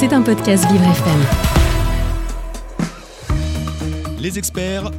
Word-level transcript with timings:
C'est 0.00 0.14
un 0.14 0.22
podcast 0.22 0.64
Vivre 0.72 0.84
FM. 0.84 1.20
Les 4.18 4.38
experts 4.38 4.90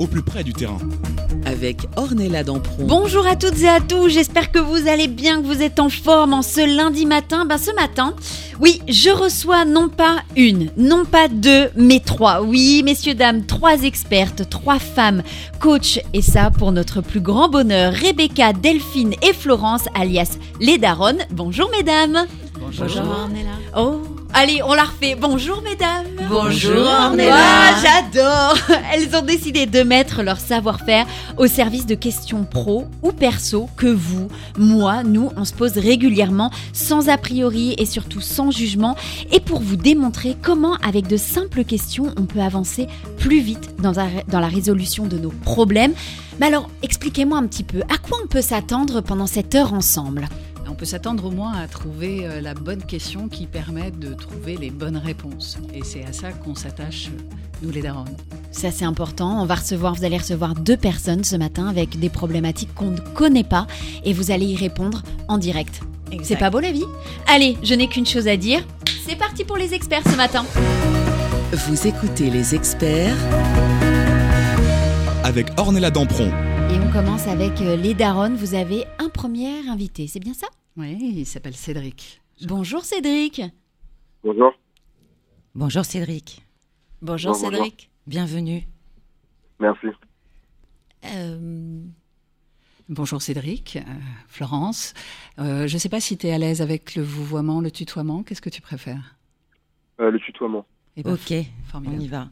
au 0.00 0.08
plus 0.08 0.22
près 0.22 0.42
du 0.42 0.52
terrain. 0.52 0.78
avec 1.46 1.86
Ornella 1.96 2.42
Dampron. 2.42 2.84
Bonjour 2.84 3.28
à 3.28 3.36
toutes 3.36 3.60
et 3.60 3.68
à 3.68 3.78
tous, 3.78 4.08
j'espère 4.08 4.50
que 4.50 4.58
vous 4.58 4.88
allez 4.88 5.06
bien, 5.06 5.40
que 5.40 5.46
vous 5.46 5.62
êtes 5.62 5.78
en 5.78 5.88
forme 5.88 6.34
en 6.34 6.42
ce 6.42 6.66
lundi 6.66 7.06
matin. 7.06 7.44
Ben 7.44 7.58
ce 7.58 7.72
matin, 7.76 8.16
oui, 8.58 8.82
je 8.88 9.10
reçois 9.10 9.64
non 9.64 9.88
pas 9.88 10.16
une, 10.36 10.70
non 10.76 11.04
pas 11.04 11.28
deux, 11.28 11.70
mais 11.76 12.00
trois. 12.00 12.42
Oui, 12.42 12.82
messieurs, 12.84 13.14
dames, 13.14 13.46
trois 13.46 13.84
expertes, 13.84 14.50
trois 14.50 14.80
femmes, 14.80 15.22
coach 15.60 16.00
et 16.12 16.22
ça 16.22 16.50
pour 16.50 16.72
notre 16.72 17.02
plus 17.02 17.20
grand 17.20 17.48
bonheur, 17.48 17.92
Rebecca, 17.92 18.52
Delphine 18.52 19.14
et 19.22 19.32
Florence, 19.32 19.84
alias 19.94 20.38
les 20.58 20.76
Daronnes. 20.76 21.22
Bonjour 21.30 21.70
mesdames. 21.70 22.26
Bonjour. 22.58 22.86
Ornella. 22.98 23.50
Oh, 23.76 24.02
allez, 24.34 24.62
on 24.62 24.74
la 24.74 24.84
refait. 24.84 25.14
Bonjour 25.14 25.62
mesdames. 25.62 26.06
Bonjour, 26.28 26.86
Ornella. 26.86 27.34
Ah, 27.36 27.74
j'adore. 27.82 28.56
Elles 28.92 29.14
ont 29.16 29.22
décidé 29.22 29.66
de 29.66 29.82
mettre 29.82 30.22
leur 30.22 30.38
savoir-faire 30.38 31.06
au 31.36 31.46
service 31.46 31.86
de 31.86 31.94
questions 31.94 32.44
pro 32.44 32.86
ou 33.02 33.12
perso 33.12 33.68
que 33.76 33.86
vous, 33.86 34.28
moi, 34.58 35.02
nous, 35.02 35.30
on 35.36 35.44
se 35.44 35.54
pose 35.54 35.78
régulièrement 35.78 36.50
sans 36.72 37.08
a 37.08 37.18
priori 37.18 37.74
et 37.78 37.86
surtout 37.86 38.20
sans 38.20 38.50
jugement 38.50 38.96
et 39.32 39.40
pour 39.40 39.60
vous 39.60 39.76
démontrer 39.76 40.36
comment 40.40 40.74
avec 40.76 41.06
de 41.06 41.16
simples 41.16 41.64
questions 41.64 42.14
on 42.18 42.24
peut 42.24 42.40
avancer 42.40 42.86
plus 43.18 43.40
vite 43.40 43.74
dans 43.78 43.92
la 43.92 44.48
résolution 44.48 45.06
de 45.06 45.18
nos 45.18 45.30
problèmes. 45.30 45.94
Mais 46.40 46.46
alors, 46.46 46.70
expliquez-moi 46.82 47.36
un 47.36 47.46
petit 47.46 47.64
peu, 47.64 47.82
à 47.82 47.98
quoi 47.98 48.18
on 48.22 48.26
peut 48.26 48.40
s'attendre 48.40 49.02
pendant 49.02 49.26
cette 49.26 49.54
heure 49.54 49.74
ensemble? 49.74 50.28
On 50.70 50.74
peut 50.74 50.84
s'attendre 50.84 51.26
au 51.26 51.30
moins 51.30 51.52
à 51.54 51.66
trouver 51.66 52.26
euh, 52.26 52.40
la 52.40 52.54
bonne 52.54 52.82
question 52.82 53.28
qui 53.28 53.46
permet 53.46 53.90
de 53.90 54.14
trouver 54.14 54.56
les 54.56 54.70
bonnes 54.70 54.96
réponses. 54.96 55.58
Et 55.74 55.82
c'est 55.82 56.04
à 56.04 56.12
ça 56.12 56.30
qu'on 56.32 56.54
s'attache, 56.54 57.08
euh, 57.08 57.34
nous 57.62 57.70
les 57.70 57.82
darons. 57.82 58.04
Ça 58.52 58.70
c'est 58.70 58.84
important. 58.84 59.42
On 59.42 59.46
va 59.46 59.56
recevoir, 59.56 59.94
vous 59.94 60.04
allez 60.04 60.18
recevoir 60.18 60.54
deux 60.54 60.76
personnes 60.76 61.24
ce 61.24 61.36
matin 61.36 61.66
avec 61.66 61.98
des 61.98 62.08
problématiques 62.08 62.72
qu'on 62.74 62.92
ne 62.92 63.00
connaît 63.00 63.44
pas 63.44 63.66
et 64.04 64.12
vous 64.12 64.30
allez 64.30 64.46
y 64.46 64.56
répondre 64.56 65.02
en 65.28 65.38
direct. 65.38 65.80
C'est 66.22 66.36
pas 66.36 66.50
beau 66.50 66.60
la 66.60 66.72
vie? 66.72 66.86
Allez, 67.28 67.56
je 67.62 67.74
n'ai 67.74 67.86
qu'une 67.86 68.06
chose 68.06 68.26
à 68.26 68.36
dire. 68.36 68.64
C'est 69.06 69.16
parti 69.16 69.44
pour 69.44 69.56
les 69.56 69.74
experts 69.74 70.02
ce 70.04 70.16
matin. 70.16 70.44
Vous 71.52 71.86
écoutez 71.86 72.30
les 72.30 72.54
experts 72.54 73.16
Avec 75.24 75.48
Ornella 75.56 75.90
Dampron. 75.90 76.28
Et 76.70 76.78
on 76.80 76.92
commence 76.92 77.26
avec 77.26 77.60
euh, 77.60 77.76
les 77.76 77.94
daronnes. 77.94 78.36
Vous 78.36 78.54
avez 78.54 78.84
un 78.98 79.08
premier 79.08 79.68
invité, 79.68 80.06
c'est 80.06 80.20
bien 80.20 80.34
ça? 80.34 80.46
Oui, 80.76 80.96
il 81.16 81.26
s'appelle 81.26 81.54
Cédric. 81.54 82.20
Bonjour 82.46 82.82
Cédric. 82.84 83.42
Bonjour. 84.22 84.52
Bonjour 85.54 85.84
Cédric, 85.84 86.42
Bonjour 87.02 87.32
Bonjour. 87.32 87.50
Cédric. 87.52 87.90
bienvenue. 88.06 88.62
Merci. 89.58 89.88
Euh, 91.06 91.82
Bonjour 92.88 93.20
Cédric, 93.22 93.76
euh, 93.76 93.80
Florence. 94.28 94.94
Euh, 95.38 95.66
je 95.66 95.74
ne 95.74 95.78
sais 95.78 95.88
pas 95.88 96.00
si 96.00 96.16
tu 96.18 96.26
es 96.28 96.32
à 96.32 96.38
l'aise 96.38 96.60
avec 96.62 96.94
le 96.96 97.02
vouvoiement, 97.02 97.60
le 97.60 97.70
tutoiement. 97.70 98.22
Qu'est-ce 98.22 98.42
que 98.42 98.50
tu 98.50 98.60
préfères? 98.60 99.16
Euh, 100.00 100.10
le 100.10 100.18
tutoiement. 100.20 100.66
Eh 100.96 101.02
ben, 101.02 101.12
Ok, 101.14 101.32
on 101.32 101.64
formidable. 101.70 102.02
y 102.02 102.08
va. 102.08 102.28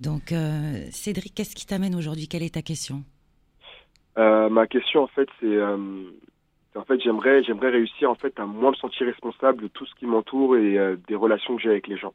Donc 0.00 0.32
euh, 0.32 0.86
Cédric, 0.90 1.34
qu'est-ce 1.34 1.54
qui 1.56 1.66
t'amène 1.66 1.94
aujourd'hui? 1.94 2.28
Quelle 2.28 2.42
est 2.42 2.54
ta 2.54 2.62
question? 2.62 3.04
Euh, 4.16 4.48
ma 4.48 4.66
question, 4.66 5.02
en 5.02 5.06
fait, 5.08 5.28
c'est, 5.40 5.46
euh, 5.46 6.10
c'est 6.37 6.37
en 6.78 6.84
fait, 6.84 7.00
j'aimerais, 7.00 7.42
j'aimerais 7.44 7.70
réussir, 7.70 8.10
en 8.10 8.14
fait, 8.14 8.38
à 8.38 8.46
moins 8.46 8.70
me 8.70 8.76
sentir 8.76 9.06
responsable 9.06 9.62
de 9.62 9.68
tout 9.68 9.84
ce 9.86 9.94
qui 9.96 10.06
m'entoure 10.06 10.56
et 10.56 10.78
euh, 10.78 10.96
des 11.08 11.14
relations 11.14 11.56
que 11.56 11.62
j'ai 11.62 11.70
avec 11.70 11.86
les 11.88 11.96
gens. 11.98 12.14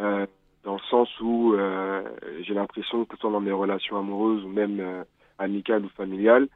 Euh, 0.00 0.26
dans 0.64 0.74
le 0.74 0.82
sens 0.90 1.08
où 1.20 1.54
euh, 1.54 2.02
j'ai 2.42 2.54
l'impression 2.54 3.04
que 3.04 3.16
soit 3.16 3.30
dans 3.30 3.40
mes 3.40 3.52
relations 3.52 3.96
amoureuses 3.98 4.44
ou 4.44 4.48
même 4.48 5.04
amicales 5.38 5.84
ou 5.84 5.88
familiales, 5.90 6.48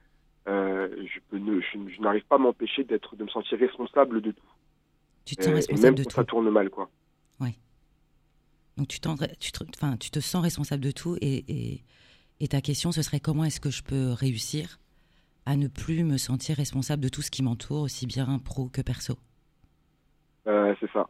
je, 0.47 1.19
peux 1.31 1.39
ne- 1.39 1.61
je, 1.61 1.78
je 1.94 2.00
n'arrive 2.00 2.25
pas 2.25 2.34
à 2.37 2.39
m'empêcher 2.39 2.84
d'être, 2.84 3.15
de 3.17 3.25
me 3.25 3.28
sentir 3.28 3.59
responsable 3.59 4.21
de 4.21 4.33
tout. 4.33 4.43
Tu 5.25 5.37
te 5.37 5.43
sens 5.44 5.49
Euh, 5.50 5.53
et 5.53 5.56
responsable 5.56 5.83
même 5.87 5.94
de 5.94 6.03
quand 6.03 6.11
tout. 6.11 6.17
ça 6.17 6.25
tourne 6.25 6.50
mal, 6.50 6.69
quoi. 6.71 6.88
Donc 8.78 8.88
tu, 8.88 9.00
te, 9.00 9.09
tu 9.99 10.11
te 10.11 10.21
sens 10.21 10.43
responsable 10.43 10.83
de 10.83 10.91
tout 10.93 11.17
et, 11.21 11.44
et, 11.47 11.84
et 12.41 12.49
ta 12.49 12.62
question, 12.62 12.91
ce 12.91 13.03
serait 13.03 13.21
comment 13.21 13.44
est-ce 13.44 13.61
que 13.61 13.69
je 13.71 13.83
peux 13.83 14.12
réussir 14.12 14.78
à 15.47 15.57
ne 15.57 15.69
plus 15.69 16.05
me 16.05 16.17
sentir 16.17 16.57
responsable 16.57 17.03
de 17.03 17.09
tout 17.09 17.23
ce 17.23 17.31
qui 17.31 17.43
m'entoure, 17.43 17.83
aussi 17.83 18.07
bien 18.07 18.39
pro 18.45 18.69
que 18.69 18.81
perso 18.81 19.15
Euh, 20.47 20.75
c'est 20.81 20.91
ça. 20.93 21.09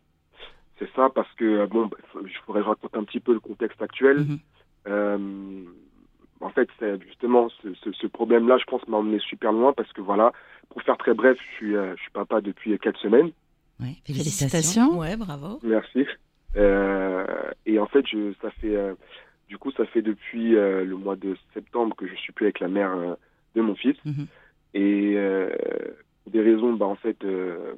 C'est 0.79 0.91
ça 0.95 1.09
parce 1.15 1.33
que, 1.35 1.45
euh, 1.45 1.67
bon, 1.67 1.89
je 2.15 2.39
pourrais 2.45 2.63
raconter 2.63 2.97
un 2.99 3.05
petit 3.05 3.21
peu 3.21 3.33
le 3.33 3.41
contexte 3.41 3.81
actuel. 3.83 4.19
Mhm. 4.19 4.39
Euh, 4.89 5.65
en 6.41 6.51
fait, 6.51 6.69
c'est 6.79 7.01
justement 7.05 7.49
ce, 7.63 7.73
ce, 7.75 7.93
ce 7.93 8.07
problème-là, 8.07 8.59
je 8.59 8.65
pense, 8.65 8.87
m'a 8.89 8.97
emmené 8.97 9.21
super 9.21 9.53
loin 9.53 9.73
parce 9.73 9.93
que 9.93 10.01
voilà, 10.01 10.33
pour 10.71 10.83
faire 10.83 10.97
très 10.97 11.15
bref, 11.15 11.39
je 11.39 11.57
suis, 11.57 11.77
euh, 11.77 11.95
je 11.97 12.03
suis 12.03 12.11
papa 12.11 12.41
depuis 12.41 12.77
quatre 12.79 12.99
semaines. 12.99 13.31
Ouais, 13.81 13.95
félicitations. 14.05 14.49
Félicitations. 14.49 14.99
ouais, 14.99 15.17
bravo. 15.17 15.61
Merci. 15.63 16.07
Euh, 16.57 17.25
et 17.65 17.79
en 17.79 17.87
fait, 17.87 18.05
je, 18.07 18.33
ça 18.43 18.51
fait, 18.51 18.75
euh, 18.77 18.95
du 19.49 19.57
coup, 19.59 19.71
ça 19.73 19.87
fait 19.87 20.03
depuis 20.03 20.57
euh, 20.57 20.85
le 20.85 20.97
mois 20.97 21.17
de 21.17 21.37
septembre 21.55 21.95
que 21.97 22.07
je 22.09 22.15
suis 22.17 22.33
plus 22.33 22.47
avec 22.47 22.61
la 22.61 22.69
mère 22.69 22.93
euh, 22.93 23.15
de 23.55 23.61
mon 23.61 23.75
fils. 23.75 23.97
Mhm. 24.05 24.27
Et 24.75 25.15
euh, 25.17 25.51
pour 26.25 26.33
des 26.33 26.41
raisons, 26.41 26.73
bah, 26.75 26.87
en 26.87 26.95
fait, 26.97 27.23
euh, 27.25 27.75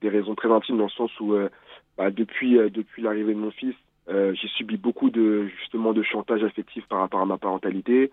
des 0.00 0.08
raisons 0.08 0.34
très 0.34 0.50
intimes 0.50 0.78
dans 0.78 0.84
le 0.84 0.90
sens 0.90 1.10
où, 1.20 1.34
euh, 1.34 1.48
bah, 1.96 2.10
depuis, 2.10 2.56
depuis 2.70 3.02
l'arrivée 3.02 3.34
de 3.34 3.38
mon 3.38 3.50
fils, 3.50 3.74
j'ai 4.08 4.48
subi 4.56 4.76
beaucoup 4.76 5.10
de 5.10 5.48
justement 5.60 5.92
de 5.92 6.02
chantage 6.02 6.44
affectif 6.44 6.86
par 6.86 7.00
rapport 7.00 7.20
à 7.20 7.26
ma 7.26 7.38
parentalité, 7.38 8.12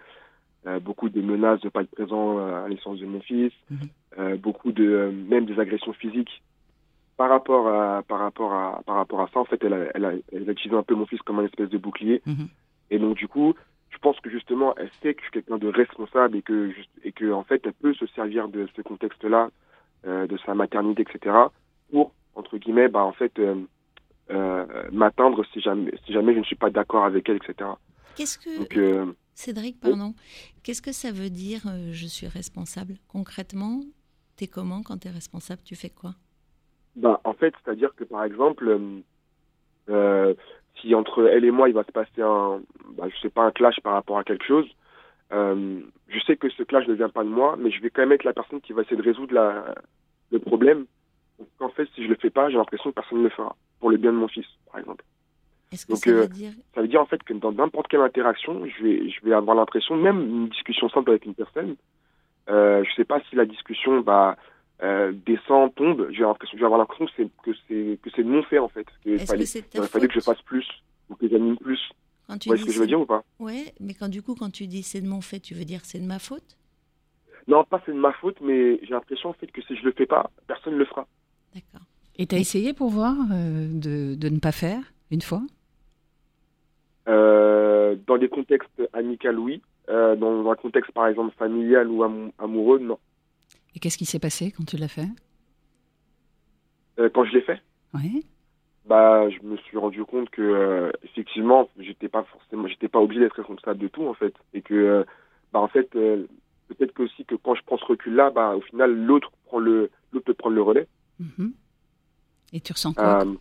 euh, 0.66 0.80
beaucoup 0.80 1.10
de 1.10 1.22
menaces 1.22 1.62
de 1.62 1.70
pas 1.70 1.82
être 1.82 1.92
présent 1.92 2.40
euh, 2.40 2.56
à 2.56 2.62
la 2.64 2.70
naissance 2.70 3.00
de 3.00 3.06
mon 3.06 3.20
fils, 3.22 3.52
Mhm. 3.70 3.78
euh, 4.18 4.38
beaucoup 4.38 4.72
de 4.72 5.12
même 5.30 5.46
des 5.46 5.60
agressions 5.60 5.94
physiques 5.94 6.42
par 7.18 7.30
rapport 7.30 7.68
à 7.68 8.02
par 8.08 8.20
rapport 8.20 8.54
à 8.54 8.82
par 8.88 8.96
rapport 8.96 9.22
à 9.22 9.28
ça 9.32 9.40
en 9.40 9.46
fait 9.46 9.64
elle 9.64 9.74
a, 9.74 9.86
elle 9.94 10.06
a, 10.06 10.14
elle 10.32 10.50
a 10.50 10.52
utilisé 10.54 10.76
un 10.76 10.82
peu 10.84 10.96
mon 10.96 11.06
fils 11.06 11.22
comme 11.22 11.38
un 11.40 11.46
espèce 11.46 11.70
de 11.70 11.78
bouclier 11.78 12.22
Mhm. 12.26 12.48
et 12.90 12.98
donc 12.98 13.16
du 13.18 13.28
coup 13.28 13.54
pense 14.04 14.20
que 14.20 14.30
justement 14.30 14.76
elle 14.78 14.92
sait 15.02 15.14
que 15.14 15.22
je 15.22 15.26
suis 15.26 15.32
quelqu'un 15.32 15.58
de 15.58 15.68
responsable 15.68 16.38
et 16.38 16.42
que 16.44 16.72
et 17.04 17.12
que 17.12 17.32
en 17.32 17.44
fait 17.44 17.62
elle 17.66 17.74
peut 17.74 17.94
se 17.94 18.06
servir 18.08 18.48
de 18.50 18.68
ce 18.76 18.82
contexte 18.82 19.24
là 19.24 19.50
de 20.06 20.38
sa 20.46 20.54
maternité 20.54 21.04
etc 21.04 21.36
pour 21.90 22.12
entre 22.36 22.58
guillemets 22.58 22.90
bah 22.90 23.04
en 23.04 23.14
fait 23.14 23.38
euh, 23.40 23.56
euh, 24.32 24.66
m'atteindre 24.92 25.46
si 25.54 25.62
jamais 25.62 25.94
si 26.06 26.14
jamais 26.14 26.34
je 26.34 26.40
ne 26.40 26.44
suis 26.44 26.56
pas 26.56 26.70
d'accord 26.70 27.06
avec 27.06 27.28
elle 27.30 27.38
etc 27.38 27.70
Qu'est-ce 28.16 28.38
que, 28.38 28.60
donc 28.60 28.78
euh, 28.78 29.12
Cédric, 29.34 29.80
pardon, 29.80 30.14
qu'est-ce 30.62 30.82
que 30.82 30.92
ça 30.92 31.12
veut 31.12 31.30
dire 31.30 31.62
euh, 31.68 31.92
je 31.92 32.06
suis 32.06 32.28
responsable? 32.28 32.96
Concrètement, 33.08 33.82
t'es 34.36 34.48
comment 34.48 34.84
quand 34.84 34.98
t'es 34.98 35.10
responsable? 35.10 35.62
Tu 35.64 35.76
fais 35.76 35.90
quoi? 35.90 36.14
Bah, 36.96 37.20
en 37.24 37.34
fait, 37.34 37.54
c'est-à-dire 37.64 37.96
que 37.96 38.04
par 38.04 38.24
exemple, 38.24 38.68
euh, 38.68 39.02
euh, 39.90 40.34
si 40.84 40.94
entre 40.94 41.28
elle 41.28 41.46
et 41.46 41.52
moi 41.52 41.70
il 41.70 41.74
va 41.74 41.84
se 41.84 41.92
passer 41.92 42.22
un, 42.22 42.62
bah, 42.98 43.06
je 43.10 43.20
sais 43.22 43.30
pas, 43.30 43.44
un 43.44 43.52
clash 43.52 43.80
par 43.82 43.94
rapport 43.94 44.18
à 44.18 44.24
quelque 44.24 44.46
chose, 44.46 44.68
euh, 45.32 45.80
je 46.10 46.20
sais 46.20 46.36
que 46.36 46.50
ce 46.50 46.64
clash 46.64 46.88
ne 46.88 46.94
vient 46.94 47.10
pas 47.10 47.24
de 47.24 47.30
moi, 47.30 47.56
mais 47.58 47.72
je 47.72 47.82
vais 47.82 47.90
quand 47.90 48.02
même 48.02 48.12
être 48.12 48.24
la 48.24 48.34
personne 48.34 48.62
qui 48.62 48.74
va 48.74 48.82
essayer 48.82 48.98
de 48.98 49.02
résoudre 49.02 49.34
la, 49.34 49.74
le 50.32 50.40
problème. 50.40 50.86
Donc, 51.40 51.48
en 51.60 51.70
fait, 51.70 51.88
si 51.96 52.04
je 52.04 52.10
le 52.10 52.16
fais 52.16 52.30
pas, 52.30 52.50
j'ai 52.50 52.58
l'impression 52.58 52.92
que 52.92 52.96
personne 52.96 53.20
ne 53.20 53.24
le 53.24 53.30
fera, 53.30 53.56
pour 53.80 53.90
le 53.90 53.98
bien 53.98 54.12
de 54.12 54.18
mon 54.18 54.28
fils, 54.28 54.46
par 54.72 54.80
exemple. 54.80 55.04
Est-ce 55.72 55.88
que 55.88 55.94
Donc, 55.94 56.04
ça 56.04 56.10
euh, 56.12 56.22
veut 56.22 56.28
dire 56.28 56.52
Ça 56.76 56.82
veut 56.82 56.88
dire 56.88 57.02
en 57.02 57.06
fait 57.06 57.24
que 57.24 57.34
dans 57.34 57.52
n'importe 57.52 57.88
quelle 57.88 58.02
interaction, 58.02 58.64
je 58.66 58.84
vais, 58.84 59.10
je 59.10 59.26
vais 59.26 59.34
avoir 59.34 59.56
l'impression, 59.56 59.96
même 59.96 60.22
une 60.22 60.50
discussion 60.50 60.90
simple 60.90 61.10
avec 61.10 61.26
une 61.26 61.34
personne, 61.34 61.76
euh, 62.50 62.84
je 62.84 62.94
sais 62.94 63.06
pas 63.06 63.22
si 63.30 63.36
la 63.36 63.46
discussion 63.46 64.02
bah, 64.02 64.36
euh, 64.84 65.14
descend, 65.26 65.74
tombe, 65.76 66.10
j'ai 66.12 66.24
l'impression, 66.24 66.58
je 66.58 66.60
vais 66.62 66.66
avoir 66.66 66.80
l'impression 66.80 67.06
que 67.06 67.12
c'est 67.16 67.28
que 67.44 67.52
c'est 67.68 68.00
que 68.02 68.10
c'est 68.16 68.24
de 68.24 68.30
mon 68.30 68.44
fait 68.44 68.60
en 68.60 68.68
fait. 68.68 68.86
Que 69.04 69.12
Est-ce 69.12 69.26
fallait, 69.26 69.46
que 69.46 70.02
il 70.02 70.08
que 70.08 70.14
je 70.14 70.20
fasse 70.20 70.42
plus 70.42 70.68
ou 71.10 71.16
que 71.16 71.28
j'anime 71.30 71.58
plus. 71.58 71.80
quand 72.28 72.38
tu 72.38 72.50
Vous 72.50 72.56
voyez 72.56 72.62
ce 72.62 72.68
que 72.68 72.74
je 72.74 72.80
veux 72.80 72.88
dire 72.88 73.00
ou 73.02 73.06
pas? 73.06 73.24
Ouais, 73.40 73.74
mais 73.80 73.94
quand 73.94 74.10
du 74.10 74.22
coup, 74.22 74.36
quand 74.36 74.52
tu 74.52 74.68
dis 74.68 74.84
c'est 74.84 75.02
de 75.02 75.08
mon 75.08 75.22
fait, 75.22 75.40
tu 75.40 75.54
veux 75.54 75.66
dire 75.66 75.82
c'est 75.84 76.00
de 76.00 76.06
ma 76.06 76.20
faute? 76.20 76.58
Non, 77.48 77.64
pas 77.64 77.82
c'est 77.86 77.92
de 77.94 77.98
ma 77.98 78.14
faute, 78.14 78.40
mais 78.42 78.80
j'ai 78.84 78.92
l'impression 78.92 79.30
en 79.30 79.34
fait 79.34 79.48
que 79.48 79.62
si 79.62 79.76
je 79.76 79.84
le 79.84 79.92
fais 79.92 80.06
pas, 80.06 80.30
personne 80.48 80.74
ne 80.74 80.80
le 80.80 80.86
fera. 80.86 81.08
D'accord. 81.54 81.86
Et 82.18 82.28
tu 82.28 82.36
as 82.36 82.40
essayé 82.40 82.74
pour 82.74 82.90
voir 82.90 83.16
euh, 83.32 83.68
de, 83.74 84.16
de 84.16 84.30
ne 84.30 84.40
pas 84.40 84.52
faire 84.52 84.82
une 85.12 85.22
fois? 85.22 85.42
Euh, 87.08 87.96
dans 88.08 88.18
des 88.18 88.30
contextes 88.30 88.82
amicaux, 88.94 89.30
oui. 89.38 89.62
Euh, 89.90 90.16
dans 90.16 90.50
un 90.50 90.56
contexte 90.56 90.92
par 90.94 91.08
exemple 91.08 91.36
familial 91.38 91.90
ou 91.90 92.04
amou- 92.04 92.32
amoureux, 92.38 92.80
non. 92.80 92.98
Et 93.76 93.80
qu'est-ce 93.80 93.98
qui 93.98 94.06
s'est 94.06 94.20
passé 94.20 94.52
quand 94.52 94.66
tu 94.66 94.78
l'as 94.78 94.88
fait? 94.88 95.08
Euh, 97.00 97.10
quand 97.14 97.26
je 97.26 97.34
l'ai 97.34 97.42
fait, 97.42 97.60
Oui. 97.94 98.26
bah 98.86 99.28
je 99.30 99.40
me 99.46 99.58
suis 99.58 99.78
rendu 99.78 100.04
compte 100.06 100.30
que 100.30 100.42
euh, 100.42 100.92
effectivement 101.04 101.68
j'étais 101.80 102.08
pas 102.08 102.24
forcément 102.24 102.68
j'étais 102.68 102.88
pas 102.88 103.00
obligé 103.00 103.22
d'être 103.22 103.36
responsable 103.38 103.80
de 103.80 103.88
tout 103.88 104.06
en 104.06 104.14
fait. 104.14 104.34
Et 104.54 104.62
que 104.62 104.74
euh, 104.76 105.04
bah 105.52 105.60
en 105.60 105.68
fait 105.68 105.90
euh, 105.96 106.28
peut-être 106.68 106.94
que 106.94 107.04
aussi 107.04 107.26
que 107.26 107.34
quand 107.36 107.56
je 107.56 107.64
prends 107.66 107.78
ce 107.78 107.86
recul 107.86 108.14
là 108.14 108.30
bah 108.30 108.56
au 108.56 108.62
final 108.62 108.94
l'autre 108.94 109.32
prend 109.46 109.58
le 109.60 109.90
l'autre 110.12 110.26
peut 110.26 110.34
prendre 110.36 110.56
le 110.56 110.62
relais. 110.62 110.88
Mhm. 111.20 111.54
Et 112.54 112.62
tu 112.62 112.72
ressens 112.74 112.94
quoi? 112.94 113.26
Euh, 113.26 113.34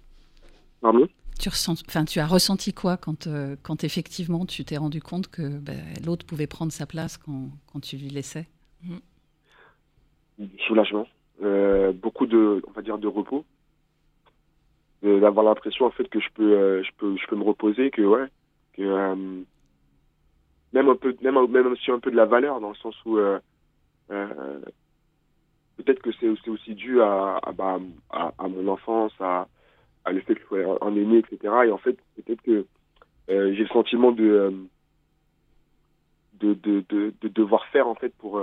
pardon? 0.80 1.06
Tu, 1.38 1.48
ressens, 1.48 1.82
enfin, 1.88 2.04
tu 2.04 2.20
as 2.20 2.26
ressenti 2.26 2.72
quoi 2.72 2.96
quand, 2.96 3.26
euh, 3.26 3.56
quand 3.62 3.84
effectivement 3.84 4.46
tu 4.46 4.64
t'es 4.64 4.76
rendu 4.76 5.02
compte 5.02 5.28
que 5.28 5.58
ben, 5.58 5.82
l'autre 6.06 6.24
pouvait 6.24 6.46
prendre 6.46 6.70
sa 6.72 6.86
place 6.86 7.18
quand, 7.18 7.50
quand 7.66 7.80
tu 7.80 7.96
lui 7.96 8.08
laissais? 8.08 8.46
Soulagement, 10.66 11.06
euh, 11.42 11.92
beaucoup 11.92 12.26
de, 12.26 12.62
on 12.66 12.70
va 12.72 12.82
dire, 12.82 12.98
de 12.98 13.08
repos, 13.08 13.44
d'avoir 15.02 15.44
l'impression 15.44 15.86
en 15.86 15.90
fait 15.90 16.08
que 16.08 16.20
je 16.20 16.28
peux, 16.34 16.52
euh, 16.52 16.82
je 16.84 16.90
peux, 16.96 17.16
je 17.16 17.26
peux 17.26 17.34
me 17.34 17.42
reposer, 17.42 17.90
que 17.90 18.02
ouais, 18.02 18.28
que 18.74 18.82
euh, 18.82 19.14
même 20.72 20.88
un 20.88 20.94
peu, 20.94 21.16
même, 21.22 21.44
même 21.48 21.66
aussi 21.66 21.90
un 21.90 21.98
peu 21.98 22.10
de 22.12 22.16
la 22.16 22.26
valeur 22.26 22.60
dans 22.60 22.68
le 22.68 22.76
sens 22.76 22.94
où 23.04 23.18
peut-être 25.76 26.02
que 26.02 26.12
c'est 26.20 26.28
aussi 26.28 26.74
dû 26.74 26.98
bah, 26.98 27.40
à, 28.10 28.32
à 28.38 28.48
mon 28.48 28.68
enfance, 28.68 29.12
à, 29.18 29.48
à 30.04 30.12
le 30.12 30.20
fait 30.20 30.34
que 30.36 30.40
je 30.42 30.46
sois 30.46 30.78
un 30.86 30.94
aîné, 30.94 31.18
etc. 31.18 31.52
Et 31.66 31.72
en 31.72 31.78
fait, 31.78 31.98
peut-être 32.16 32.42
que 32.42 32.64
j'ai 33.28 33.62
le 33.62 33.68
sentiment 33.68 34.12
de, 34.12 34.54
de, 36.34 36.54
de, 36.54 36.84
de, 36.88 37.12
de 37.20 37.28
devoir 37.28 37.66
faire 37.66 37.88
en 37.88 37.96
fait 37.96 38.14
pour, 38.18 38.40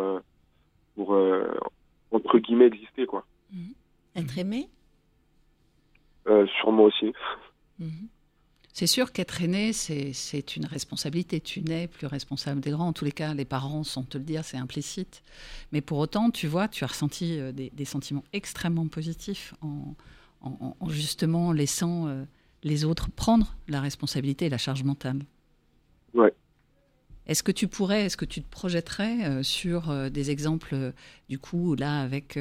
pour 0.95 1.15
entre 2.11 2.39
guillemets 2.39 2.67
exister 2.67 3.06
quoi. 3.06 3.25
Être 4.15 4.38
aimé? 4.38 4.69
Euh, 6.27 6.45
sûrement 6.59 6.83
aussi. 6.83 7.13
Mhm. 7.79 8.07
C'est 8.71 8.88
sûr 8.88 9.11
qu'être 9.11 9.41
aîné, 9.41 9.73
c'est 9.73 10.56
une 10.56 10.65
responsabilité. 10.65 11.41
Tu 11.41 11.61
n'es 11.61 11.88
plus 11.88 12.07
responsable 12.07 12.61
des 12.61 12.71
grands. 12.71 12.88
En 12.88 12.94
tous 12.94 13.03
les 13.03 13.11
cas, 13.11 13.33
les 13.33 13.44
parents, 13.44 13.83
sans 13.83 14.03
te 14.03 14.17
le 14.17 14.23
dire, 14.23 14.45
c'est 14.45 14.57
implicite. 14.57 15.21
Mais 15.71 15.81
pour 15.81 15.97
autant, 15.97 16.29
tu 16.31 16.47
vois, 16.47 16.67
tu 16.67 16.83
as 16.83 16.88
ressenti 16.88 17.39
euh, 17.39 17.51
des, 17.51 17.71
des 17.71 17.85
sentiments 17.85 18.23
extrêmement 18.31 18.88
positifs 18.88 19.53
en, 19.61 19.95
en- 20.41 20.77
en 20.79 20.89
justement 20.89 21.51
laissant 21.51 22.07
euh, 22.07 22.23
les 22.63 22.85
autres 22.85 23.09
prendre 23.11 23.56
la 23.67 23.81
responsabilité 23.81 24.45
et 24.45 24.50
la 24.50 24.57
charge 24.59 24.83
mentale. 24.83 25.23
Ouais. 26.13 26.33
Est-ce 27.29 27.43
que 27.43 27.51
tu 27.53 27.67
pourrais, 27.67 28.05
est-ce 28.05 28.17
que 28.17 28.25
tu 28.25 28.41
te 28.41 28.49
projetterais 28.49 29.23
euh, 29.23 29.43
sur 29.43 29.89
euh, 29.89 30.09
des 30.09 30.31
exemples, 30.31 30.73
euh, 30.73 30.91
du 31.29 31.37
coup, 31.39 31.75
là, 31.75 32.01
avec 32.01 32.37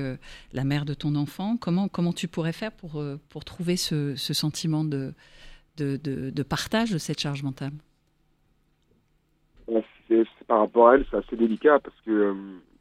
la 0.52 0.64
mère 0.64 0.84
de 0.84 0.94
ton 0.94 1.14
enfant? 1.14 1.56
Comment, 1.58 1.88
comment 1.88 2.12
tu 2.14 2.26
pourrais 2.26 2.54
faire 2.54 2.72
pour, 2.72 3.02
pour 3.28 3.44
trouver 3.44 3.76
ce, 3.76 4.16
ce 4.16 4.32
sentiment 4.34 4.84
de, 4.84 5.12
de, 5.76 5.96
de, 5.96 6.30
de 6.30 6.42
partage 6.42 6.90
de 6.90 6.98
cette 6.98 7.20
charge 7.20 7.42
mentale? 7.42 7.72
C'est 10.08 10.24
c'est 10.38 10.46
par 10.46 10.60
rapport 10.60 10.88
à 10.88 10.94
elle, 10.94 11.04
c'est 11.10 11.18
assez 11.18 11.36
délicat 11.36 11.78
parce 11.80 12.00
que 12.06 12.34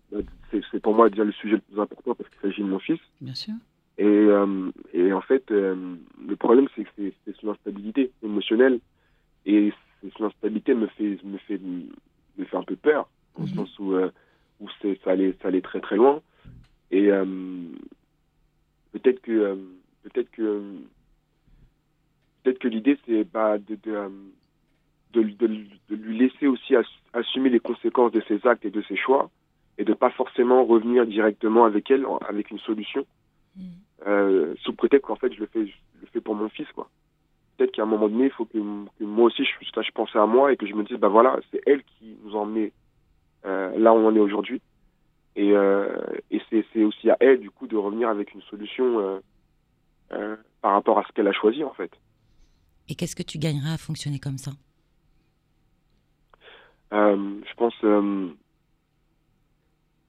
bah, 0.10 0.20
c'est 0.50 0.62
c'est 0.72 0.80
pour 0.80 0.96
moi 0.96 1.10
déjà 1.10 1.26
le 1.26 1.34
sujet 1.34 1.56
le 1.56 1.60
plus 1.60 1.78
important 1.82 2.16
parce 2.16 2.30
qu'il 2.30 2.40
s'agit 2.42 2.62
de 2.62 2.68
mon 2.70 2.80
fils. 2.80 3.02
Bien 3.20 3.34
sûr. 3.34 3.54
Et, 3.98 4.06
euh, 4.06 4.72
et 4.94 5.12
en 5.12 5.20
fait, 5.20 5.44
euh, 5.52 5.96
le 6.26 6.36
problème 6.38 6.68
c'est 6.74 6.86
que 6.86 6.90
c'est- 6.96 7.14
c'est 7.26 7.36
son 7.42 7.50
instabilité 7.50 8.12
émotionnelle 8.24 8.80
et 9.46 9.74
c'est- 10.02 10.12
son 10.18 10.26
instabilité 10.26 10.74
me 10.74 10.88
fait 10.88 11.18
me 11.24 11.38
fait 11.40 11.60
me 11.60 12.46
fait 12.46 12.58
un 12.58 12.64
peu 12.64 12.76
peur 12.76 13.10
dans 13.36 13.44
le 13.44 13.50
Mhm. 13.50 13.56
sens 13.56 13.80
où 13.80 13.94
euh, 13.94 14.10
où 14.60 14.68
c'est 14.82 15.00
ça 15.04 15.12
allait 15.12 15.36
ça 15.42 15.48
allait 15.50 15.62
très 15.62 15.80
très 15.82 15.96
loin 15.98 16.22
et 16.92 17.12
euh, 17.12 17.26
peut-être 18.92 19.22
que 19.22 19.32
euh, 19.32 19.56
peut-être 20.04 20.30
que 20.32 20.62
peut-être 22.44 22.60
que 22.60 22.68
l'idée 22.68 22.98
c'est 23.06 23.24
bah, 23.26 23.58
de 23.58 23.76
de, 23.76 23.92
euh, 23.92 24.10
de, 25.14 25.24
de, 25.24 25.48
de 25.90 25.96
lui 25.96 26.18
laisser 26.18 26.48
aussi 26.48 26.76
ass- 26.76 27.02
assumer 27.14 27.50
les 27.50 27.60
conséquences 27.60 28.12
de 28.12 28.22
ses 28.28 28.46
actes 28.46 28.66
et 28.66 28.70
de 28.72 28.82
ses 28.84 28.96
choix 28.98 29.30
et 29.78 29.86
de 29.86 29.94
pas 29.94 30.10
forcément 30.12 30.66
revenir 30.66 31.06
directement 31.06 31.66
avec 31.66 31.90
elle 31.92 32.06
avec 32.28 32.52
une 32.52 32.60
solution 32.60 33.06
Mhm. 33.56 33.64
euh, 34.06 34.56
sous 34.62 34.74
prétexte 34.74 35.06
qu'en 35.08 35.16
fait 35.16 35.34
je 35.34 35.40
le 35.40 35.48
fais 35.48 35.66
je 35.68 36.02
le 36.02 36.08
fais 36.08 36.22
pour 36.22 36.36
mon 36.36 36.50
fils 36.50 36.68
quoi 36.74 36.90
peut-être 37.58 37.72
qu'à 37.72 37.84
un 37.84 37.88
moment 37.88 38.08
donné 38.08 38.26
il 38.26 38.32
faut 38.32 38.46
que, 38.46 38.58
que 38.58 39.04
moi 39.04 39.26
aussi 39.26 39.44
je 39.44 39.70
sache 39.74 39.92
penser 39.92 40.18
à 40.18 40.26
moi 40.26 40.54
et 40.54 40.58
que 40.58 40.68
je 40.68 40.74
me 40.74 40.84
dise 40.84 40.98
bah 40.98 41.08
voilà 41.08 41.40
c'est 41.52 41.62
elle 41.66 41.84
qui 41.84 42.18
nous 42.24 42.38
a 42.38 42.46
euh, 43.46 43.78
là 43.78 43.94
où 43.94 43.98
on 43.98 44.08
en 44.08 44.16
est 44.16 44.20
aujourd'hui. 44.20 44.62
Et, 45.36 45.52
euh, 45.52 45.88
et 46.32 46.42
c'est 46.50 46.84
aussi 46.84 47.10
à 47.10 47.18
elle 47.20 47.40
du 47.40 47.52
coup 47.52 47.68
de 47.68 47.78
revenir 47.78 48.10
avec 48.10 48.34
une 48.34 48.42
solution 48.42 49.20
euh, 50.12 50.36
par 50.62 50.74
rapport 50.74 50.98
à 50.98 51.04
ce 51.08 51.14
qu'elle 51.14 51.28
a 51.28 51.34
choisi 51.34 51.64
en 51.64 51.74
fait. 51.74 51.92
Et 52.90 52.96
qu'est-ce 52.96 53.16
que 53.16 53.24
tu 53.24 53.38
gagneras 53.38 53.74
à 53.74 53.78
fonctionner 53.78 54.20
comme 54.20 54.38
ça? 54.38 54.52
Je 56.92 57.54
pense 57.56 57.76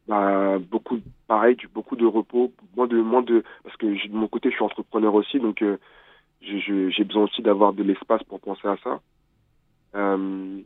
bah, 0.06 0.58
beaucoup 0.58 1.00
pareil 1.26 1.56
du 1.56 1.68
beaucoup 1.68 1.96
de 1.96 2.06
repos 2.06 2.52
moins 2.76 2.86
de 2.86 3.00
moins 3.00 3.22
de 3.22 3.42
parce 3.64 3.76
que 3.76 3.86
de 3.86 4.14
mon 4.14 4.28
côté 4.28 4.48
je 4.50 4.54
suis 4.54 4.64
entrepreneur 4.64 5.12
aussi 5.12 5.38
donc 5.40 5.62
j'ai 6.40 7.04
besoin 7.04 7.24
aussi 7.24 7.42
d'avoir 7.42 7.72
de 7.72 7.82
l'espace 7.82 8.22
pour 8.24 8.40
penser 8.40 8.66
à 8.68 8.76
ça. 8.84 9.00
Euh, 9.94 10.62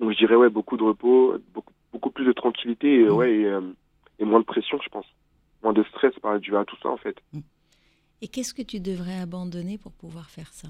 donc 0.00 0.12
je 0.12 0.16
dirais 0.18 0.36
ouais 0.36 0.48
beaucoup 0.48 0.76
de 0.76 0.82
repos 0.84 1.36
beaucoup 1.54 1.72
beaucoup 1.92 2.10
plus 2.10 2.24
de 2.26 2.32
tranquillité 2.32 3.00
et, 3.00 3.04
Mhm. 3.04 3.10
ouais 3.16 3.32
et, 3.32 3.44
euh, 3.46 3.72
et 4.18 4.24
moins 4.24 4.40
de 4.40 4.44
pression 4.44 4.78
je 4.82 4.88
pense. 4.88 5.06
Moins 5.62 5.72
de 5.72 5.82
stress 5.84 6.14
par 6.20 6.38
dû 6.40 6.56
à 6.56 6.64
tout 6.64 6.76
ça 6.82 6.88
en 6.88 6.96
fait. 6.96 7.16
Et 8.20 8.28
qu'est-ce 8.28 8.54
que 8.54 8.62
tu 8.62 8.80
devrais 8.80 9.18
abandonner 9.20 9.78
pour 9.78 9.92
pouvoir 9.92 10.28
faire 10.30 10.52
ça? 10.52 10.68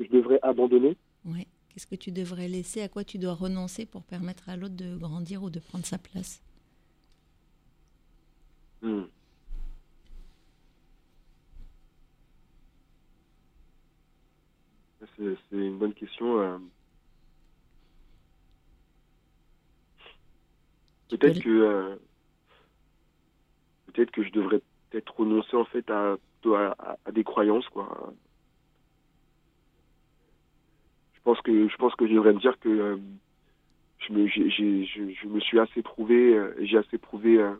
Je 0.00 0.06
devrais 0.06 0.38
abandonner? 0.42 0.96
Ouais. 1.24 1.46
Qu'est-ce 1.68 1.86
que 1.86 1.94
tu 1.94 2.10
devrais 2.12 2.48
laisser? 2.48 2.82
À 2.82 2.88
quoi 2.88 3.04
tu 3.04 3.16
dois 3.18 3.32
renoncer 3.32 3.86
pour 3.86 4.02
permettre 4.02 4.48
à 4.50 4.56
l'autre 4.56 4.76
de 4.76 4.96
grandir 4.96 5.42
ou 5.42 5.48
de 5.50 5.60
prendre 5.60 5.86
sa 5.86 5.96
place? 5.98 6.42
Hmm. 8.82 9.04
C'est 15.16 15.36
une 15.52 15.78
bonne 15.78 15.94
question. 15.94 16.40
euh. 16.40 16.58
Peut-être 21.10 21.40
que 21.42 21.48
euh, 21.50 21.96
peut-être 23.92 24.10
que 24.10 24.22
je 24.22 24.30
devrais 24.32 24.60
peut-être 24.90 25.14
renoncer 25.14 25.56
en 25.56 25.64
fait 25.66 25.88
à, 25.90 26.16
à, 26.46 26.96
à 27.04 27.12
des 27.12 27.22
croyances 27.24 27.68
quoi. 27.68 28.12
Je 31.14 31.20
pense 31.22 31.40
que 31.42 31.68
je 31.68 31.76
pense 31.76 31.94
que 31.94 32.06
je 32.08 32.14
devrais 32.14 32.32
me 32.32 32.40
dire 32.40 32.58
que 32.60 32.68
euh, 32.68 32.96
je 33.98 34.12
me 34.12 34.26
je, 34.26 34.48
je 34.48 35.28
me 35.28 35.40
suis 35.40 35.60
assez 35.60 35.82
prouvé 35.82 36.34
euh, 36.34 36.54
et 36.58 36.66
j'ai 36.66 36.78
assez 36.78 36.98
prouvé 36.98 37.38
euh, 37.38 37.54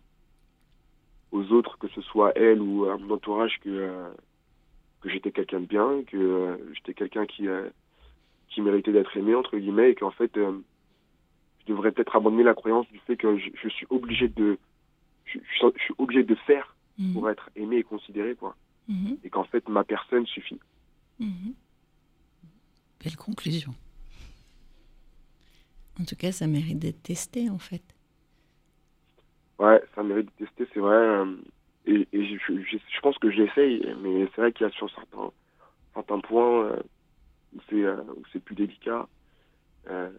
aux 1.31 1.53
autres, 1.53 1.79
que 1.79 1.89
ce 1.89 2.01
soit 2.01 2.33
elle 2.37 2.61
ou 2.61 2.87
à 2.87 2.97
mon 2.97 3.15
entourage, 3.15 3.59
que, 3.61 4.11
que 5.03 5.11
j'étais 5.11 5.33
quelqu'un 5.33 5.61
de 5.61 5.67
bien, 5.67 6.03
que 6.07 6.17
euh, 6.17 6.57
j'étais 6.75 6.95
quelqu'un 6.95 7.27
qui, 7.27 7.49
euh, 7.49 7.69
qui 8.49 8.61
méritait 8.63 8.93
d'être 8.93 9.17
aimé, 9.17 9.35
entre 9.35 9.57
guillemets, 9.59 9.91
et 9.91 9.95
qu'en 9.95 10.11
fait, 10.13 10.37
euh, 10.37 10.59
je 11.61 11.73
devrais 11.73 11.93
peut-être 11.93 12.15
abandonner 12.17 12.45
la 12.45 12.55
croyance 12.55 12.89
du 12.89 12.99
fait 13.01 13.17
que 13.17 13.37
je, 13.39 13.51
je 13.63 13.69
suis 13.69 13.87
obligé 13.91 14.29
de 14.29 14.59
je, 15.25 15.39
je- 15.39 15.67
je 15.77 15.83
suis 15.83 15.95
obligé 15.99 16.23
de 16.25 16.35
faire 16.35 16.75
Mhm. 16.99 17.15
pour 17.15 17.31
être 17.31 17.49
aimé 17.57 17.77
et 17.79 17.83
considéré, 17.85 18.35
quoi. 18.35 18.55
Mhm. 18.89 19.17
Et 19.25 19.31
qu'en 19.31 19.45
fait, 19.45 19.67
ma 19.69 19.83
personne 19.83 20.27
suffit. 20.27 20.61
Mhm. 21.19 21.55
Belle 23.03 23.17
conclusion. 23.17 23.75
En 26.01 26.05
tout 26.05 26.17
cas, 26.17 26.33
ça 26.33 26.47
mérite 26.47 26.79
d'être 26.79 27.03
testé, 27.03 27.49
en 27.51 27.59
fait. 27.59 27.83
Ouais, 29.59 29.83
ça 29.95 30.03
mérite 30.03 30.27
de 30.39 30.45
tester, 30.47 30.67
c'est 30.75 30.81
vrai. 30.81 31.25
Et 31.87 32.07
je, 32.13 33.01
pense 33.01 33.19
que 33.19 33.31
j'essaye, 33.31 33.85
mais 34.03 34.27
c'est 34.35 34.41
vrai 34.41 34.53
qu'il 34.53 34.67
y 34.67 34.71
a 34.71 34.73
sur 34.73 34.89
certains, 34.91 36.21
points 36.21 36.65
euh, 36.65 36.83
où 37.55 37.61
c'est 37.69 37.85
euh, 37.85 37.97
où 38.17 38.23
c'est 38.33 38.43
plus 38.43 38.55
délicat, 38.55 39.09
euh, 39.89 40.11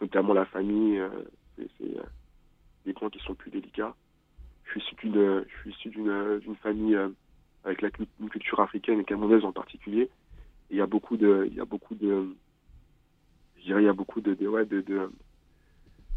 notamment 0.00 0.34
la 0.34 0.44
famille, 0.44 1.00
c'est 1.56 1.96
des 2.84 2.92
points 2.92 3.08
qui 3.08 3.18
sont 3.20 3.34
plus 3.34 3.50
délicats. 3.50 3.94
Je 4.74 4.80
suis 4.80 5.08
issu 5.66 5.88
d'une 5.88 6.56
famille 6.62 6.98
avec 7.64 7.82
une 8.20 8.28
culture 8.28 8.60
africaine 8.60 9.00
et 9.00 9.04
camerounaise 9.04 9.44
en 9.44 9.52
particulier. 9.52 10.10
Il 10.70 10.76
y 10.76 10.82
a 10.82 10.86
beaucoup 10.86 11.16
de 11.16 11.46
il 11.50 11.54
y 11.54 11.60
a 11.60 11.64
beaucoup 11.64 11.94
de 11.94 12.36
je 13.56 13.62
dirais 13.62 13.82
il 13.82 13.86
y 13.86 13.88
a 13.88 13.94
beaucoup 13.94 14.20
de, 14.20 14.34
de 14.34 15.10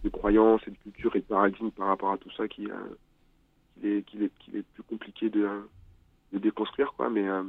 de, 0.03 0.09
croyances 0.09 0.61
et 0.67 0.71
de 0.71 0.77
culture 0.77 1.15
et 1.15 1.19
de 1.19 1.25
paradigmes 1.25 1.71
par 1.71 1.87
rapport 1.87 2.11
à 2.11 2.17
tout 2.17 2.31
ça 2.31 2.47
qui, 2.47 2.67
qu'il 3.75 3.89
est, 3.89 4.03
qu'il 4.03 4.23
est, 4.23 4.31
qu'il 4.39 4.55
est 4.55 4.63
plus 4.63 4.83
compliqué 4.83 5.29
de, 5.29 5.47
de 6.33 6.39
déconstruire, 6.39 6.93
quoi. 6.93 7.09
Mais 7.09 7.27
euh, 7.27 7.43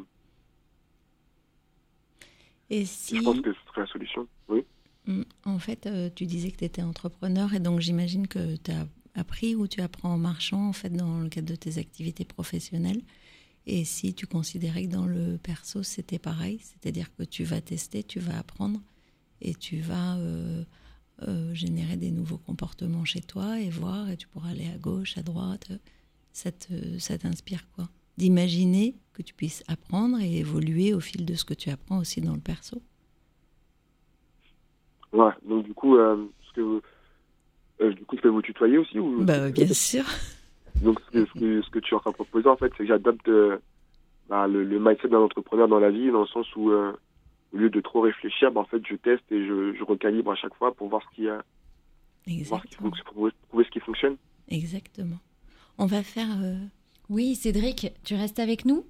Et 2.70 2.84
si, 2.84 3.16
je 3.16 3.22
pense 3.22 3.40
que 3.40 3.52
ce 3.52 3.58
serait 3.68 3.82
la 3.82 3.86
solution. 3.86 4.28
Oui. 4.48 4.64
Mm, 5.06 5.22
en 5.44 5.58
fait, 5.58 5.86
euh, 5.86 6.10
tu 6.14 6.26
disais 6.26 6.50
que 6.50 6.58
tu 6.58 6.64
étais 6.64 6.82
entrepreneur 6.82 7.52
et 7.54 7.60
donc 7.60 7.80
j'imagine 7.80 8.26
que 8.28 8.56
tu 8.56 8.70
as 8.70 8.86
appris 9.14 9.54
ou 9.54 9.66
tu 9.66 9.80
apprends 9.80 10.14
en 10.14 10.18
marchant, 10.18 10.68
en 10.68 10.72
fait, 10.72 10.90
dans 10.90 11.20
le 11.20 11.28
cadre 11.28 11.48
de 11.48 11.56
tes 11.56 11.78
activités 11.78 12.24
professionnelles. 12.24 13.02
Et 13.66 13.84
si 13.84 14.14
tu 14.14 14.26
considérais 14.26 14.86
que 14.86 14.92
dans 14.92 15.06
le 15.06 15.38
perso, 15.38 15.82
c'était 15.82 16.18
pareil, 16.18 16.58
c'est-à-dire 16.60 17.14
que 17.14 17.22
tu 17.22 17.44
vas 17.44 17.60
tester, 17.60 18.02
tu 18.02 18.18
vas 18.18 18.38
apprendre 18.38 18.80
et 19.40 19.54
tu 19.54 19.80
vas 19.80 20.16
euh, 20.16 20.64
euh, 21.28 21.54
générer 21.54 21.96
des 21.96 22.10
nouveaux 22.10 22.38
comportements 22.38 23.04
chez 23.04 23.20
toi 23.20 23.60
et 23.60 23.70
voir, 23.70 24.10
et 24.10 24.16
tu 24.16 24.26
pourras 24.26 24.50
aller 24.50 24.66
à 24.66 24.78
gauche, 24.78 25.16
à 25.18 25.22
droite. 25.22 25.70
Ça 26.32 26.50
te- 26.52 26.98
ça 26.98 27.18
t'inspire 27.18 27.68
quoi? 27.74 27.84
D'imaginer 28.16 28.94
que 29.12 29.22
tu 29.22 29.34
puisses 29.34 29.62
apprendre 29.68 30.18
et 30.20 30.38
évoluer 30.38 30.94
au 30.94 31.00
fil 31.00 31.24
de 31.24 31.34
ce 31.34 31.44
que 31.44 31.54
tu 31.54 31.70
apprends 31.70 31.98
aussi 31.98 32.20
dans 32.20 32.34
le 32.34 32.40
perso? 32.40 32.80
Ouais, 35.12 35.32
donc 35.46 35.64
du 35.64 35.74
coup, 35.74 35.96
euh, 35.96 36.26
ce 36.48 36.52
que, 36.54 36.82
euh, 37.82 37.92
du 37.92 38.04
coup, 38.06 38.16
je 38.16 38.22
peux 38.22 38.28
vous 38.28 38.40
tutoyer 38.42 38.78
aussi 38.78 38.98
ou... 38.98 39.24
Bah, 39.24 39.50
bien 39.50 39.66
sûr. 39.68 40.04
Donc, 40.82 40.98
ce 41.06 41.10
que, 41.12 41.26
ce, 41.26 41.32
que, 41.38 41.62
ce 41.62 41.70
que 41.70 41.78
tu 41.78 41.94
es 41.94 41.96
en 41.96 42.00
train 42.00 42.10
de 42.10 42.14
proposer, 42.16 42.48
en 42.48 42.56
fait, 42.56 42.72
c'est 42.72 42.78
que 42.78 42.86
j'adopte 42.86 43.28
euh, 43.28 43.58
bah, 44.28 44.48
le, 44.48 44.64
le 44.64 44.80
mindset 44.80 45.08
d'un 45.08 45.18
entrepreneur 45.20 45.68
dans 45.68 45.78
la 45.78 45.90
vie, 45.90 46.10
dans 46.10 46.22
le 46.22 46.26
sens 46.26 46.46
où, 46.56 46.70
euh, 46.70 46.92
au 47.52 47.56
lieu 47.58 47.70
de 47.70 47.80
trop 47.80 48.00
réfléchir, 48.00 48.50
bah, 48.50 48.62
en 48.62 48.64
fait, 48.64 48.82
je 48.88 48.96
teste 48.96 49.22
et 49.30 49.46
je, 49.46 49.74
je 49.74 49.84
recalibre 49.84 50.32
à 50.32 50.34
chaque 50.34 50.54
fois 50.54 50.74
pour 50.74 50.88
voir 50.88 51.02
ce 51.08 51.14
qui, 51.14 51.28
a, 51.28 51.44
voir 52.48 52.62
ce 52.62 52.66
qui 52.68 52.76
pour 52.76 53.30
trouver 53.48 53.64
ce 53.64 53.70
qui 53.70 53.80
fonctionne. 53.80 54.16
Exactement. 54.48 55.18
On 55.82 55.86
va 55.86 56.02
faire. 56.04 56.28
euh, 56.42 56.54
Oui, 57.10 57.34
Cédric, 57.34 57.92
tu 58.04 58.14
restes 58.14 58.38
avec 58.38 58.64
nous? 58.64 58.84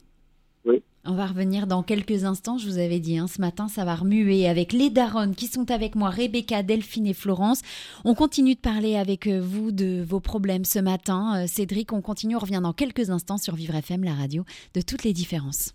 Oui. 0.67 0.83
On 1.05 1.15
va 1.15 1.27
revenir 1.27 1.67
dans 1.67 1.83
quelques 1.83 2.25
instants, 2.25 2.59
je 2.59 2.67
vous 2.69 2.77
avais 2.79 3.01
dit, 3.01 3.17
hein, 3.19 3.27
ce 3.27 3.41
matin 3.41 3.67
ça 3.69 3.85
va 3.85 3.95
remuer 3.97 4.47
avec 4.47 4.73
les 4.73 4.91
daronnes 4.91 5.35
qui 5.35 5.47
sont 5.49 5.71
avec 5.71 5.95
moi, 5.97 6.11
Rebecca, 6.11 6.63
Delphine 6.63 7.07
et 7.07 7.15
Florence. 7.15 7.63
On 8.05 8.15
continue 8.15 8.55
de 8.55 8.61
parler 8.61 8.97
avec 8.97 9.27
euh, 9.27 9.41
vous 9.41 9.73
de 9.73 10.05
vos 10.07 10.21
problèmes 10.21 10.65
ce 10.67 10.79
matin. 10.79 11.43
Euh, 11.43 11.47
Cédric, 11.49 11.93
on 11.93 12.03
continue, 12.03 12.37
on 12.37 12.41
revient 12.41 12.61
dans 12.63 12.75
quelques 12.75 13.09
instants 13.11 13.39
sur 13.39 13.55
Vivre 13.57 13.75
FM, 13.75 14.05
la 14.05 14.15
radio 14.15 14.45
de 14.75 14.83
toutes 14.83 15.03
les 15.03 15.15
différences. 15.15 15.73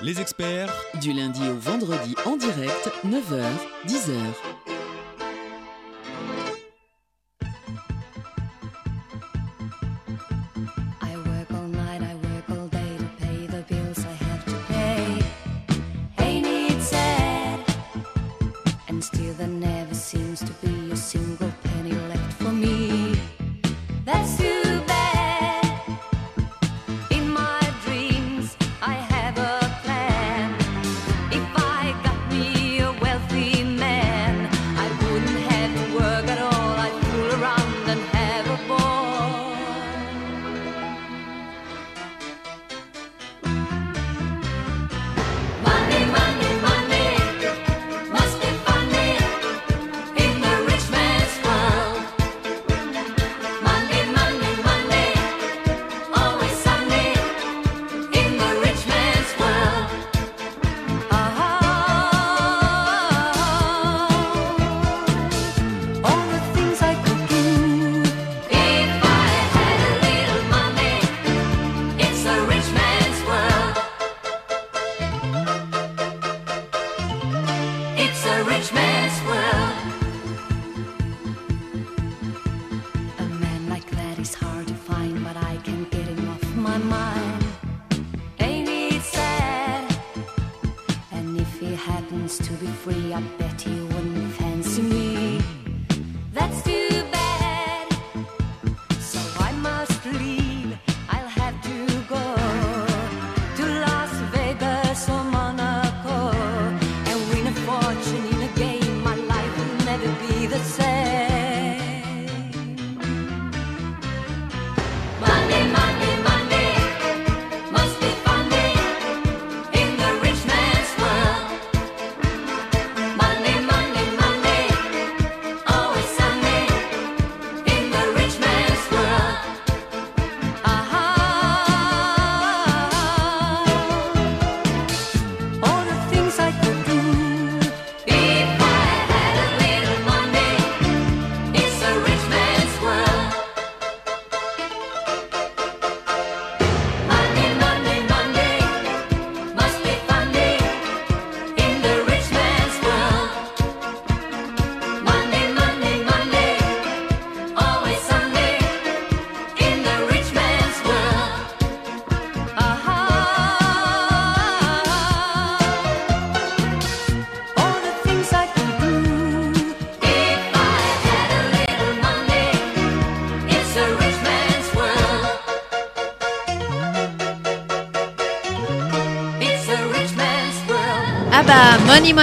Les 0.00 0.20
experts 0.20 0.72
Du 1.02 1.12
lundi 1.12 1.40
au 1.48 1.54
vendredi 1.58 2.14
en 2.24 2.36
direct, 2.36 2.90
9h, 3.04 3.42
10h. 3.86 4.63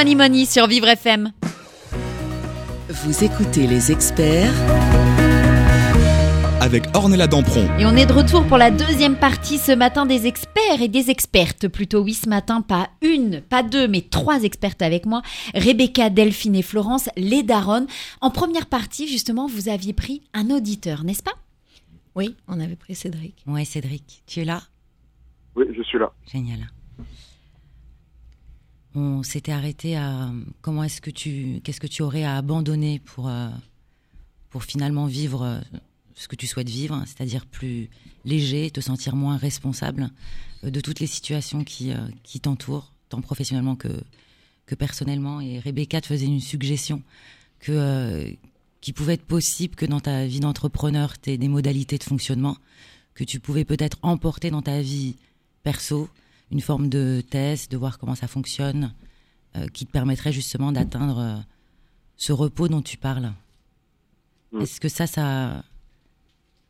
Money, 0.04 0.16
money, 0.16 0.46
sur 0.46 0.66
Vivre 0.66 0.88
FM. 0.88 1.32
Vous 2.90 3.24
écoutez 3.24 3.68
les 3.68 3.92
experts 3.92 4.52
avec 6.60 6.86
Ornella 6.96 7.28
Dampron. 7.28 7.68
Et 7.78 7.86
on 7.86 7.96
est 7.96 8.08
de 8.08 8.14
retour 8.14 8.48
pour 8.48 8.58
la 8.58 8.72
deuxième 8.72 9.16
partie 9.16 9.60
ce 9.60 9.72
matin 9.72 10.08
des 10.08 10.26
experts 10.26 10.82
et 10.82 10.88
des 10.88 11.12
expertes. 11.12 11.68
Plutôt 11.68 12.02
oui, 12.02 12.16
ce 12.16 12.28
matin, 12.28 12.62
pas 12.62 12.90
une, 13.04 13.42
pas 13.42 13.62
deux, 13.62 13.88
mais 13.88 14.02
trois 14.02 14.42
expertes 14.42 14.82
avec 14.82 15.06
moi. 15.06 15.22
Rebecca, 15.54 16.10
Delphine 16.10 16.56
et 16.56 16.64
Florence, 16.64 17.08
les 17.16 17.44
daronnes. 17.44 17.88
En 18.22 18.32
première 18.32 18.66
partie, 18.66 19.08
justement, 19.08 19.46
vous 19.46 19.70
aviez 19.70 19.94
pris 19.94 20.24
un 20.34 20.50
auditeur, 20.50 21.04
n'est-ce 21.04 21.24
pas? 21.24 21.36
Oui, 22.16 22.36
on 22.48 22.60
avait 22.60 22.76
pris 22.76 22.96
Cédric. 22.96 23.36
Ouais, 23.46 23.66
Cédric, 23.66 24.24
tu 24.26 24.40
es 24.40 24.46
là? 24.46 24.64
Oui, 25.56 25.66
je 25.78 25.84
suis 25.84 26.00
là. 26.00 26.12
Génial. 26.32 26.72
On 28.94 29.24
s'était 29.24 29.54
arrêté 29.54 29.96
à 29.96 30.32
comment 30.62 30.84
est-ce 30.84 31.00
que 31.00 31.10
tu, 31.10 31.62
qu'est-ce 31.64 31.80
que 31.80 31.88
tu 31.88 32.02
aurais 32.02 32.24
à 32.24 32.36
abandonner 32.36 33.00
pour, 33.00 33.30
euh, 33.30 33.50
pour 34.50 34.64
finalement 34.64 35.06
vivre 35.06 35.44
euh, 35.44 35.60
ce 36.14 36.28
que 36.28 36.36
tu 36.36 36.46
souhaites 36.46 36.70
vivre, 36.70 36.96
hein, 36.96 37.06
c'est-à-dire 37.08 37.46
plus 37.46 37.90
léger, 38.26 38.70
te 38.70 38.82
sentir 38.82 39.16
moins 39.16 39.38
responsable 39.38 40.12
euh, 40.64 40.72
de 40.72 40.82
toutes 40.82 41.00
les 41.00 41.08
situations 41.08 41.64
qui, 41.64 41.94
qui 42.24 42.42
t'entourent, 42.42 42.92
tant 43.08 43.22
professionnellement 43.22 43.78
que, 43.78 44.04
que 44.66 44.76
personnellement. 44.76 45.40
Et 45.40 45.60
Rebecca 45.60 46.02
te 46.02 46.08
faisait 46.08 46.26
une 46.26 46.42
suggestion 46.42 47.02
que, 47.60 48.36
qu'il 48.82 48.94
pouvait 48.94 49.14
être 49.14 49.26
possible 49.26 49.76
que 49.76 49.86
dans 49.86 50.02
ta 50.02 50.26
vie 50.26 50.42
d'entrepreneur, 50.42 51.20
tu 51.20 51.32
aies 51.32 51.38
des 51.38 51.48
modalités 51.48 51.98
de 51.98 52.04
fonctionnement 52.04 52.58
que 53.14 53.24
tu 53.24 53.40
pouvais 53.40 53.66
peut-être 53.66 53.98
emporter 54.02 54.52
dans 54.52 54.62
ta 54.62 54.82
vie 54.82 55.16
perso, 55.64 56.10
une 56.52 56.62
forme 56.62 56.90
de 56.90 57.22
test, 57.22 57.72
de 57.72 57.78
voir 57.78 57.98
comment 57.98 58.16
ça 58.16 58.28
fonctionne, 58.28 58.94
euh, 59.56 59.68
qui 59.68 59.86
te 59.86 59.92
permettrait 59.92 60.32
justement 60.32 60.72
d'atteindre 60.72 61.20
euh, 61.20 61.38
ce 62.18 62.34
repos 62.34 62.68
dont 62.68 62.82
tu 62.82 62.98
parles. 62.98 63.32
Mm. 64.52 64.62
Est-ce 64.62 64.82
que 64.82 64.90
ça, 64.90 65.08
ça, 65.08 65.64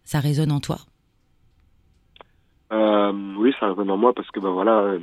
ça 0.04 0.20
résonne 0.20 0.52
en 0.52 0.60
toi? 0.60 0.78
Euh, 2.72 3.12
oui, 3.38 3.54
ça 3.60 3.70
revient 3.70 3.90
en 3.90 3.98
moi 3.98 4.14
parce 4.14 4.30
que 4.32 4.40
ben 4.40 4.52
voilà, 4.52 4.98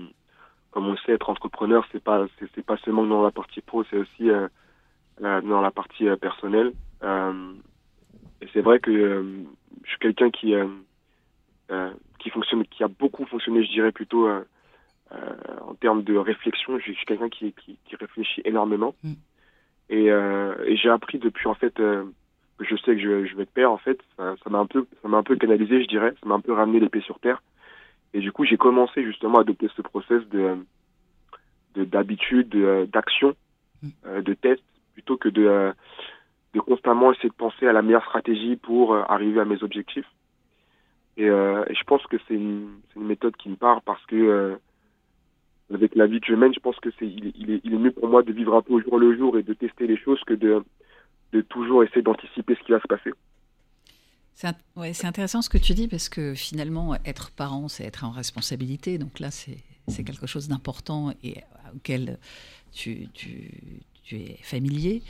comme 0.71 0.87
on 0.87 0.97
sait, 0.99 1.13
être 1.13 1.29
entrepreneur, 1.29 1.85
c'est 1.93 2.03
pas 2.03 2.27
c'est, 2.39 2.65
pas 2.65 2.79
seulement 2.79 3.05
dans 3.05 3.23
la 3.23 3.31
partie 3.31 3.61
pro, 3.61 3.85
c'est 3.91 3.99
aussi 3.99 4.31
dans 5.21 5.61
la 5.61 5.71
partie 5.71 6.07
personnelle. 6.19 6.73
Et 7.03 8.49
c'est 8.55 8.63
vrai 8.63 8.79
que 8.79 9.45
je 9.85 9.89
suis 9.89 9.99
quelqu'un 9.99 10.31
qui 10.31 10.55
qui 12.19 12.31
fonctionne, 12.31 12.65
qui 12.65 12.83
a 12.83 12.89
beaucoup 12.89 13.27
fonctionné, 13.27 13.65
je 13.67 13.71
dirais 13.71 13.93
plutôt 13.93 14.27
en 15.67 15.75
termes 15.75 16.03
de 16.03 16.17
réflexion. 16.17 16.79
Je 16.79 16.93
suis 16.93 17.07
quelqu'un 17.07 17.29
qui, 17.29 17.53
qui 17.53 17.79
qui 17.85 17.97
réfléchit 17.97 18.43
énormément. 18.45 18.95
Mm. 19.03 19.13
Et, 19.91 20.11
euh, 20.11 20.55
et 20.67 20.77
j'ai 20.77 20.91
appris 20.91 21.19
depuis 21.19 21.49
en 21.49 21.55
fait 21.55 21.79
euh, 21.81 22.05
que 22.59 22.65
je 22.65 22.77
sais 22.77 22.95
que 22.95 22.99
je, 23.01 23.25
je 23.27 23.37
vais 23.37 23.45
être 23.45 23.53
père 23.53 23.73
en 23.73 23.79
fait. 23.79 23.99
Ça, 24.17 24.35
m'a 24.51 24.59
un 24.59 24.67
peu 24.67 24.87
ça 25.03 25.09
m'a 25.09 25.19
un 25.19 25.23
peu 25.23 25.37
canalisé, 25.37 25.83
je 25.83 25.89
dirais. 25.89 26.15
Ça 26.21 26.27
m'a 26.29 26.35
un 26.35 26.41
peu 26.41 26.53
ramené 26.53 26.87
pieds 26.89 27.01
sur 27.03 27.19
terre. 27.21 27.43
Et 28.15 28.21
du 28.21 28.33
coup, 28.33 28.45
j'ai 28.45 28.57
commencé 28.57 29.03
justement 29.05 29.39
à 29.39 29.41
adopter 29.43 29.69
ce 29.77 29.83
process 29.83 30.23
de 30.29 30.57
de- 31.75 31.85
d'habitude, 31.85 32.49
de- 32.49 32.89
d'action, 32.93 33.35
Mm. 33.83 33.89
euh, 34.07 34.23
de 34.23 34.35
test, 34.35 34.63
plutôt 34.95 35.17
que 35.17 35.29
de, 35.29 35.45
euh, 35.47 35.73
de 36.55 36.61
constamment 36.61 37.13
essayer 37.13 37.29
de 37.29 37.35
penser 37.35 37.67
à 37.69 37.73
la 37.73 37.83
meilleure 37.83 38.05
stratégie 38.05 38.57
pour 38.57 38.95
euh, 38.95 39.03
arriver 39.09 39.41
à 39.41 39.45
mes 39.45 39.63
objectifs. 39.63 40.09
Et, 41.17 41.29
euh, 41.29 41.65
et 41.69 41.75
je 41.75 41.85
pense 41.85 42.05
que 42.07 42.17
c'est 42.27 42.35
une, 42.35 42.69
une 42.97 43.05
méthode 43.07 43.37
qui 43.37 43.49
me 43.49 43.57
parle 43.57 43.81
parce 43.85 44.05
que 44.07 44.17
euh, 44.17 44.57
avec 45.73 45.95
la 45.95 46.07
vie 46.07 46.21
que 46.21 46.27
je 46.29 46.35
mène, 46.35 46.55
je 46.55 46.61
pense 46.61 46.79
que 46.81 46.91
c'est 46.99 47.07
il, 47.07 47.33
il 47.37 47.51
est, 47.51 47.61
il 47.65 47.75
est 47.75 47.79
mieux 47.79 47.93
pour 47.93 48.09
moi 48.09 48.23
de 48.23 48.33
vivre 48.33 48.55
un 48.55 48.63
peu 48.63 48.75
au 48.75 48.81
jour 48.81 48.99
le 48.99 49.17
jour 49.17 49.39
et 49.39 49.43
de 49.43 49.53
tester 49.55 49.87
les 49.87 49.97
choses 49.97 50.21
que 50.27 50.35
de, 50.35 50.63
de 51.33 51.41
toujours 51.43 51.85
essayer 51.85 52.03
d'anticiper 52.03 52.55
ce 52.55 52.65
qui 52.65 52.73
va 52.73 52.81
se 52.81 52.89
passer. 52.89 53.11
C'est 54.35 55.07
intéressant 55.07 55.43
ce 55.43 55.49
que 55.49 55.59
tu 55.59 55.75
dis 55.75 55.89
parce 55.89 56.09
que 56.09 56.35
finalement, 56.35 56.95
être 57.05 57.33
parent, 57.33 57.67
c'est 57.67 57.85
être 57.85 58.05
en 58.05 58.13
responsabilité. 58.13 58.97
Donc 58.97 59.19
là, 59.19 59.33
c'est 59.33 59.59
c'est 59.89 60.05
quelque 60.05 60.27
chose 60.27 60.49
d'important 60.49 61.13
et 61.25 61.37
auquel 61.75 62.19
tu, 62.73 63.09
tu, 63.15 63.51
tu 64.09 64.17
es 64.17 64.39
familier. 64.43 65.03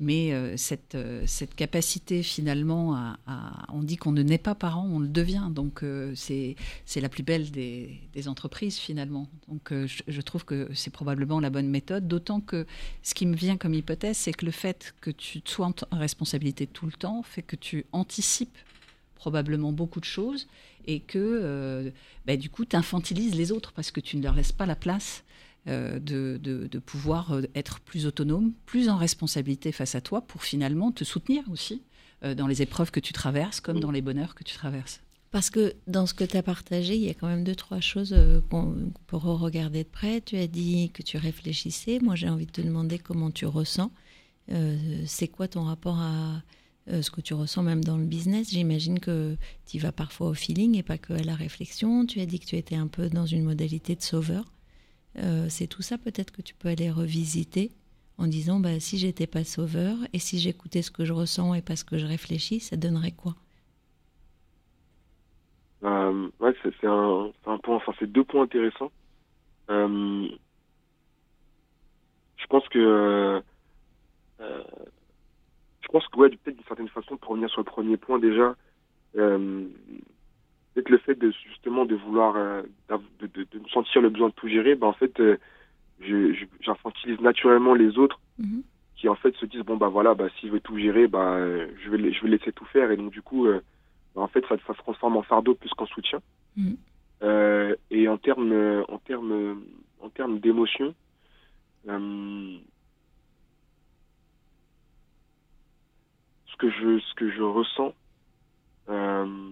Mais 0.00 0.32
euh, 0.32 0.56
cette, 0.56 0.94
euh, 0.94 1.22
cette 1.26 1.54
capacité 1.54 2.22
finalement 2.22 2.94
à, 2.94 3.66
On 3.72 3.82
dit 3.82 3.96
qu'on 3.96 4.12
ne 4.12 4.22
naît 4.22 4.38
pas 4.38 4.54
parent, 4.54 4.86
on 4.90 4.98
le 4.98 5.08
devient. 5.08 5.48
Donc 5.50 5.82
euh, 5.82 6.12
c'est 6.14 6.56
la 6.96 7.08
plus 7.10 7.22
belle 7.22 7.50
des, 7.50 8.00
des 8.14 8.28
entreprises 8.28 8.78
finalement. 8.78 9.28
Donc 9.48 9.72
je, 9.72 10.20
trouve 10.22 10.44
que 10.44 10.68
c'est 10.74 10.92
probablement 10.92 11.38
la 11.40 11.50
bonne 11.50 11.68
méthode. 11.68 12.08
D'autant 12.08 12.40
que 12.40 12.66
ce 13.02 13.14
qui 13.14 13.26
me 13.26 13.36
vient 13.36 13.58
comme 13.58 13.74
hypothèse, 13.74 14.16
c'est 14.16 14.32
que 14.32 14.46
le 14.46 14.52
fait 14.52 14.94
que 15.00 15.10
tu 15.10 15.42
sois 15.44 15.66
en 15.90 15.98
responsabilité 15.98 16.66
tout 16.66 16.86
le 16.86 16.92
temps 16.92 17.22
fait 17.22 17.42
que 17.42 17.56
tu 17.56 17.84
anticipes 17.92 18.58
probablement 19.14 19.72
beaucoup 19.72 20.00
de 20.00 20.06
choses 20.06 20.46
et 20.86 21.00
que 21.00 21.92
bah, 22.26 22.36
du 22.36 22.48
coup 22.48 22.64
tu 22.64 22.76
infantilises 22.76 23.34
les 23.34 23.50
autres 23.52 23.72
parce 23.72 23.90
que 23.90 24.00
tu 24.00 24.16
ne 24.16 24.22
leur 24.22 24.34
laisses 24.34 24.52
pas 24.52 24.66
la 24.66 24.76
place 24.76 25.24
de, 25.66 26.38
de- 26.42 26.66
de 26.66 26.78
pouvoir 26.78 27.32
euh, 27.32 27.42
être 27.54 27.80
plus 27.80 28.06
autonome, 28.06 28.52
plus 28.66 28.88
en 28.88 28.96
responsabilité 28.96 29.72
face 29.72 29.94
à 29.94 30.00
toi 30.00 30.20
pour 30.20 30.42
finalement 30.44 30.92
te 30.92 31.04
soutenir 31.04 31.42
aussi 31.50 31.82
euh, 32.24 32.34
dans 32.34 32.46
les 32.46 32.62
épreuves 32.62 32.90
que 32.90 33.00
tu 33.00 33.12
traverses 33.12 33.60
comme 33.60 33.80
dans 33.80 33.90
les 33.90 34.00
bonheurs 34.02 34.34
que 34.34 34.44
tu 34.44 34.54
traverses. 34.54 35.00
Parce 35.32 35.50
que 35.50 35.74
dans 35.86 36.06
ce 36.06 36.14
que 36.14 36.24
tu 36.24 36.36
as 36.36 36.42
partagé, 36.42 36.94
il 36.94 37.02
y 37.02 37.10
a 37.10 37.14
quand 37.14 37.26
même 37.26 37.42
deux, 37.44 37.56
trois 37.56 37.80
choses 37.80 38.14
euh, 38.16 38.40
qu'on 38.48 38.74
peut 39.08 39.16
regarder 39.16 39.82
de 39.82 39.88
près. 39.88 40.20
Tu 40.20 40.36
as 40.36 40.46
dit 40.46 40.90
que 40.94 41.02
tu 41.02 41.16
réfléchissais. 41.18 41.98
Moi, 42.00 42.14
j'ai 42.14 42.28
envie 42.28 42.46
de 42.46 42.52
te 42.52 42.60
demander 42.62 42.98
comment 42.98 43.30
tu 43.30 43.44
ressens. 43.44 43.90
Euh, 44.52 44.76
c'est 45.04 45.26
quoi 45.28 45.48
ton 45.48 45.64
rapport 45.64 45.98
à 45.98 46.42
euh, 46.88 47.02
ce 47.02 47.10
que 47.10 47.20
tu 47.20 47.34
ressens 47.34 47.64
même 47.64 47.82
dans 47.84 47.98
le 47.98 48.04
business? 48.06 48.50
J'imagine 48.50 49.00
que 49.00 49.36
tu 49.66 49.78
vas 49.78 49.90
parfois 49.92 50.28
au 50.28 50.34
feeling 50.34 50.76
et 50.76 50.84
pas 50.84 50.96
que 50.96 51.12
à 51.12 51.22
la 51.22 51.34
réflexion. 51.34 52.06
Tu 52.06 52.20
as 52.20 52.26
dit 52.26 52.38
que 52.38 52.46
tu 52.46 52.56
étais 52.56 52.76
un 52.76 52.86
peu 52.86 53.10
dans 53.10 53.26
une 53.26 53.42
modalité 53.42 53.96
de 53.96 54.02
sauveur. 54.02 54.44
Euh, 55.18 55.46
c'est 55.48 55.66
tout 55.66 55.82
ça 55.82 55.96
peut-être 55.98 56.30
que 56.30 56.42
tu 56.42 56.54
peux 56.54 56.68
aller 56.68 56.90
revisiter 56.90 57.72
en 58.18 58.26
disant 58.26 58.60
bah, 58.60 58.80
si 58.80 58.98
j'étais 58.98 59.26
pas 59.26 59.44
sauveur 59.44 59.96
et 60.12 60.18
si 60.18 60.38
j'écoutais 60.38 60.82
ce 60.82 60.90
que 60.90 61.04
je 61.04 61.12
ressens 61.12 61.54
et 61.54 61.62
pas 61.62 61.76
ce 61.76 61.84
que 61.84 61.98
je 61.98 62.06
réfléchis, 62.06 62.60
ça 62.60 62.76
donnerait 62.76 63.12
quoi? 63.12 63.34
Euh, 65.84 66.28
ouais, 66.40 66.54
c'est 66.62 66.86
un, 66.86 67.30
c'est 67.98 68.10
deux 68.10 68.24
points 68.24 68.42
intéressants. 68.44 68.90
Euh, 69.70 70.28
je 72.36 72.46
pense 72.46 72.68
que, 72.68 73.42
je 74.38 75.88
pense 75.90 76.06
que, 76.08 76.18
ouais, 76.18 76.30
peut-être 76.30 76.56
d'une 76.56 76.66
certaine 76.66 76.88
façon, 76.88 77.16
pour 77.16 77.30
revenir 77.30 77.50
sur 77.50 77.60
le 77.60 77.64
premier 77.64 77.96
point 77.96 78.18
déjà, 78.18 78.54
peut-être 80.76 80.90
le 80.90 80.98
fait 80.98 81.14
de, 81.14 81.30
justement, 81.48 81.86
de 81.86 81.94
vouloir, 81.94 82.36
euh, 82.36 82.62
de, 82.90 83.26
de, 83.28 83.44
de 83.50 83.68
sentir 83.70 84.02
le 84.02 84.10
besoin 84.10 84.28
de 84.28 84.34
tout 84.34 84.46
gérer, 84.48 84.74
ben, 84.74 84.88
en 84.88 84.92
fait, 84.92 85.18
euh, 85.20 85.38
je, 86.00 86.34
je- 86.34 86.44
j'infantilise 86.60 87.18
naturellement 87.20 87.72
les 87.72 87.96
autres 87.98 88.20
Mhm. 88.38 88.62
qui, 88.96 89.08
en 89.08 89.14
fait, 89.14 89.34
se 89.36 89.46
disent, 89.46 89.62
bon, 89.62 89.78
bah, 89.78 89.88
voilà, 89.88 90.14
bah, 90.14 90.28
s'il 90.38 90.50
veut 90.50 90.60
tout 90.60 90.76
gérer, 90.78 91.06
bah, 91.08 91.38
je 91.82 91.88
vais, 91.90 92.12
je 92.12 92.22
vais 92.22 92.28
laisser 92.28 92.52
tout 92.52 92.66
faire, 92.66 92.90
et 92.90 92.96
donc, 92.98 93.10
du 93.10 93.22
coup, 93.22 93.46
euh, 93.46 93.62
bah, 94.14 94.20
en 94.20 94.28
fait, 94.28 94.44
ça, 94.48 94.56
ça 94.66 94.74
se 94.74 94.78
transforme 94.78 95.16
en 95.16 95.22
fardeau 95.22 95.54
plus 95.54 95.70
qu'en 95.70 95.86
soutien. 95.86 96.20
Mhm. 96.56 96.76
Euh, 97.22 97.74
et 97.90 98.06
en 98.08 98.18
termes, 98.18 98.84
en 98.88 98.98
termes, 98.98 99.62
en 100.00 100.10
termes 100.10 100.38
d'émotion, 100.40 100.94
euh, 101.88 102.58
ce 106.44 106.56
que 106.58 106.68
je, 106.68 106.98
ce 106.98 107.14
que 107.14 107.30
je 107.30 107.42
ressens, 107.42 107.94
euh, 108.90 109.50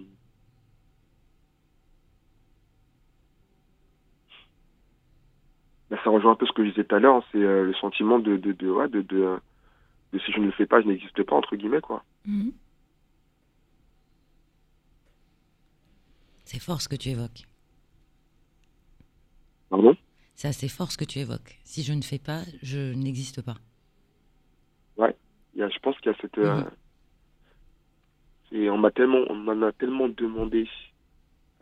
bah, 5.95 6.01
ça 6.03 6.09
rejoint 6.09 6.31
un 6.33 6.35
peu 6.35 6.45
ce 6.45 6.51
que 6.51 6.63
je 6.65 6.69
disais 6.71 6.83
tout 6.83 6.95
à 6.95 6.99
l'heure, 6.99 7.23
c'est 7.31 7.37
euh, 7.43 7.63
le 7.65 7.73
sentiment 7.75 8.19
de, 8.19 8.37
de, 8.37 8.51
de, 8.51 8.69
ouais, 8.69 8.87
de, 8.89 9.01
de, 9.01 9.37
de 10.13 10.19
si 10.19 10.31
je 10.31 10.39
ne 10.39 10.45
le 10.45 10.51
fais 10.51 10.65
pas, 10.65 10.81
je 10.81 10.87
n'existe 10.87 11.21
pas 11.23 11.35
entre 11.35 11.55
guillemets 11.55 11.81
quoi. 11.81 12.03
Mhm. 12.25 12.51
C'est 16.43 16.59
fort 16.59 16.81
ce 16.81 16.87
que 16.87 16.95
tu 16.95 17.09
évoques. 17.09 17.43
Pardon? 19.69 19.95
C'est 20.35 20.47
assez 20.47 20.67
fort 20.69 20.91
ce 20.91 20.97
que 20.97 21.05
tu 21.05 21.19
évoques. 21.19 21.57
Si 21.63 21.81
je 21.81 21.93
ne 21.93 22.01
fais 22.01 22.19
pas, 22.19 22.41
je 22.61 22.93
n'existe 22.93 23.41
pas. 23.41 23.55
Il 25.57 25.61
y 25.61 25.63
a, 25.63 25.69
je 25.69 25.79
pense 25.79 25.97
qu'il 25.99 26.11
y 26.11 26.15
a 26.15 26.17
cette. 26.19 26.37
euh, 26.37 26.63
Mhm. 28.51 28.69
on 28.71 28.77
m'a 28.77 28.91
tellement, 28.91 29.19
on 29.29 29.35
m'en 29.35 29.61
a 29.65 29.71
tellement 29.71 30.09
demandé. 30.09 30.67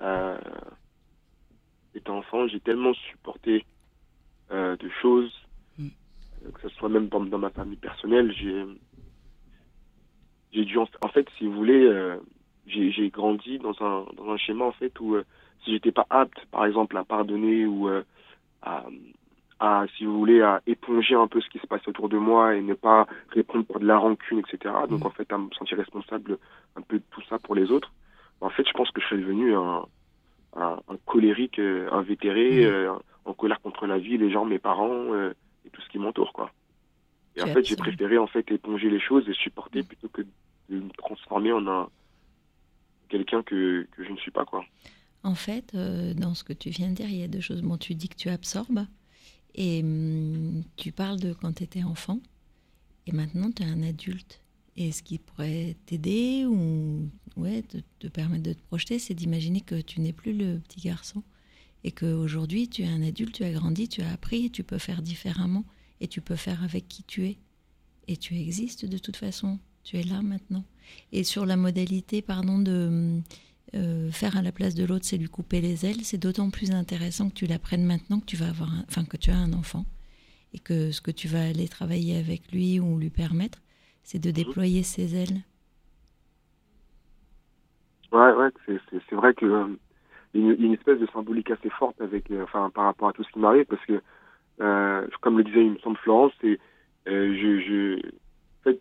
Euh, 0.02 0.36
étant 1.94 2.18
enfant, 2.18 2.48
j'ai 2.48 2.60
tellement 2.60 2.96
supporté 2.96 3.64
euh, 4.54 4.76
de 4.78 4.90
choses, 5.02 5.34
Mhm. 5.78 5.90
euh, 6.46 6.52
que 6.52 6.62
ce 6.62 6.70
soit 6.76 6.90
même 6.90 7.08
dans, 7.08 7.22
dans 7.22 7.38
ma 7.40 7.50
famille 7.50 7.78
personnelle. 7.78 8.32
J'ai, 8.34 8.66
dû, 10.66 10.78
en, 10.78 10.88
en 11.02 11.08
fait, 11.10 11.28
si 11.38 11.48
vous 11.48 11.54
voulez, 11.54 11.86
euh, 11.86 12.18
j'ai, 12.68 13.10
grandi 13.10 13.60
dans 13.60 13.76
un, 13.82 14.06
dans 14.16 14.30
un 14.32 14.38
schéma 14.38 14.66
en 14.66 14.72
fait 14.72 14.98
où 15.00 15.16
euh, 15.16 15.24
si 15.64 15.72
j'étais 15.72 15.92
pas 15.92 16.06
apte, 16.10 16.46
par 16.52 16.66
exemple, 16.66 16.98
à 16.98 17.04
pardonner 17.04 17.66
ou 17.66 17.88
à, 18.62 18.86
à, 19.60 19.86
si 19.98 20.06
vous 20.06 20.18
voulez, 20.18 20.42
à 20.42 20.62
éponger 20.68 21.16
un 21.16 21.28
peu 21.28 21.42
ce 21.42 21.50
qui 21.50 21.60
se 21.60 21.68
passe 21.68 21.88
autour 21.88 22.10
de 22.10 22.18
moi 22.18 22.56
et 22.56 22.62
ne 22.62 22.74
pas 22.74 23.08
répondre 23.30 23.66
par 23.66 23.80
de 23.80 23.86
la 23.88 23.98
rancune, 23.98 24.40
etc. 24.40 24.74
Donc, 24.90 25.02
Mhm. 25.02 25.08
en 25.08 25.12
fait, 25.12 25.32
à 25.34 25.38
me 25.38 25.50
sentir 25.52 25.78
responsable 25.78 26.38
un 26.76 26.82
peu 26.82 26.98
de 27.00 27.04
tout 27.12 27.22
ça 27.30 27.40
pour 27.40 27.56
les 27.56 27.72
autres. 27.72 27.92
En 28.42 28.50
fait, 28.50 28.68
je 28.68 28.74
pense 28.74 28.92
que 28.92 29.02
je 29.02 29.08
serais 29.08 29.22
devenu 29.22 29.56
un, 29.56 29.86
un, 30.56 30.80
un 30.88 30.98
colérique 31.06 31.60
invétéré, 31.60 32.68
Mhm. 32.68 33.00
En 33.26 33.34
colère 33.34 33.62
contre 33.62 33.88
la 33.88 33.98
vie, 33.98 34.18
les 34.18 34.32
gens, 34.32 34.46
mes 34.46 34.60
parents 34.60 35.14
euh, 35.14 35.34
et 35.66 35.70
tout 35.70 35.82
ce 35.82 35.90
qui 35.90 35.98
m'entoure, 35.98 36.34
quoi. 36.34 36.52
Et 37.36 37.42
en 37.42 37.48
fait, 37.48 37.64
j'ai 37.64 37.76
préféré, 37.76 38.18
en 38.18 38.28
fait, 38.28 38.52
éponger 38.52 38.90
les 38.90 39.00
choses 39.00 39.28
et 39.28 39.34
supporter 39.34 39.82
plutôt 39.82 40.08
que 40.08 40.22
de 40.70 40.80
me 40.80 40.90
transformer 40.92 41.52
en 41.52 41.66
un 41.68 41.90
quelqu'un 43.10 43.42
que, 43.44 43.88
que 43.92 44.04
je 44.04 44.12
ne 44.12 44.18
suis 44.18 44.32
pas, 44.32 44.46
quoi. 44.46 44.64
En 45.24 45.36
fait, 45.36 45.74
euh, 45.74 46.14
dans 46.14 46.36
ce 46.36 46.44
que 46.44 46.54
tu 46.54 46.70
viens 46.70 46.90
de 46.90 46.96
dire, 46.96 47.10
il 47.10 47.18
y 47.18 47.24
a 47.24 47.28
deux 47.28 47.40
choses. 47.40 47.62
Bon, 47.62 47.78
tu 47.78 47.96
dis 47.96 48.10
que 48.10 48.16
tu 48.16 48.30
absorbes 48.30 48.86
et 49.56 49.82
hum, 49.82 50.64
tu 50.76 50.92
parles 50.92 51.20
de 51.20 51.34
quand 51.34 51.54
tu 51.54 51.64
étais 51.64 51.84
enfant 51.84 52.20
et 53.08 53.12
maintenant 53.12 53.52
tu 53.52 53.64
es 53.64 53.66
un 53.66 53.84
adulte. 53.84 54.42
Et 54.76 54.92
ce 54.92 55.04
qui 55.04 55.20
pourrait 55.20 55.76
t'aider 55.86 56.46
ou 56.46 57.08
ouais, 57.38 57.62
te, 57.62 57.78
te 58.00 58.08
permettre 58.08 58.44
de 58.44 58.54
te 58.54 58.62
projeter, 58.64 58.98
c'est 59.00 59.14
d'imaginer 59.14 59.62
que 59.62 59.80
tu 59.80 60.02
n'es 60.02 60.14
plus 60.14 60.34
le 60.34 60.58
petit 60.60 60.82
garçon 60.82 61.24
et 61.84 61.92
qu'aujourd'hui 61.92 62.68
tu 62.68 62.84
es 62.84 62.88
un 62.88 63.02
adulte, 63.02 63.36
tu 63.36 63.44
as 63.44 63.52
grandi, 63.52 63.88
tu 63.88 64.02
as 64.02 64.12
appris, 64.12 64.46
et 64.46 64.50
tu 64.50 64.64
peux 64.64 64.78
faire 64.78 65.02
différemment 65.02 65.66
et 66.02 66.08
tu 66.08 66.22
peux 66.22 66.36
faire 66.36 66.64
avec 66.64 66.88
qui 66.88 67.04
tu 67.04 67.26
es. 67.26 67.38
Et 68.08 68.18
tu 68.18 68.36
existes 68.38 68.86
de 68.86 68.98
toute 68.98 69.16
façon, 69.16 69.60
tu 69.84 69.98
es 69.98 70.04
là 70.04 70.22
maintenant. 70.22 70.66
Et 71.12 71.24
sur 71.24 71.46
la 71.46 71.56
modalité, 71.56 72.22
pardon, 72.22 72.60
de 72.60 73.22
euh, 73.76 74.12
faire 74.12 74.36
à 74.36 74.42
la 74.42 74.52
place 74.52 74.76
de 74.76 74.84
l'autre, 74.84 75.06
c'est 75.06 75.18
lui 75.18 75.30
couper 75.30 75.62
les 75.62 75.86
ailes. 75.86 76.04
C'est 76.04 76.18
d'autant 76.18 76.50
plus 76.50 76.72
intéressant 76.72 77.30
que 77.30 77.36
tu 77.36 77.48
l'apprennes 77.48 77.86
maintenant 77.86 78.20
que 78.20 78.26
tu 78.26 78.36
vas 78.36 78.50
avoir, 78.50 78.74
un- 78.74 78.86
enfin 78.90 79.06
que 79.06 79.18
tu 79.18 79.32
as 79.32 79.38
un 79.38 79.54
enfant 79.54 79.86
et 80.54 80.60
que 80.60 80.92
ce 80.92 81.02
que 81.02 81.12
tu 81.12 81.28
vas 81.28 81.44
aller 81.44 81.68
travailler 81.68 82.18
avec 82.18 82.52
lui 82.52 82.80
ou 82.80 83.00
lui 83.00 83.10
permettre, 83.10 83.62
c'est 84.04 84.20
de 84.20 84.32
déployer 84.32 84.84
ses 84.84 85.16
ailes. 85.16 85.42
Ouais, 88.12 88.32
ouais, 88.34 88.50
c'est, 88.68 89.16
vrai 89.16 89.34
que 89.34 89.46
euh, 89.46 89.80
une, 90.34 90.74
espèce 90.74 91.00
de 91.00 91.08
symbolique 91.08 91.52
assez 91.52 91.70
forte 91.70 92.00
avec, 92.02 92.30
euh, 92.32 92.44
enfin, 92.44 92.70
par 92.70 92.86
rapport 92.86 93.10
à 93.10 93.14
tout 93.14 93.24
ce 93.24 93.32
qui 93.32 93.40
m'arrive, 93.40 93.66
parce 93.66 93.86
que, 93.86 94.02
euh, 94.62 95.08
comme 95.22 95.38
le 95.38 95.44
disait, 95.44 95.66
il 95.66 95.72
me 95.74 95.78
semble 95.80 95.98
Florence, 95.98 96.32
c'est, 96.42 96.60
euh, 97.08 97.36
je, 97.36 97.60
je, 97.62 97.98
en 98.08 98.64
fait, 98.64 98.80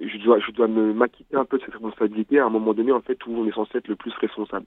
je 0.00 0.18
dois, 0.18 0.38
je 0.40 0.50
dois 0.52 0.68
me 0.68 0.92
m'acquitter 0.92 1.36
un 1.36 1.44
peu 1.44 1.58
de 1.58 1.64
cette 1.64 1.74
responsabilité 1.74 2.38
à 2.38 2.46
un 2.46 2.50
moment 2.50 2.74
donné, 2.74 2.92
en 2.92 3.00
fait, 3.00 3.24
où 3.26 3.30
on 3.32 3.46
est 3.46 3.52
censé 3.52 3.78
être 3.78 3.88
le 3.88 3.96
plus 3.96 4.12
responsable, 4.14 4.66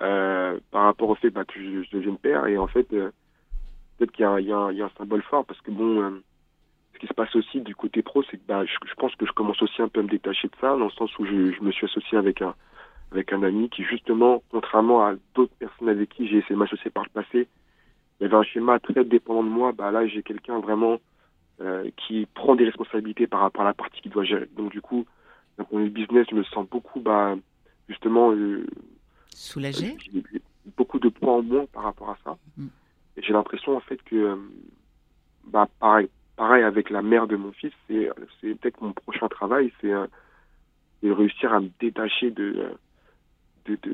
euh, 0.00 0.58
par 0.70 0.84
rapport 0.84 1.08
au 1.10 1.14
fait 1.14 1.30
bah, 1.30 1.44
que 1.44 1.60
je, 1.60 1.82
je 1.82 1.90
devienne 1.96 2.16
père, 2.18 2.46
et 2.46 2.56
en 2.58 2.66
fait, 2.66 2.90
euh, 2.92 3.10
peut-être 3.98 4.12
qu'il 4.12 4.22
y 4.22 4.26
a, 4.26 4.30
un- 4.30 4.40
il 4.40 4.46
y, 4.46 4.52
a 4.52 4.56
un- 4.56 4.72
il 4.72 4.78
y 4.78 4.82
a 4.82 4.86
un 4.86 4.90
symbole 4.98 5.22
fort, 5.22 5.44
parce 5.44 5.60
que 5.60 5.70
bon, 5.70 6.00
euh, 6.02 6.10
ce 6.94 6.98
qui 6.98 7.06
se 7.06 7.14
passe 7.14 7.34
aussi 7.36 7.60
du 7.60 7.74
côté 7.74 8.02
pro, 8.02 8.22
c'est 8.24 8.36
que 8.38 8.46
bah, 8.46 8.64
je, 8.64 8.74
je 8.86 8.94
pense 8.94 9.14
que 9.16 9.26
je 9.26 9.32
commence 9.32 9.60
aussi 9.62 9.82
un 9.82 9.88
peu 9.88 10.00
à 10.00 10.02
me 10.02 10.08
détacher 10.08 10.48
de 10.48 10.54
ça, 10.60 10.76
dans 10.76 10.84
le 10.84 10.90
sens 10.90 11.10
où 11.18 11.24
je, 11.26 11.52
je 11.52 11.62
me 11.62 11.72
suis 11.72 11.86
associé 11.86 12.16
avec 12.18 12.40
un, 12.42 12.54
avec 13.12 13.32
un 13.32 13.42
ami 13.42 13.68
qui, 13.68 13.84
justement, 13.84 14.42
contrairement 14.50 15.06
à 15.06 15.14
d'autres 15.34 15.54
personnes 15.58 15.88
avec 15.88 16.10
qui 16.10 16.28
j'ai 16.28 16.38
essayé 16.38 16.54
de 16.54 16.60
m'associer 16.60 16.90
par 16.90 17.04
le 17.04 17.10
passé, 17.10 17.48
il 18.20 18.22
y 18.22 18.26
avait 18.26 18.36
un 18.36 18.42
schéma 18.42 18.78
très 18.80 19.04
dépendant 19.04 19.44
de 19.44 19.48
moi. 19.48 19.72
Bah, 19.72 19.90
là, 19.90 20.06
j'ai 20.06 20.22
quelqu'un 20.22 20.60
vraiment 20.60 20.98
euh, 21.60 21.90
qui 21.96 22.26
prend 22.34 22.54
des 22.54 22.64
responsabilités 22.64 23.26
par 23.26 23.40
rapport 23.40 23.62
à 23.62 23.66
la 23.66 23.74
partie 23.74 24.00
qu'il 24.00 24.12
doit 24.12 24.24
gérer. 24.24 24.48
Donc, 24.56 24.72
du 24.72 24.80
coup, 24.80 25.06
d'un 25.58 25.64
point 25.64 25.80
de 25.80 25.84
vue 25.84 25.90
business, 25.90 26.26
je 26.30 26.36
me 26.36 26.44
sens 26.44 26.66
beaucoup, 26.68 27.00
bah, 27.00 27.36
justement, 27.88 28.32
euh, 28.32 28.66
Soulagé 29.34 29.96
j'ai 29.98 30.22
beaucoup 30.76 30.98
de 30.98 31.08
points 31.08 31.34
en 31.34 31.42
moins 31.42 31.66
par 31.66 31.84
rapport 31.84 32.10
à 32.10 32.18
ça. 32.24 32.36
Mm. 32.56 32.66
Et 33.16 33.22
j'ai 33.22 33.32
l'impression 33.32 33.76
en 33.76 33.80
fait 33.80 34.02
que, 34.02 34.16
euh, 34.16 34.36
bah 35.46 35.68
pareil, 35.80 36.08
pareil 36.36 36.62
avec 36.62 36.90
la 36.90 37.02
mère 37.02 37.26
de 37.26 37.36
mon 37.36 37.52
fils, 37.52 37.72
c'est 37.88 38.08
peut-être 38.40 38.80
mon 38.80 38.92
prochain 38.92 39.28
travail, 39.28 39.72
c'est 39.80 39.92
euh, 39.92 40.06
de 41.02 41.10
réussir 41.10 41.52
à 41.52 41.60
me 41.60 41.68
détacher 41.80 42.30
de, 42.30 42.54
euh, 42.56 42.74
de, 43.66 43.78
de, 43.82 43.90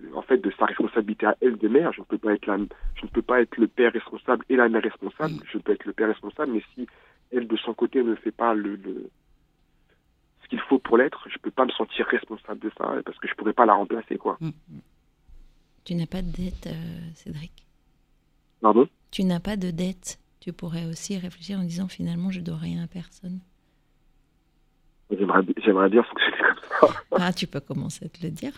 de- 0.00 0.14
en 0.14 0.22
fait 0.22 0.38
de 0.38 0.50
sa 0.58 0.66
responsabilité 0.66 1.26
à 1.26 1.36
elle 1.40 1.56
de 1.58 1.68
mère. 1.68 1.92
Je 1.92 2.00
ne 2.00 2.04
peux 2.06 2.18
pas 2.18 2.32
être 2.34 2.46
la, 2.46 2.56
je 2.94 3.04
ne 3.04 3.08
peux 3.10 3.22
pas 3.22 3.40
être 3.40 3.56
le 3.56 3.66
père 3.68 3.92
responsable 3.92 4.44
et 4.48 4.56
la 4.56 4.68
mère 4.68 4.82
responsable. 4.82 5.34
Je 5.52 5.58
peux 5.58 5.72
être 5.72 5.84
le 5.84 5.92
père 5.92 6.08
responsable, 6.08 6.52
mais 6.52 6.62
si 6.74 6.86
elle 7.32 7.46
de 7.48 7.56
son 7.56 7.74
côté 7.74 8.02
ne 8.02 8.14
fait 8.14 8.30
pas 8.32 8.54
le, 8.54 8.76
le 8.76 9.10
ce 10.42 10.48
qu'il 10.48 10.60
faut 10.60 10.78
pour 10.78 10.96
l'être, 10.96 11.28
je 11.30 11.36
peux 11.38 11.50
pas 11.50 11.66
me 11.66 11.70
sentir 11.72 12.06
responsable 12.06 12.60
de 12.60 12.70
ça 12.78 12.94
parce 13.04 13.18
que 13.18 13.28
je 13.28 13.34
pourrais 13.34 13.52
pas 13.52 13.66
la 13.66 13.74
remplacer 13.74 14.16
quoi. 14.16 14.38
Tu 15.84 15.94
n'as 15.94 16.06
pas 16.06 16.22
de 16.22 16.30
dette, 16.30 16.66
euh, 16.66 17.00
Cédric? 17.14 17.52
Pardon? 18.60 18.88
Tu 19.10 19.24
n'as 19.24 19.40
pas 19.40 19.56
de 19.56 19.70
dette. 19.70 20.18
Tu 20.40 20.52
pourrais 20.52 20.84
aussi 20.86 21.18
réfléchir 21.18 21.58
en 21.58 21.64
disant 21.64 21.88
finalement 21.88 22.30
je 22.30 22.40
dois 22.40 22.56
rien 22.56 22.82
à 22.82 22.86
personne. 22.86 23.40
J'aimerais, 25.10 25.88
bien 25.88 26.02
fonctionner. 26.02 26.36
Ah, 27.12 27.32
tu 27.32 27.46
peux 27.46 27.60
commencer 27.60 28.04
à 28.06 28.08
te 28.08 28.22
le 28.22 28.30
dire 28.30 28.52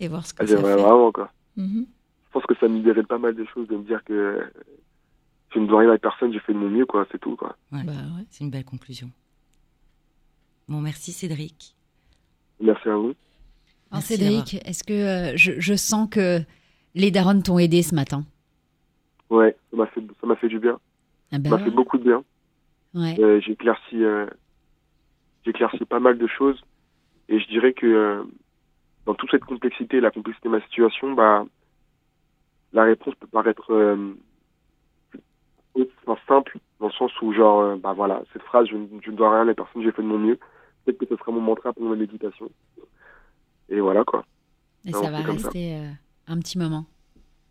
et 0.00 0.08
voir 0.08 0.26
ce 0.26 0.34
que 0.34 0.46
ça 0.46 0.54
J'aimerais 0.56 0.76
fait. 0.76 0.82
vraiment, 0.82 1.12
quoi. 1.12 1.30
Mhm. 1.56 1.86
Je 2.26 2.32
pense 2.32 2.44
que 2.44 2.54
ça 2.60 2.68
me 2.68 2.76
libérait 2.76 3.02
pas 3.02 3.18
mal 3.18 3.34
de 3.34 3.44
choses 3.46 3.66
de 3.68 3.76
me 3.76 3.82
dire 3.84 4.02
que 4.04 4.40
je 5.54 5.58
ne 5.58 5.66
dois 5.66 5.80
rien 5.80 5.90
à 5.92 5.98
personne, 5.98 6.32
j'ai 6.32 6.38
fait 6.40 6.52
de 6.52 6.58
mon 6.58 6.68
mieux, 6.68 6.86
quoi, 6.86 7.06
c'est 7.10 7.18
tout, 7.18 7.36
quoi. 7.36 7.56
Ouais. 7.72 7.82
Bah 7.84 7.92
ouais. 7.92 8.24
C'est 8.30 8.44
une 8.44 8.50
belle 8.50 8.64
conclusion. 8.64 9.10
Bon, 10.68 10.80
merci 10.80 11.12
Cédric. 11.12 11.74
Merci 12.60 12.88
à 12.88 12.94
vous. 12.96 13.06
Alors, 13.06 13.14
Merci 13.92 14.16
Cédric, 14.16 14.54
est-ce 14.66 14.84
que 14.84 14.92
euh, 14.92 15.36
je, 15.36 15.52
je 15.58 15.74
sens 15.74 16.08
que 16.08 16.40
les 16.94 17.10
darons 17.10 17.40
t'ont 17.40 17.58
aidé 17.58 17.82
ce 17.82 17.94
matin? 17.94 18.24
Ouais, 19.30 19.56
ça 19.70 19.76
m'a 19.76 19.86
fait, 19.88 20.00
ça 20.20 20.26
m'a 20.26 20.36
fait 20.36 20.48
du 20.48 20.58
bien. 20.60 20.78
ah 21.32 21.36
Ça 21.36 21.38
ben, 21.38 21.50
m'a 21.50 21.58
fait 21.58 21.70
beaucoup 21.70 21.98
de 21.98 22.04
bien. 22.04 22.22
ouais. 22.94 23.16
Euh, 23.20 23.40
j'ai 23.40 23.52
éclairci, 23.52 24.04
euh, 24.04 24.26
j'ai 25.44 25.50
éclairci 25.50 25.84
pas 25.86 25.98
mal 26.00 26.18
de 26.18 26.26
choses. 26.28 26.60
Et 27.30 27.40
je 27.40 27.46
dirais 27.48 27.72
que 27.72 27.86
euh, 27.86 28.22
dans 29.06 29.14
toute 29.14 29.30
cette 29.30 29.44
complexité, 29.44 30.00
la 30.00 30.10
complexité 30.10 30.48
de 30.48 30.52
ma 30.54 30.60
situation, 30.62 31.12
bah, 31.14 31.46
la 32.74 32.82
réponse 32.84 33.14
peut 33.14 33.26
paraître 33.28 33.72
euh, 33.72 34.12
enfin, 36.06 36.20
simple, 36.28 36.58
dans 36.80 36.86
le 36.88 36.92
sens 36.92 37.12
où, 37.22 37.32
genre, 37.32 37.60
euh, 37.60 37.76
bah 37.76 37.92
voilà, 37.92 38.22
cette 38.32 38.42
phrase, 38.42 38.66
je, 38.68 38.76
ne- 38.76 39.00
je 39.02 39.10
ne 39.10 39.16
dois 39.16 39.32
rien 39.40 39.48
à 39.48 39.54
personne, 39.54 39.82
j'ai 39.82 39.92
fait 39.92 40.02
de 40.02 40.06
mon 40.08 40.18
mieux. 40.18 40.38
Peut-être 40.84 40.98
que 40.98 41.06
ce 41.06 41.16
sera 41.16 41.32
mon 41.32 41.40
mantra 41.40 41.72
pour 41.72 41.84
ma 41.88 41.96
méditation. 41.96 42.50
Et 43.68 43.80
voilà, 43.80 44.04
quoi. 44.04 44.24
Et 44.84 44.92
ça 44.92 45.10
va 45.10 45.22
ça. 45.22 45.30
rester 45.32 45.76
euh, 45.76 45.90
un 46.26 46.38
petit 46.40 46.58
moment. 46.58 46.86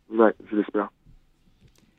Ouais, 0.10 0.34
je 0.50 0.56
l'espère. 0.58 0.90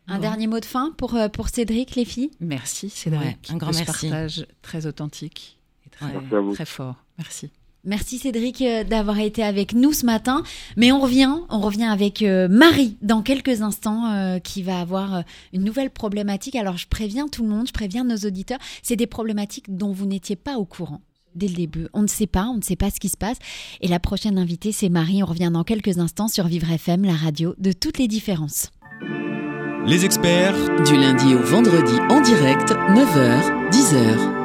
Un 0.09 0.17
Bon. 0.17 0.23
dernier 0.23 0.49
mot 0.49 0.59
de 0.59 0.65
fin 0.65 0.91
pour, 0.99 1.17
pour 1.33 1.49
Cédric, 1.49 1.95
les 1.95 2.05
filles? 2.05 2.33
Merci 2.41 2.91
Cédric. 2.91 3.23
Ouais, 3.23 3.55
un 3.55 3.57
grand 3.59 3.73
merci. 3.73 3.85
partage 4.11 4.47
très 4.61 4.87
authentique 4.87 5.59
et 5.87 5.91
très, 5.91 6.13
Merci 6.13 6.35
à 6.35 6.41
vous. 6.41 6.53
très 6.53 6.67
fort. 6.67 6.97
Merci. 7.17 7.53
Merci 7.85 8.19
Cédric 8.19 8.61
euh, 8.61 8.85
d'avoir 8.85 9.19
été 9.19 9.43
avec 9.43 9.73
nous 9.73 9.93
ce 9.93 10.05
matin. 10.05 10.43
Mais 10.77 10.93
on 10.93 11.01
revient, 11.01 11.35
on 11.49 11.61
revient 11.61 11.85
avec 11.85 12.23
euh, 12.23 12.47
Marie 12.49 12.97
dans 13.01 13.23
quelques 13.23 13.63
instants 13.63 14.13
euh, 14.13 14.39
qui 14.39 14.63
va 14.63 14.81
avoir 14.81 15.23
une 15.53 15.65
nouvelle 15.65 15.91
problématique. 15.91 16.57
Alors 16.57 16.77
je 16.77 16.89
préviens 16.89 17.29
tout 17.29 17.43
le 17.43 17.49
monde, 17.49 17.67
je 17.67 17.73
préviens 17.73 18.05
nos 18.05 18.17
auditeurs, 18.17 18.59
c'est 18.83 18.97
des 18.97 19.07
problématiques 19.07 19.75
dont 19.75 19.93
vous 19.93 20.07
n'étiez 20.07 20.37
pas 20.37 20.57
au 20.57 20.65
courant. 20.65 21.01
Dès 21.35 21.49
le 21.49 21.55
début, 21.55 21.87
on 21.93 22.03
ne 22.03 22.09
sait 22.09 22.27
pas, 22.27 22.47
on 22.47 22.57
ne 22.57 22.63
sait 22.63 22.77
pas 22.77 22.91
ce 22.91 22.99
qui 22.99 23.09
se 23.09 23.17
passe. 23.17 23.39
Et 23.81 23.89
la 23.89 24.01
prochaine 24.01 24.37
invitée, 24.37 24.73
c'est 24.73 24.89
Marie. 24.89 25.23
On 25.23 25.27
revient 25.27 25.51
dans 25.53 25.63
quelques 25.63 25.99
instants 25.99 26.27
sur 26.27 26.49
Vivre 26.49 26.71
FM, 26.71 27.05
la 27.05 27.15
radio 27.15 27.55
de 27.59 27.71
toutes 27.71 27.99
les 27.99 28.09
différences. 28.09 28.71
Les 29.87 30.05
experts 30.05 30.57
Du 30.85 30.97
lundi 30.97 31.35
au 31.35 31.43
vendredi 31.43 31.95
en 32.11 32.21
direct, 32.21 32.71
9h, 32.71 33.71
10h. 33.71 34.40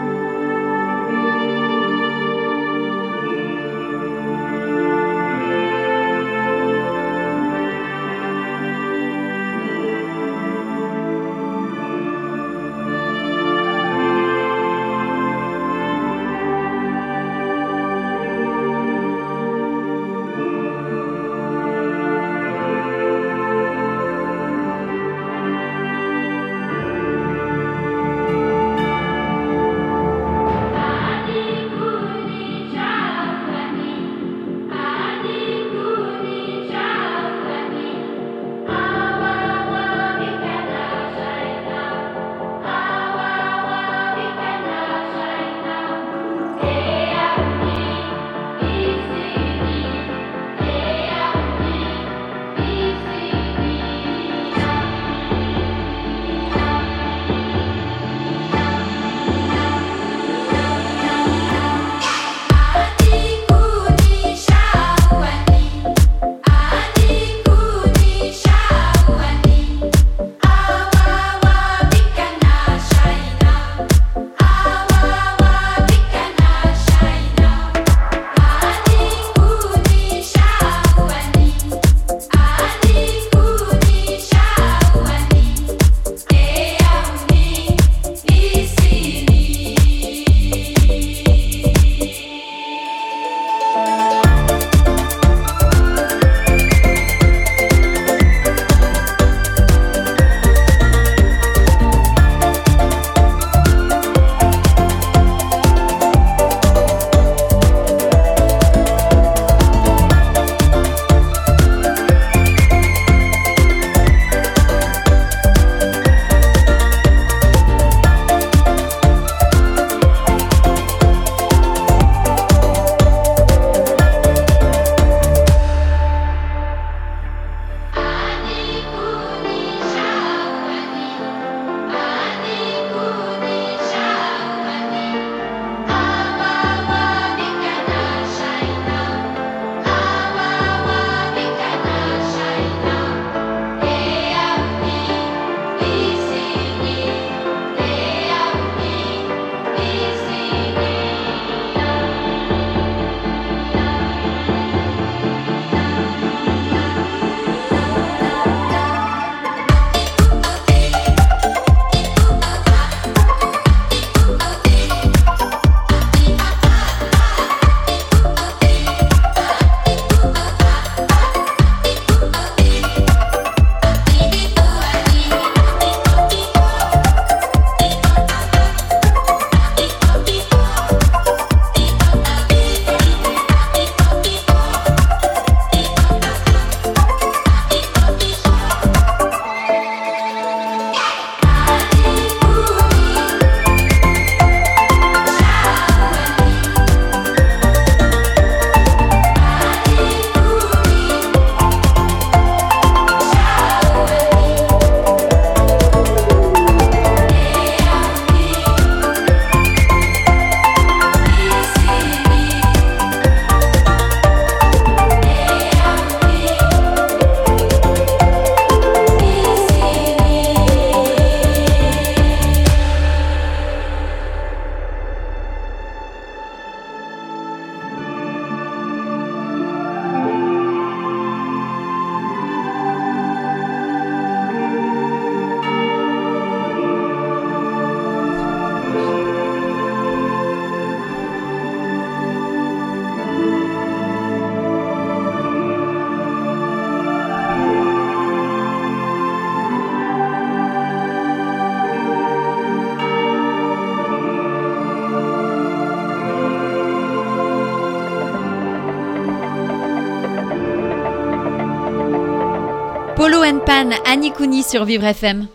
Pan, 263.66 263.90
Annie 264.06 264.32
Cooney 264.32 264.62
sur 264.62 264.86
Vivre 264.86 265.06
FM. 265.06 265.48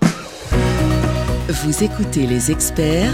Vous 1.49 1.85
écoutez 1.85 2.27
les 2.27 2.51
experts 2.51 3.12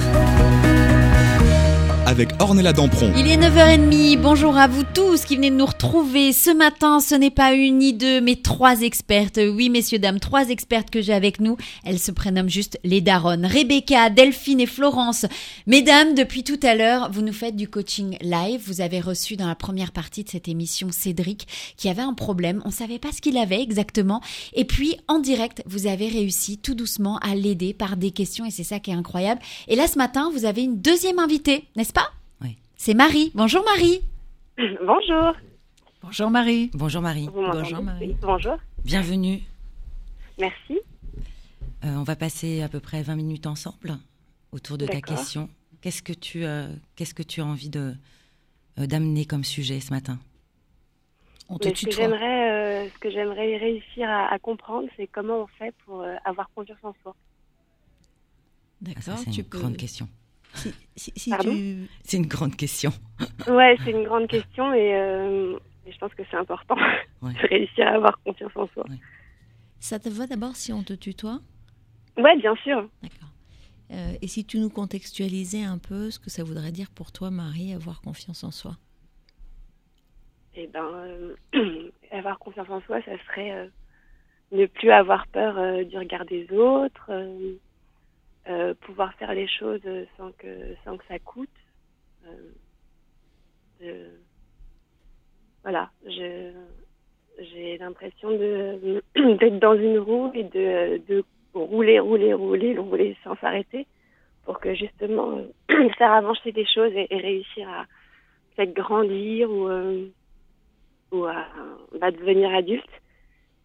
avec 2.06 2.30
Ornella 2.40 2.72
Dampron. 2.72 3.12
Il 3.16 3.26
est 3.26 3.36
9h30. 3.36 4.20
Bonjour 4.20 4.56
à 4.56 4.68
vous 4.68 4.84
tous 4.94 5.24
qui 5.24 5.34
venez 5.34 5.50
de 5.50 5.56
nous 5.56 5.66
retrouver. 5.66 6.32
Ce 6.32 6.50
matin, 6.50 7.00
ce 7.00 7.16
n'est 7.16 7.32
pas 7.32 7.52
une 7.52 7.78
ni 7.78 7.92
deux, 7.92 8.20
mais 8.20 8.36
trois 8.36 8.82
expertes. 8.82 9.40
Oui, 9.42 9.70
messieurs, 9.70 9.98
dames, 9.98 10.20
trois 10.20 10.48
expertes 10.48 10.88
que 10.88 11.02
j'ai 11.02 11.12
avec 11.12 11.40
nous. 11.40 11.56
Elles 11.84 11.98
se 11.98 12.12
prénomment 12.12 12.48
juste 12.48 12.78
les 12.84 13.00
daronnes. 13.00 13.44
Rebecca, 13.44 14.08
Delphine 14.08 14.60
et 14.60 14.66
Florence. 14.66 15.26
Mesdames, 15.66 16.14
depuis 16.14 16.44
tout 16.44 16.60
à 16.62 16.76
l'heure, 16.76 17.10
vous 17.10 17.22
nous 17.22 17.32
faites 17.32 17.56
du 17.56 17.68
coaching 17.68 18.16
live. 18.20 18.62
Vous 18.64 18.80
avez 18.80 19.00
reçu 19.00 19.36
dans 19.36 19.48
la 19.48 19.56
première 19.56 19.90
partie 19.90 20.22
de 20.22 20.28
cette 20.28 20.46
émission 20.46 20.88
Cédric 20.92 21.48
qui 21.76 21.88
avait 21.88 22.02
un 22.02 22.14
problème. 22.14 22.62
On 22.64 22.70
savait 22.70 23.00
pas 23.00 23.10
ce 23.10 23.20
qu'il 23.20 23.36
avait 23.36 23.60
exactement. 23.60 24.20
Et 24.54 24.64
puis, 24.64 24.96
en 25.08 25.18
direct, 25.18 25.64
vous 25.66 25.88
avez 25.88 26.06
réussi 26.08 26.56
tout 26.56 26.76
doucement 26.76 27.18
à 27.18 27.34
l'aider 27.34 27.74
par 27.74 27.96
des 27.96 28.12
questions 28.12 28.44
et 28.44 28.52
c'est 28.52 28.62
ça 28.62 28.78
qui 28.78 28.92
est 28.92 28.94
incroyable. 28.94 29.40
Et 29.66 29.74
là, 29.74 29.88
ce 29.88 29.98
matin, 29.98 30.30
vous 30.32 30.44
avez 30.44 30.62
une 30.62 30.80
deuxième 30.80 31.18
invitée, 31.18 31.64
n'est-ce 31.74 31.92
pas? 31.92 31.95
C'est 32.76 32.94
Marie. 32.94 33.32
Bonjour 33.34 33.64
Marie. 33.64 34.02
Bonjour. 34.84 35.34
Bonjour 36.02 36.30
Marie. 36.30 36.70
Bonjour 36.74 37.02
Marie. 37.02 37.28
Bonjour 37.32 37.82
Marie. 37.82 38.16
Bonjour. 38.20 38.56
Bienvenue. 38.84 39.40
Merci. 40.38 40.78
Euh, 41.84 41.88
on 41.96 42.02
va 42.02 42.16
passer 42.16 42.62
à 42.62 42.68
peu 42.68 42.78
près 42.80 43.02
20 43.02 43.16
minutes 43.16 43.46
ensemble 43.46 43.98
autour 44.52 44.78
de 44.78 44.86
ta 44.86 45.00
question. 45.00 45.48
Qu'est-ce 45.80 46.02
que 46.02 46.12
tu, 46.12 46.44
euh, 46.44 46.68
qu'est-ce 46.94 47.14
que 47.14 47.22
tu 47.22 47.40
as 47.40 47.46
envie 47.46 47.70
de 47.70 47.94
euh, 48.78 48.86
d'amener 48.86 49.24
comme 49.24 49.44
sujet 49.44 49.80
ce 49.80 49.92
matin? 49.92 50.18
On 51.48 51.58
te 51.58 51.74
ce, 51.74 51.86
que 51.86 51.92
j'aimerais, 51.92 52.90
ce 52.92 52.98
que 52.98 53.10
j'aimerais 53.10 53.56
réussir 53.56 54.08
à, 54.10 54.36
comprendre, 54.40 54.88
c'est 54.96 55.06
comment 55.06 55.42
on 55.42 55.46
fait 55.46 55.72
pour 55.84 56.04
avoir 56.24 56.50
confiance 56.54 56.78
en 56.82 56.92
soi. 57.02 57.14
D'accord. 58.80 59.02
Ah, 59.16 59.16
c'est 59.16 59.36
une 59.38 59.44
grande 59.44 59.76
question. 59.76 60.08
C'est 60.96 62.16
une 62.16 62.26
grande 62.26 62.56
question. 62.56 62.90
ouais, 63.48 63.76
c'est 63.84 63.90
une 63.90 64.04
grande 64.04 64.28
question 64.28 64.72
euh, 64.72 65.58
et, 65.86 65.92
je 65.92 65.98
pense 65.98 66.12
que 66.14 66.22
c'est 66.30 66.36
important 66.36 66.76
de 67.22 67.48
réussir 67.48 67.86
à 67.86 67.92
avoir 67.92 68.18
confiance 68.22 68.52
en 68.56 68.66
soi. 68.68 68.84
Ça 69.78 69.98
te 69.98 70.08
va 70.08 70.26
d'abord 70.26 70.56
si 70.56 70.72
on 70.72 70.82
te 70.82 70.94
tutoie? 70.94 71.40
Ouais, 72.16 72.36
bien 72.38 72.56
sûr. 72.56 72.88
D'accord. 73.02 73.28
Euh, 73.92 74.14
et 74.20 74.26
si 74.26 74.44
tu 74.44 74.58
nous 74.58 74.70
contextualisais 74.70 75.62
un 75.62 75.78
peu 75.78 76.10
ce 76.10 76.18
que 76.18 76.30
ça 76.30 76.42
voudrait 76.42 76.72
dire 76.72 76.90
pour 76.90 77.12
toi, 77.12 77.30
Marie, 77.30 77.72
avoir 77.72 78.00
confiance 78.00 78.42
en 78.42 78.50
soi? 78.50 78.76
Eh 80.56 80.66
ben, 80.66 81.36
euh, 81.54 81.90
avoir 82.10 82.38
confiance 82.38 82.70
en 82.70 82.80
soi, 82.82 83.00
ça 83.02 83.12
serait 83.26 83.70
ne 84.50 84.66
plus 84.66 84.90
avoir 84.90 85.26
peur 85.28 85.84
du 85.84 85.98
regard 85.98 86.24
des 86.24 86.50
autres 86.52 87.10
euh, 88.48 88.74
pouvoir 88.74 89.12
faire 89.14 89.34
les 89.34 89.48
choses 89.48 89.80
sans 90.16 90.32
que, 90.32 90.74
sans 90.84 90.96
que 90.96 91.04
ça 91.06 91.18
coûte. 91.18 91.48
Euh, 93.82 94.08
voilà, 95.62 95.90
j'ai 96.06 97.78
l'impression 97.78 98.30
d'être 99.16 99.58
dans 99.58 99.74
une 99.74 99.98
roue 99.98 100.30
et 100.34 100.44
de, 100.44 100.98
de 101.08 101.24
rouler, 101.54 101.98
rouler, 101.98 102.32
rouler, 102.34 102.78
rouler 102.78 103.16
sans 103.24 103.36
s'arrêter 103.36 103.86
pour 104.44 104.60
que 104.60 104.74
justement 104.74 105.40
faire 105.98 106.12
avancer 106.12 106.52
des 106.52 106.66
choses 106.66 106.92
et, 106.94 107.08
réussir 107.10 107.68
à 107.68 107.84
peut-être 108.54 108.74
grandir 108.74 109.50
ou, 109.50 109.68
euh, 109.68 110.06
ou 111.12 111.24
à 111.24 111.46
bah, 112.00 112.10
devenir 112.10 112.54
adulte. 112.54 112.88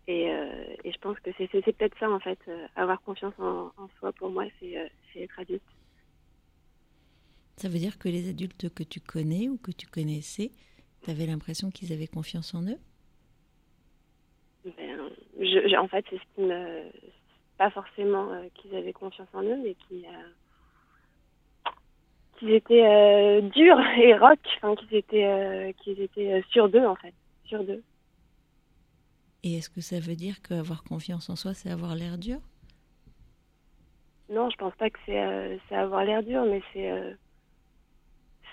Euh, 0.09 0.75
et, 0.83 0.91
je 0.91 0.97
pense 0.99 1.19
que 1.19 1.29
c'est 1.37 1.47
peut-être 1.47 1.97
ça, 1.99 2.09
en 2.09 2.19
fait. 2.19 2.39
Euh, 2.47 2.67
avoir 2.75 3.01
confiance 3.01 3.33
en, 3.39 3.71
soi, 3.99 4.11
pour 4.13 4.29
moi, 4.29 4.45
euh, 4.45 4.87
c'est 5.13 5.19
être 5.19 5.39
adulte. 5.39 5.61
Ça 7.57 7.69
veut 7.69 7.77
dire 7.77 7.99
que 7.99 8.09
les 8.09 8.29
adultes 8.29 8.73
que 8.73 8.83
tu 8.83 8.99
connais 8.99 9.47
ou 9.47 9.57
que 9.57 9.71
tu 9.71 9.87
connaissais, 9.87 10.51
tu 11.03 11.11
avais 11.11 11.27
l'impression 11.27 11.69
qu'ils 11.69 11.93
avaient 11.93 12.07
confiance 12.07 12.55
en 12.55 12.63
eux? 12.63 12.79
Ben, 14.65 14.99
je, 15.39 15.77
En 15.77 15.87
fait, 15.87 16.05
c'est 16.09 16.17
ce 16.17 16.35
qui 16.35 16.41
me. 16.41 16.83
Pas 17.57 17.69
forcément 17.69 18.31
qu'ils 18.55 18.75
avaient 18.75 18.93
confiance 18.93 19.27
en 19.33 19.43
eux, 19.43 19.57
mais 19.63 19.75
qui. 19.87 20.05
qu'ils 22.39 22.51
étaient 22.51 23.41
durs 23.53 23.79
et 23.99 24.17
rock, 24.17 24.39
enfin, 24.57 24.75
qu'ils 24.75 24.95
étaient, 24.95 25.75
qu'ils 25.83 26.01
étaient 26.01 26.43
sur 26.49 26.69
d'eux, 26.69 26.85
en 26.85 26.95
fait. 26.95 27.13
Sur 27.45 27.63
d'eux. 27.63 27.83
Et 29.43 29.57
est-ce 29.57 29.69
que 29.69 29.81
ça 29.81 29.99
veut 29.99 30.15
dire 30.15 30.41
qu'avoir 30.41 30.83
confiance 30.83 31.29
en 31.29 31.35
soi, 31.35 31.53
c'est 31.53 31.69
avoir 31.69 31.95
l'air 31.95 32.17
dur? 32.17 32.39
Non, 34.29 34.49
je 34.49 34.55
pense 34.55 34.73
pas 34.75 34.89
que 34.89 34.99
c'est 35.05 35.19
euh, 35.19 35.57
avoir 35.71 36.05
l'air 36.05 36.23
dur, 36.23 36.45
mais 36.45 36.61
c'est 36.71 36.89
euh, 36.89 37.13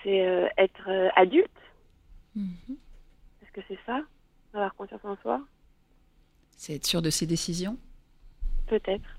c'est 0.03 0.27
euh, 0.27 0.47
être 0.57 0.89
adulte. 1.15 1.49
Mhm. 2.35 2.77
Est-ce 3.41 3.51
que 3.51 3.61
c'est 3.67 3.79
ça 3.85 4.01
Avoir 4.53 4.75
confiance 4.75 5.03
en 5.03 5.15
soi? 5.17 5.41
C'est 6.57 6.75
être 6.75 6.85
sûr 6.85 7.01
de 7.01 7.09
ses 7.09 7.25
décisions? 7.25 7.77
Peut-être. 8.67 9.17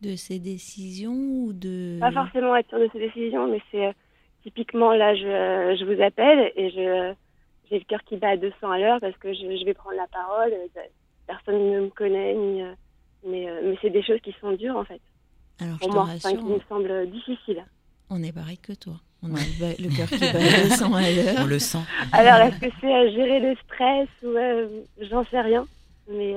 De 0.00 0.16
ses 0.16 0.38
décisions 0.38 1.12
ou 1.12 1.52
de... 1.52 1.98
Pas 2.00 2.10
forcément 2.10 2.56
être 2.56 2.68
sûr 2.68 2.80
de 2.80 2.88
ses 2.92 2.98
décisions, 2.98 3.48
mais 3.48 3.60
c'est 3.70 3.94
typiquement 4.42 4.94
là, 4.94 5.14
je, 5.14 5.76
je 5.78 5.84
vous 5.84 6.02
appelle 6.02 6.52
et 6.56 6.70
je 6.70 7.14
j'ai 7.70 7.78
le 7.78 7.84
cœur 7.84 8.02
qui 8.04 8.16
bat 8.16 8.30
à 8.30 8.36
200 8.36 8.70
à 8.70 8.78
l'heure 8.78 9.00
parce 9.00 9.16
que 9.16 9.32
je, 9.32 9.64
vais 9.64 9.74
prendre 9.74 9.96
la 9.96 10.06
parole. 10.08 10.52
Euh, 10.52 10.80
personne 11.26 11.70
ne 11.70 11.80
me 11.82 11.88
connaît, 11.90 12.34
euh, 12.36 12.74
mais, 13.26 13.48
euh, 13.48 13.60
mais 13.64 13.78
c'est 13.80 13.90
des 13.90 14.02
choses 14.02 14.20
qui 14.20 14.34
sont 14.40 14.52
dures 14.52 14.76
en 14.76 14.84
fait. 14.84 15.00
Alors, 15.60 15.78
pour 15.78 15.88
je 15.88 15.94
moi, 15.94 16.04
rassure, 16.04 16.30
qui 16.30 16.44
me 16.44 16.60
semblent 16.68 17.10
difficiles. 17.10 17.64
On 18.10 18.22
est 18.22 18.32
pareil 18.32 18.58
que 18.58 18.72
toi. 18.72 18.94
On 19.22 19.32
a 19.36 19.38
le 19.38 19.96
cœur 19.96 20.08
qui 20.08 20.18
bat 20.18 20.38
à 20.38 20.68
200 20.68 20.94
à 20.94 21.10
l'heure. 21.10 21.36
On 21.38 21.46
le 21.46 21.58
sent. 21.60 21.78
Alors, 22.12 22.46
est-ce 22.46 22.58
que 22.58 22.74
c'est 22.80 23.12
gérer 23.12 23.38
le 23.38 23.54
stress 23.64 24.08
ou 24.24 25.04
j'en 25.08 25.24
sais 25.26 25.40
rien, 25.40 25.66
mais 26.08 26.34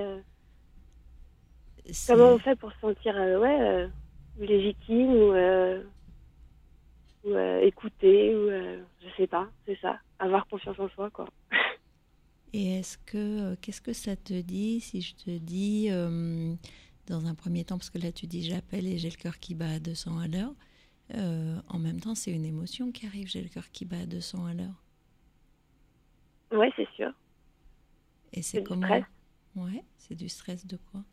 comment 2.08 2.34
on 2.34 2.40
fait 2.40 2.56
pour 2.56 2.72
se 2.74 2.80
sentir 2.80 3.16
ouais 3.16 3.90
légitime 4.40 5.14
ou 5.14 5.34
ou 7.26 7.34
euh, 7.34 7.62
écouter, 7.62 8.36
ou 8.36 8.50
euh, 8.50 8.78
je 9.04 9.08
sais 9.18 9.28
pas, 9.28 9.48
c'est 9.66 9.78
ça, 9.82 9.98
avoir 10.20 10.48
confiance 10.48 10.80
en 10.80 10.90
soi, 10.90 11.10
quoi. 11.10 11.28
Et 12.54 12.80
est-ce 12.80 12.98
que, 13.00 13.18
euh, 13.18 13.56
qu'est-ce 13.62 13.82
que 13.82 13.94
ça 13.94 14.16
te 14.16 14.40
dit 14.42 14.80
si 14.80 15.02
je 15.02 15.16
te 15.16 15.38
dis, 15.38 15.90
dans 17.08 17.26
un 17.28 17.36
premier 17.36 17.66
temps, 17.66 17.78
parce 17.78 17.90
que 17.90 17.98
là 18.00 18.12
tu 18.12 18.28
dis 18.28 18.44
j'appelle 18.44 18.88
et 18.88 18.98
j'ai 18.98 19.10
le 19.10 19.18
cœur 19.18 19.40
qui 19.40 19.56
bat 19.56 19.70
à 19.70 19.80
200 19.80 20.20
à 20.20 20.28
l'heure, 20.28 20.54
en 21.14 21.80
même 21.80 22.00
temps 22.00 22.16
c'est 22.16 22.32
une 22.32 22.46
émotion 22.46 22.92
qui 22.92 23.06
arrive, 23.06 23.28
j'ai 23.28 23.42
le 23.42 23.50
cœur 23.50 23.70
qui 23.72 23.86
bat 23.86 24.00
à 24.00 24.06
200 24.06 24.46
à 24.46 24.54
l'heure. 24.54 24.84
Ouais, 26.52 26.72
c'est 26.76 26.88
sûr. 26.96 27.12
Et 28.34 28.42
c'est 28.42 28.64
comment 28.64 28.88
stress. 28.88 29.04
Ouais, 29.56 29.84
c'est 29.98 30.16
du 30.16 30.30
stress 30.30 30.66
de 30.66 30.78
quoi? 30.78 31.04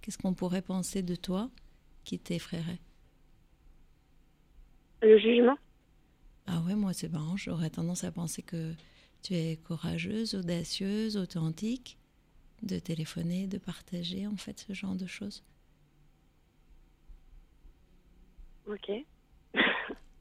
Qu'est-ce 0.00 0.18
qu'on 0.18 0.34
pourrait 0.34 0.62
penser 0.62 1.02
de 1.02 1.16
toi 1.16 1.50
qui 2.04 2.18
t'effraierait? 2.18 2.80
Le 5.02 5.18
jugement. 5.18 5.56
Ah 6.46 6.60
ouais, 6.60 6.74
moi 6.74 6.92
c'est 6.92 7.08
marrant, 7.08 7.36
j'aurais 7.36 7.70
tendance 7.70 8.04
à 8.04 8.12
penser 8.12 8.42
que 8.42 8.72
tu 9.22 9.34
es 9.34 9.56
courageuse, 9.56 10.34
audacieuse, 10.34 11.16
authentique, 11.16 11.98
de 12.62 12.78
téléphoner, 12.78 13.46
de 13.46 13.58
partager 13.58 14.26
en 14.26 14.36
fait 14.36 14.64
ce 14.66 14.72
genre 14.72 14.94
de 14.94 15.06
choses. 15.06 15.42
Ok. 18.66 18.90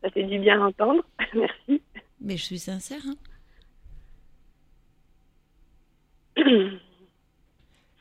Ça 0.01 0.09
fait 0.11 0.23
du 0.23 0.39
bien 0.39 0.61
à 0.61 0.67
entendre, 0.67 1.03
merci. 1.35 1.81
Mais 2.21 2.38
je 2.38 2.43
suis 2.43 2.59
sincère. 2.59 3.01
Hein 3.05 3.15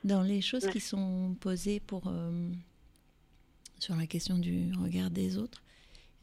Dans 0.05 0.23
les 0.23 0.41
choses 0.43 0.67
qui 0.69 0.81
sont 0.81 1.37
posées 1.41 1.81
pour, 1.81 2.09
euh, 2.09 2.51
sur 3.79 3.97
la 3.97 4.07
question 4.07 4.39
du 4.39 4.73
regard 4.79 5.11
des 5.11 5.39
autres, 5.39 5.63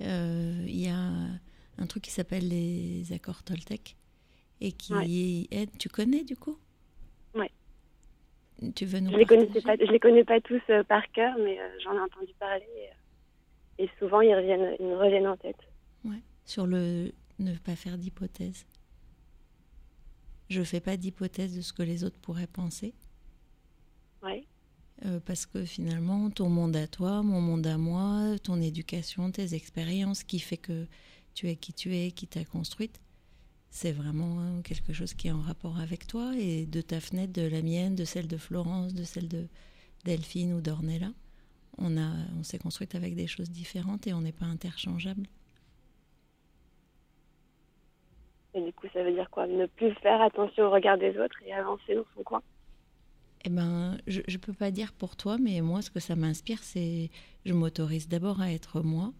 euh, 0.01 0.63
il 0.67 0.79
y 0.79 0.87
a 0.87 1.11
un 1.81 1.87
truc 1.87 2.03
qui 2.03 2.11
s'appelle 2.11 2.47
les 2.47 3.11
accords 3.11 3.43
Toltec 3.43 3.95
et 4.61 4.71
qui 4.71 5.47
est 5.51 5.77
Tu 5.79 5.89
connais 5.89 6.23
du 6.23 6.35
coup? 6.35 6.57
Oui. 7.33 7.47
Tu 8.75 8.85
veux 8.85 8.99
nous 8.99 9.11
je 9.11 9.17
les 9.17 9.25
connaissais 9.25 9.61
pas, 9.61 9.75
Je 9.75 9.91
les 9.91 9.99
connais 9.99 10.23
pas 10.23 10.39
tous 10.39 10.61
euh, 10.69 10.83
par 10.83 11.11
cœur, 11.11 11.35
mais 11.39 11.59
euh, 11.59 11.67
j'en 11.83 11.93
ai 11.95 11.99
entendu 11.99 12.31
parler 12.39 12.65
et, 13.79 13.89
souvent 13.97 14.21
ils 14.21 14.35
reviennent, 14.35 14.75
ils 14.79 14.85
me 14.85 14.95
reviennent 14.95 15.27
en 15.27 15.37
tête. 15.37 15.57
Ouais. 16.05 16.21
Sur 16.45 16.67
le 16.67 17.11
ne 17.39 17.55
pas 17.55 17.75
faire 17.75 17.97
d'hypothèse. 17.97 18.67
Je 20.49 20.61
fais 20.61 20.81
pas 20.81 20.97
d'hypothèse 20.97 21.55
de 21.55 21.61
ce 21.61 21.73
que 21.73 21.81
les 21.81 22.03
autres 22.03 22.19
pourraient 22.19 22.45
penser. 22.45 22.93
Oui. 24.21 24.45
Euh, 25.05 25.19
parce 25.25 25.47
que 25.47 25.65
finalement, 25.65 26.29
ton 26.29 26.49
monde 26.49 26.75
à 26.75 26.85
toi, 26.85 27.23
mon 27.23 27.41
monde 27.41 27.65
à 27.65 27.79
moi, 27.79 28.37
ton 28.43 28.61
éducation, 28.61 29.31
tes 29.31 29.55
expériences, 29.55 30.23
qui 30.23 30.37
fait 30.37 30.57
que 30.57 30.85
tu 31.33 31.47
es 31.47 31.55
qui 31.55 31.73
tu 31.73 31.95
es, 31.95 32.11
qui 32.11 32.27
t'a 32.27 32.45
construite, 32.45 32.99
c'est 33.69 33.93
vraiment 33.93 34.61
quelque 34.63 34.93
chose 34.93 35.13
qui 35.13 35.29
est 35.29 35.31
en 35.31 35.41
rapport 35.41 35.79
avec 35.79 36.05
toi 36.05 36.33
et 36.37 36.65
de 36.65 36.81
ta 36.81 36.99
fenêtre, 36.99 37.31
de 37.33 37.47
la 37.47 37.61
mienne, 37.61 37.95
de 37.95 38.03
celle 38.03 38.27
de 38.27 38.37
Florence, 38.37 38.93
de 38.93 39.03
celle 39.03 39.29
de 39.29 39.47
Delphine 40.03 40.53
ou 40.53 40.61
d'Ornella. 40.61 41.11
On, 41.77 41.97
a, 41.97 42.11
on 42.37 42.43
s'est 42.43 42.59
construite 42.59 42.95
avec 42.95 43.15
des 43.15 43.27
choses 43.27 43.49
différentes 43.49 44.07
et 44.07 44.13
on 44.13 44.21
n'est 44.21 44.33
pas 44.33 44.45
interchangeable. 44.45 45.25
Et 48.53 48.61
du 48.61 48.73
coup, 48.73 48.87
ça 48.91 49.01
veut 49.03 49.13
dire 49.13 49.29
quoi? 49.29 49.47
Ne 49.47 49.65
plus 49.65 49.93
faire 49.95 50.21
attention 50.21 50.65
au 50.65 50.71
regard 50.71 50.97
des 50.97 51.17
autres 51.17 51.37
et 51.45 51.53
avancer 51.53 51.95
dans 51.95 52.05
son 52.15 52.23
coin? 52.23 52.41
Eh 53.45 53.49
ben, 53.49 53.97
je 54.05 54.19
ne 54.19 54.37
peux 54.37 54.53
pas 54.53 54.69
dire 54.69 54.91
pour 54.93 55.15
toi, 55.15 55.37
mais 55.37 55.61
moi, 55.61 55.81
ce 55.81 55.89
que 55.89 56.01
ça 56.01 56.15
m'inspire, 56.15 56.61
c'est 56.61 57.09
je 57.45 57.53
m'autorise 57.53 58.07
d'abord 58.09 58.41
à 58.41 58.51
être 58.51 58.81
moi. 58.81 59.13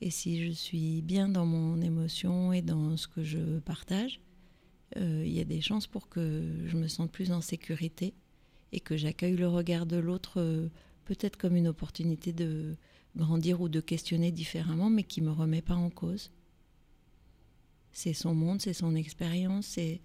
Et 0.00 0.10
si 0.10 0.44
je 0.44 0.50
suis 0.50 1.02
bien 1.02 1.28
dans 1.28 1.44
mon 1.44 1.80
émotion 1.82 2.52
et 2.52 2.62
dans 2.62 2.96
ce 2.96 3.06
que 3.06 3.22
je 3.22 3.58
partage, 3.58 4.20
euh, 4.96 5.22
il 5.24 5.32
y 5.32 5.40
a 5.40 5.44
des 5.44 5.60
chances 5.60 5.86
pour 5.86 6.08
que 6.08 6.64
je 6.66 6.76
me 6.76 6.88
sente 6.88 7.12
plus 7.12 7.32
en 7.32 7.40
sécurité 7.40 8.14
et 8.72 8.80
que 8.80 8.96
j'accueille 8.96 9.36
le 9.36 9.48
regard 9.48 9.86
de 9.86 9.96
l'autre 9.96 10.40
euh, 10.40 10.68
peut-être 11.04 11.36
comme 11.36 11.56
une 11.56 11.68
opportunité 11.68 12.32
de 12.32 12.76
grandir 13.16 13.60
ou 13.60 13.68
de 13.68 13.80
questionner 13.80 14.30
différemment, 14.30 14.88
mais 14.88 15.02
qui 15.02 15.20
ne 15.20 15.26
me 15.26 15.32
remet 15.32 15.62
pas 15.62 15.74
en 15.74 15.90
cause. 15.90 16.30
C'est 17.92 18.14
son 18.14 18.34
monde, 18.34 18.60
c'est 18.62 18.72
son 18.72 18.94
expérience, 18.94 19.76
et, 19.76 20.00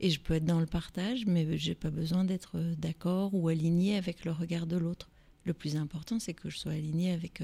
et 0.00 0.10
je 0.10 0.18
peux 0.18 0.34
être 0.34 0.44
dans 0.44 0.60
le 0.60 0.66
partage, 0.66 1.26
mais 1.26 1.58
j'ai 1.58 1.74
pas 1.74 1.90
besoin 1.90 2.24
d'être 2.24 2.56
euh, 2.56 2.74
d'accord 2.76 3.34
ou 3.34 3.48
aligné 3.48 3.96
avec 3.96 4.24
le 4.24 4.32
regard 4.32 4.66
de 4.66 4.76
l'autre. 4.76 5.10
Le 5.44 5.54
plus 5.54 5.76
important, 5.76 6.18
c'est 6.18 6.34
que 6.34 6.50
je 6.50 6.58
sois 6.58 6.72
aligné 6.72 7.12
avec, 7.12 7.40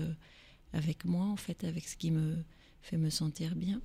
avec 0.73 1.05
moi, 1.05 1.25
en 1.27 1.37
fait, 1.37 1.65
avec 1.65 1.85
ce 1.87 1.97
qui 1.97 2.11
me 2.11 2.37
fait 2.83 2.97
me 2.97 3.11
sentir 3.11 3.55
bien. 3.55 3.81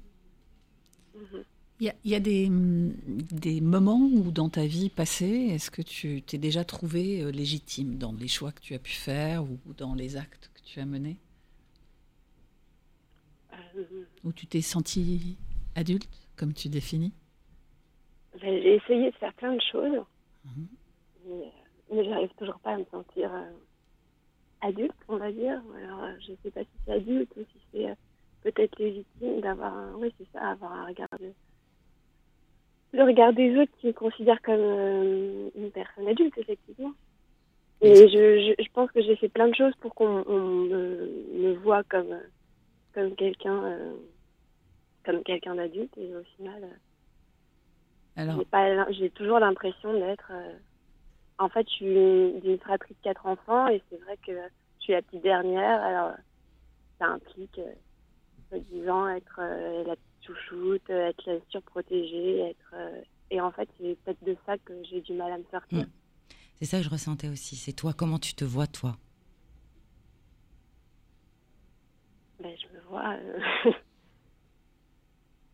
Il 1.80 1.86
y 1.86 1.90
a, 1.90 1.96
il 2.04 2.10
y 2.12 2.16
a 2.16 2.20
des, 2.20 2.50
des 2.50 3.62
moments 3.62 4.00
où 4.00 4.32
dans 4.32 4.50
ta 4.50 4.66
vie 4.66 4.90
passée, 4.90 5.50
est-ce 5.52 5.70
que 5.70 5.84
tu 5.84 6.24
t'es 6.24 6.40
déjà 6.40 6.66
trouvé 6.66 7.22
euh, 7.22 7.30
légitime 7.32 7.98
dans 8.00 8.14
les 8.14 8.28
choix 8.28 8.52
que 8.52 8.62
tu 8.62 8.74
as 8.74 8.80
pu 8.80 8.94
faire 8.94 9.44
ou 9.44 9.60
dans 9.78 9.94
les 9.94 10.18
actes 10.18 10.50
que 10.56 10.62
tu 10.62 10.80
as 10.80 10.86
menés? 10.88 11.18
Euh, 13.54 13.84
Où 14.24 14.32
tu 14.34 14.48
t'es 14.48 14.62
senti 14.62 15.38
adulte, 15.76 16.10
comme 16.36 16.54
tu 16.54 16.68
définis? 16.70 17.14
Ben, 18.42 18.62
J'ai 18.62 18.76
essayé 18.76 19.12
de 19.12 19.16
faire 19.18 19.34
plein 19.36 19.54
de 19.56 19.62
choses, 19.72 20.04
Mhm. 20.46 20.68
mais, 21.28 21.34
euh, 21.46 21.50
mais 21.94 22.06
j'arrive 22.06 22.30
toujours 22.40 22.60
pas 22.60 22.74
à 22.74 22.78
me 22.78 22.86
sentir 22.86 23.32
euh, 23.34 23.52
adulte, 24.62 24.96
on 25.08 25.18
va 25.18 25.32
dire. 25.32 25.62
Alors, 25.76 26.04
euh, 26.04 26.14
je 26.20 26.34
sais 26.44 26.52
pas 26.52 26.62
si 26.62 26.70
c'est 26.86 26.94
adulte 26.94 27.32
ou 27.38 27.42
si 27.52 27.62
c'est 27.72 27.90
euh, 27.90 27.96
peut-être 28.44 28.78
légitime 28.80 29.42
d'avoir 29.42 29.74
un, 29.76 29.94
oui, 29.96 30.14
c'est 30.18 30.28
ça, 30.32 30.50
avoir 30.52 30.72
un 30.72 30.86
regard 30.86 31.10
de- 31.20 31.34
le 32.94 33.04
regard 33.04 33.34
des 33.34 33.56
autres 33.58 33.72
qui 33.80 33.88
me 33.88 33.94
considèrent 33.94 34.42
comme 34.42 34.60
euh, 34.60 35.50
une 35.56 35.72
personne 35.72 36.08
adulte, 36.08 36.38
effectivement. 36.38 36.94
Et 37.82 37.94
je, 38.08 38.56
je, 38.58 38.64
je 38.64 38.70
pense 38.74 38.92
que 38.92 39.02
j'ai 39.02 39.16
fait 39.18 39.30
plein 39.30 39.48
de 39.48 39.56
choses 39.56 39.76
pour 39.82 39.94
qu'on 39.94 40.24
on 40.28 40.40
me, 40.40 41.12
me 41.34 41.54
voit 41.56 41.84
comme, 41.84 42.20
comme 42.94 43.16
quelqu'un 43.16 43.64
euh, 43.66 43.94
comme 45.06 45.24
quelqu'un 45.24 45.56
d'adulte 45.56 45.96
et 45.98 46.16
au 46.16 46.24
final 46.36 46.64
euh, 46.64 46.68
Alors, 48.52 48.92
j'ai 48.92 49.12
toujours 49.12 49.40
l'impression 49.40 49.94
d'être 49.94 50.32
en 51.40 51.50
fait 51.50 51.68
je 51.70 51.74
suis 51.74 52.42
d'une 52.42 52.60
fratrie 52.60 52.94
de 52.94 53.04
quatre 53.04 53.26
enfants 53.26 53.68
et 53.68 53.82
c'est 53.90 54.02
vrai 54.02 54.18
que 54.26 54.34
je 54.34 54.84
suis 54.84 54.94
la 54.94 55.02
petite 55.02 55.24
dernière 55.24 55.82
alors 55.82 56.12
ça 57.00 57.08
implique 57.08 57.60
euh, 57.60 58.60
disant 58.72 59.08
être 59.10 59.40
euh, 59.40 59.84
la 59.84 59.96
petite 59.96 60.26
chouchoute 60.26 60.90
euh, 60.90 61.10
être 61.10 61.24
la 61.26 61.40
surprotégée 61.50 62.40
être 62.40 62.74
euh, 62.74 63.02
et 63.30 63.42
en 63.42 63.52
fait 63.52 63.70
c'est 63.78 63.98
peut-être 64.04 64.24
de 64.24 64.36
ça 64.46 64.58
que 64.58 64.74
j'ai 64.90 65.02
du 65.02 65.14
mal 65.14 65.32
à 65.32 65.38
me 65.38 65.46
sortir 65.52 65.80
Mm. 65.80 65.86
C'est 66.60 66.66
ça 66.66 66.78
que 66.78 66.84
je 66.84 66.90
ressentais 66.90 67.30
aussi. 67.30 67.56
C'est 67.56 67.74
toi, 67.74 67.94
comment 67.94 68.18
tu 68.18 68.34
te 68.34 68.44
vois, 68.44 68.66
toi? 68.66 68.98
Ben, 72.40 72.56
je 72.58 72.68
me 72.76 72.82
vois 72.90 73.16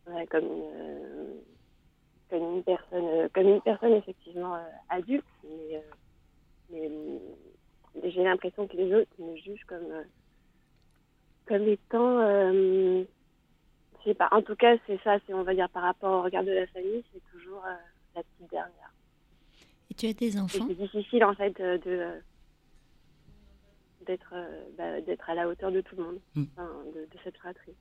ouais, 0.16 0.26
comme, 0.28 0.46
une, 0.46 1.42
comme 2.34 2.56
une 2.56 2.64
personne, 2.64 3.06
euh, 3.06 3.30
comme 3.32 3.48
une 3.48 3.62
personne 3.62 3.94
effectivement 3.94 4.56
euh, 4.56 4.64
adulte, 4.90 5.24
mais, 5.44 5.76
euh, 5.78 5.82
mais, 6.72 6.90
mais 8.02 8.10
j'ai 8.12 8.24
l'impression 8.24 8.68
que 8.68 8.76
les 8.76 8.92
autres 8.92 9.12
me 9.20 9.36
jugent 9.38 9.64
comme, 9.68 10.04
comme 11.46 11.68
étant, 11.68 12.20
euh, 12.22 13.04
je 14.00 14.04
sais 14.04 14.16
pas. 14.16 14.30
En 14.32 14.42
tout 14.42 14.56
cas, 14.56 14.76
c'est 14.88 15.00
ça, 15.04 15.18
c'est 15.28 15.34
on 15.36 15.44
va 15.44 15.54
dire 15.54 15.70
par 15.70 15.84
rapport 15.84 16.12
au 16.12 16.24
regard 16.24 16.44
de 16.44 16.52
la 16.52 16.66
famille, 16.68 17.04
c'est 17.14 17.22
toujours 17.32 17.64
euh, 17.68 17.76
la 18.16 18.24
petite 18.24 18.50
dernière. 18.50 18.92
Et 19.92 19.94
tu 19.94 20.08
as 20.08 20.14
des 20.14 20.40
enfants? 20.40 20.66
c'est 20.68 20.74
difficile 20.74 21.24
en 21.24 21.36
fait 21.36 21.56
de 21.62 22.20
d'être 24.08 24.34
bah, 24.76 25.00
d'être 25.02 25.30
à 25.30 25.36
la 25.36 25.48
hauteur 25.48 25.72
de 25.72 25.82
tout 25.82 25.96
le 25.96 26.04
monde, 26.04 26.20
Mm. 26.36 26.44
enfin, 26.58 26.70
de, 26.96 27.02
de 27.02 27.18
cette 27.24 27.38
fratrie. 27.38 27.76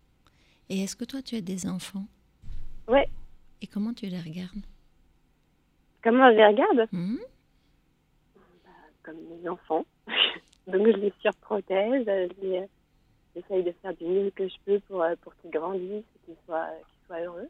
Et 0.68 0.82
est-ce 0.82 0.94
que 0.94 1.04
toi, 1.06 1.22
tu 1.22 1.36
as 1.36 1.40
des 1.40 1.66
enfants? 1.66 2.04
Ouais. 2.86 3.08
Et 3.62 3.66
comment 3.68 3.94
tu 3.94 4.06
les 4.06 4.20
regardes? 4.20 4.58
Comment 6.02 6.30
je 6.32 6.36
les 6.36 6.46
regarde? 6.46 6.88
Hmm 6.92 7.16
Comme 9.04 9.16
mes 9.40 9.48
enfants. 9.48 9.84
Donc 10.66 10.86
je 10.86 10.96
les 10.96 11.12
surprotège, 11.20 12.04
je 12.06 12.66
j'essaye 13.34 13.64
de 13.64 13.72
faire 13.80 13.94
du 13.96 14.04
mieux 14.04 14.30
que 14.30 14.46
je 14.46 14.54
peux 14.66 14.80
pour, 14.80 15.02
euh, 15.02 15.14
pour 15.22 15.34
qu'ils 15.36 15.50
grandissent 15.50 16.04
qu'ils 16.26 16.36
soient, 16.44 16.68
qu'ils 16.68 17.06
soient 17.06 17.20
heureux. 17.20 17.48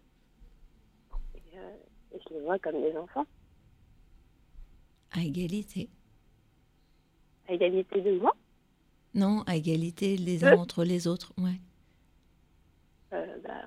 Et, 1.35 1.59
euh, 1.59 1.71
et 2.15 2.19
je 2.29 2.35
les 2.35 2.41
vois 2.43 2.59
comme 2.59 2.81
des 2.81 2.97
enfants, 2.97 3.27
À 5.13 5.21
égalité 5.23 5.89
à 7.49 7.55
égalité 7.55 8.01
de 8.01 8.19
moi? 8.19 8.35
Non, 9.15 9.43
à 9.47 9.57
égalité 9.57 10.17
les 10.17 10.45
uns 10.45 10.53
Euh. 10.53 10.59
entre 10.59 10.85
les 10.85 11.07
autres, 11.09 11.33
ouais. 11.39 11.61
Euh, 13.13 13.39
bah, 13.45 13.65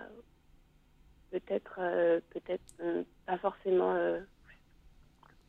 peut-être 1.39 1.75
euh, 1.79 2.19
peut-être 2.31 2.63
euh, 2.81 3.03
pas 3.25 3.37
forcément 3.37 3.93
euh, 3.95 4.19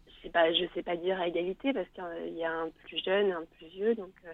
je 0.06 0.12
sais 0.22 0.30
pas 0.30 0.52
je 0.52 0.64
sais 0.74 0.82
pas 0.82 0.96
dire 0.96 1.20
à 1.20 1.28
égalité 1.28 1.72
parce 1.72 1.88
qu'il 1.90 2.34
y 2.36 2.44
a 2.44 2.52
un 2.52 2.70
plus 2.84 2.98
jeune 3.04 3.30
un 3.32 3.44
plus 3.56 3.66
vieux 3.68 3.94
donc 3.94 4.12
euh, 4.24 4.32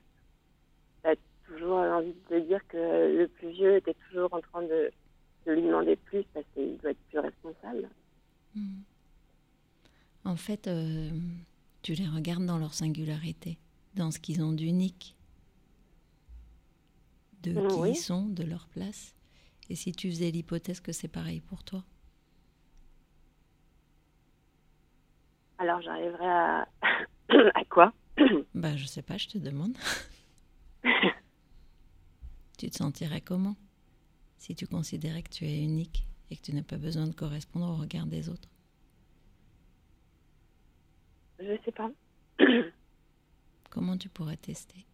t'as 1.02 1.14
toujours 1.46 1.76
envie 1.78 2.14
de 2.30 2.38
dire 2.40 2.60
que 2.68 2.76
le 3.18 3.28
plus 3.28 3.50
vieux 3.50 3.76
était 3.76 3.96
toujours 4.08 4.32
en 4.32 4.40
train 4.40 4.62
de, 4.62 4.90
de 5.46 5.52
lui 5.52 5.62
demander 5.62 5.96
plus 5.96 6.24
parce 6.32 6.46
qu'il 6.54 6.76
doit 6.78 6.90
être 6.92 7.04
plus 7.10 7.18
responsable 7.18 7.88
Hmm. 8.54 8.82
En 10.26 10.36
fait, 10.36 10.66
euh, 10.66 11.08
tu 11.80 11.94
les 11.94 12.06
regardes 12.06 12.44
dans 12.44 12.58
leur 12.58 12.74
singularité, 12.74 13.56
dans 13.94 14.10
ce 14.10 14.18
qu'ils 14.18 14.42
ont 14.42 14.52
d'unique, 14.52 15.16
de 17.44 17.52
Mm, 17.52 17.68
qui 17.68 17.74
oui. 17.78 17.90
ils 17.92 17.96
sont, 17.96 18.26
de 18.26 18.44
leur 18.44 18.66
place. 18.66 19.14
Et 19.72 19.74
si 19.74 19.92
tu 19.92 20.10
faisais 20.10 20.30
l'hypothèse 20.30 20.80
que 20.80 20.92
c'est 20.92 21.08
pareil 21.08 21.40
pour 21.40 21.64
toi 21.64 21.82
alors 25.56 25.80
j'arriverai 25.80 26.26
à 26.26 26.68
à 27.54 27.64
quoi 27.64 27.94
Bah, 28.54 28.76
je 28.76 28.84
sais 28.84 29.00
pas, 29.00 29.16
je 29.16 29.28
te 29.28 29.38
demande. 29.38 29.74
tu 32.58 32.68
te 32.68 32.76
sentirais 32.76 33.22
comment 33.22 33.56
si 34.36 34.54
tu 34.54 34.66
considérais 34.66 35.22
que 35.22 35.30
tu 35.30 35.46
es 35.46 35.62
unique 35.64 36.06
et 36.28 36.36
que 36.36 36.42
tu 36.42 36.52
n'as 36.52 36.62
pas 36.62 36.76
besoin 36.76 37.06
de 37.06 37.14
correspondre 37.14 37.70
au 37.70 37.76
regard 37.76 38.04
des 38.04 38.28
autres 38.28 38.50
je 41.38 41.56
sais 41.64 41.72
pas 41.72 41.90
Comment 43.70 43.96
tu 43.96 44.10
pourrais 44.10 44.36
tester 44.36 44.84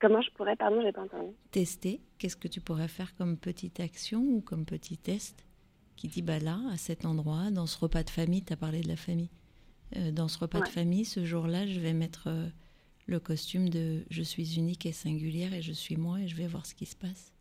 comment 0.00 0.20
je 0.22 0.30
pourrais 0.32 0.56
pardon 0.56 0.80
j'ai 0.82 0.92
pas 0.92 1.02
entendu. 1.02 1.32
Tester, 1.50 2.00
qu'est-ce 2.18 2.36
que 2.36 2.48
tu 2.48 2.60
pourrais 2.60 2.88
faire 2.88 3.14
comme 3.16 3.36
petite 3.36 3.80
action 3.80 4.20
ou 4.22 4.40
comme 4.40 4.64
petit 4.64 4.96
test 4.98 5.44
qui 5.96 6.06
dit 6.08 6.22
bah 6.22 6.38
là, 6.38 6.60
à 6.70 6.76
cet 6.76 7.04
endroit, 7.04 7.50
dans 7.50 7.66
ce 7.66 7.76
repas 7.78 8.04
de 8.04 8.10
famille, 8.10 8.44
tu 8.44 8.52
as 8.52 8.56
parlé 8.56 8.80
de 8.82 8.88
la 8.88 8.96
famille, 8.96 9.30
Euh, 9.96 10.12
dans 10.12 10.28
ce 10.28 10.38
repas 10.38 10.60
de 10.60 10.68
famille, 10.68 11.04
ce 11.06 11.24
jour-là, 11.24 11.66
je 11.66 11.80
vais 11.80 11.94
mettre 11.94 12.28
euh, 12.28 12.48
le 13.06 13.18
costume 13.20 13.68
de 13.70 14.04
je 14.10 14.22
suis 14.22 14.56
unique 14.58 14.84
et 14.86 14.92
singulière 14.92 15.54
et 15.54 15.62
je 15.62 15.72
suis 15.72 15.96
moi 15.96 16.20
et 16.20 16.28
je 16.28 16.36
vais 16.36 16.46
voir 16.46 16.66
ce 16.66 16.74
qui 16.74 16.86
se 16.86 16.94
passe. 16.96 17.32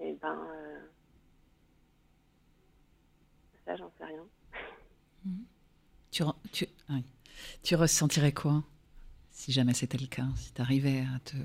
et 0.00 0.12
ben 0.20 0.38
euh, 0.50 0.80
ça 3.64 3.76
j'en 3.76 3.90
sais 3.98 4.04
rien. 4.04 4.24
Tu, 6.10 6.22
re- 6.22 6.36
tu, 6.52 6.66
oui. 6.90 7.02
Tu 7.62 7.74
ressentirais 7.74 8.32
quoi 8.32 8.62
si 9.30 9.52
jamais 9.52 9.74
c'était 9.74 9.98
le 9.98 10.06
cas 10.06 10.26
Si 10.36 10.52
tu 10.54 10.62
arrivais 10.62 11.04
à 11.14 11.18
te 11.20 11.36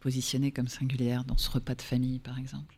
positionner 0.00 0.52
comme 0.52 0.68
singulière 0.68 1.24
dans 1.24 1.38
ce 1.38 1.50
repas 1.50 1.74
de 1.74 1.82
famille, 1.82 2.18
par 2.18 2.38
exemple? 2.38 2.76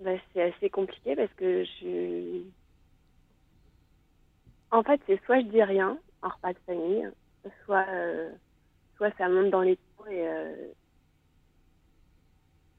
Bah, 0.00 0.10
c'est 0.32 0.42
assez 0.42 0.68
compliqué 0.68 1.14
parce 1.14 1.32
que 1.34 1.64
je. 1.64 2.42
En 4.72 4.82
fait, 4.82 5.00
c'est 5.06 5.24
soit 5.24 5.40
je 5.40 5.46
dis 5.46 5.62
rien 5.62 5.98
en 6.22 6.28
repas 6.28 6.52
de 6.52 6.58
famille, 6.66 7.08
soit, 7.64 7.86
euh, 7.88 8.30
soit 8.96 9.16
ça 9.16 9.28
monte 9.28 9.50
dans 9.50 9.62
les 9.62 9.76
tours 9.76 10.08
et, 10.08 10.26
euh, 10.26 10.66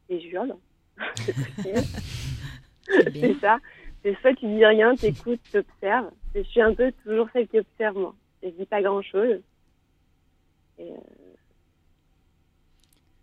et 0.10 0.20
je 0.20 0.28
hurle. 0.28 0.56
c'est 2.88 3.40
ça. 3.40 3.60
C'est 4.06 4.16
soit 4.22 4.36
tu 4.36 4.46
dis 4.46 4.64
rien, 4.64 4.96
t'écoutes, 4.96 5.42
t'observes. 5.52 6.12
Je 6.36 6.42
suis 6.44 6.62
un 6.62 6.76
peu 6.76 6.94
toujours 7.04 7.28
celle 7.34 7.48
qui 7.48 7.58
observe, 7.58 7.98
moi. 7.98 8.14
Je 8.44 8.50
dis 8.50 8.68
pas 8.68 8.84
grand-chose. 8.84 9.42
Et, 10.78 10.84
euh, 10.84 10.96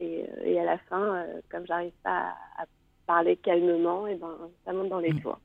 et, 0.01 0.25
euh, 0.25 0.45
et, 0.45 0.59
à 0.59 0.65
la 0.65 0.79
fin, 0.79 1.19
euh, 1.19 1.41
comme 1.49 1.65
j'arrive 1.69 1.93
pas 2.03 2.35
à, 2.59 2.63
à, 2.63 2.67
parler 3.07 3.37
calmement, 3.37 4.09
et 4.09 4.17
ben, 4.17 4.37
ça 4.65 4.73
monte 4.73 4.89
dans 4.89 4.99
les 4.99 5.15
toits. 5.21 5.39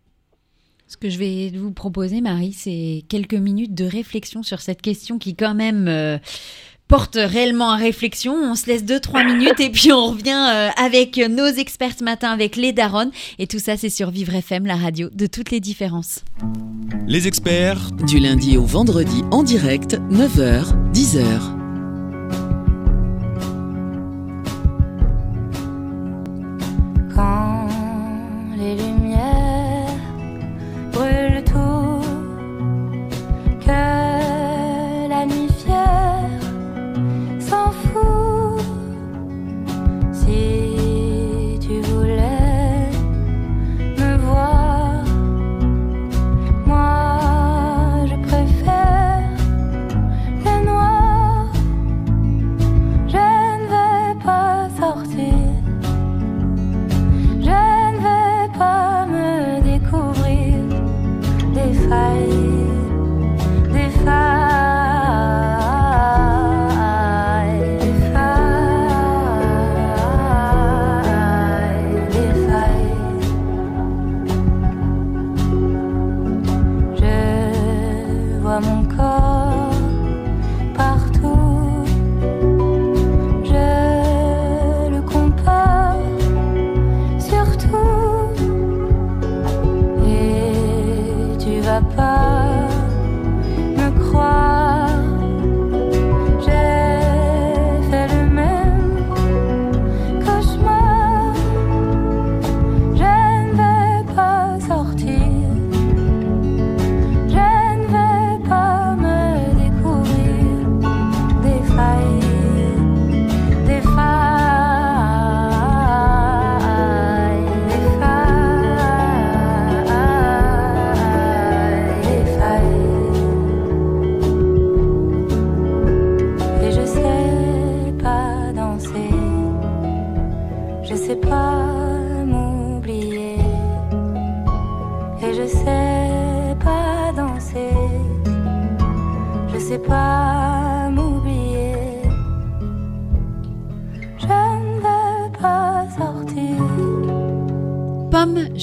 Ce 0.87 0.97
que 0.97 1.09
je 1.09 1.19
vais 1.19 1.49
vous 1.49 1.73
proposer, 1.73 2.21
Marie, 2.21 2.53
c'est 2.53 3.03
quelques 3.09 3.33
minutes 3.33 3.75
de 3.75 3.85
réflexion 3.85 4.41
sur 4.41 4.61
cette 4.61 4.81
question 4.81 5.19
qui, 5.19 5.35
quand 5.35 5.53
même, 5.53 5.87
euh, 5.87 6.17
porte 6.87 7.17
réellement 7.19 7.71
à 7.71 7.75
réflexion. 7.75 8.33
On 8.33 8.55
se 8.55 8.67
laisse 8.67 8.83
deux, 8.83 8.99
trois 8.99 9.23
minutes 9.23 9.59
et 9.59 9.69
puis 9.69 9.91
on 9.91 10.07
revient 10.07 10.47
euh, 10.49 10.69
avec 10.77 11.17
nos 11.17 11.47
experts 11.47 11.93
ce 11.99 12.03
matin, 12.03 12.29
avec 12.31 12.55
les 12.55 12.73
darons. 12.73 13.11
Et 13.39 13.47
tout 13.47 13.59
ça, 13.59 13.77
c'est 13.77 13.89
sur 13.89 14.11
Vivre 14.11 14.35
FM, 14.35 14.65
la 14.65 14.75
radio 14.75 15.09
de 15.13 15.27
toutes 15.27 15.51
les 15.51 15.59
différences. 15.59 16.23
Les 17.07 17.27
experts. 17.27 17.91
Du 18.05 18.19
lundi 18.19 18.57
au 18.57 18.63
vendredi 18.63 19.23
en 19.31 19.43
direct, 19.43 19.99
9h, 20.11 20.91
10h. 20.93 21.56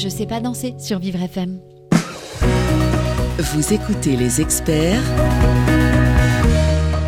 Je 0.05 0.11
sais 0.11 0.27
pas 0.27 0.39
danser 0.39 0.75
sur 0.79 0.99
Vivre 0.99 1.23
FM. 1.23 1.63
Vous 3.39 3.73
écoutez 3.73 4.17
les 4.17 4.43
experts 4.43 5.03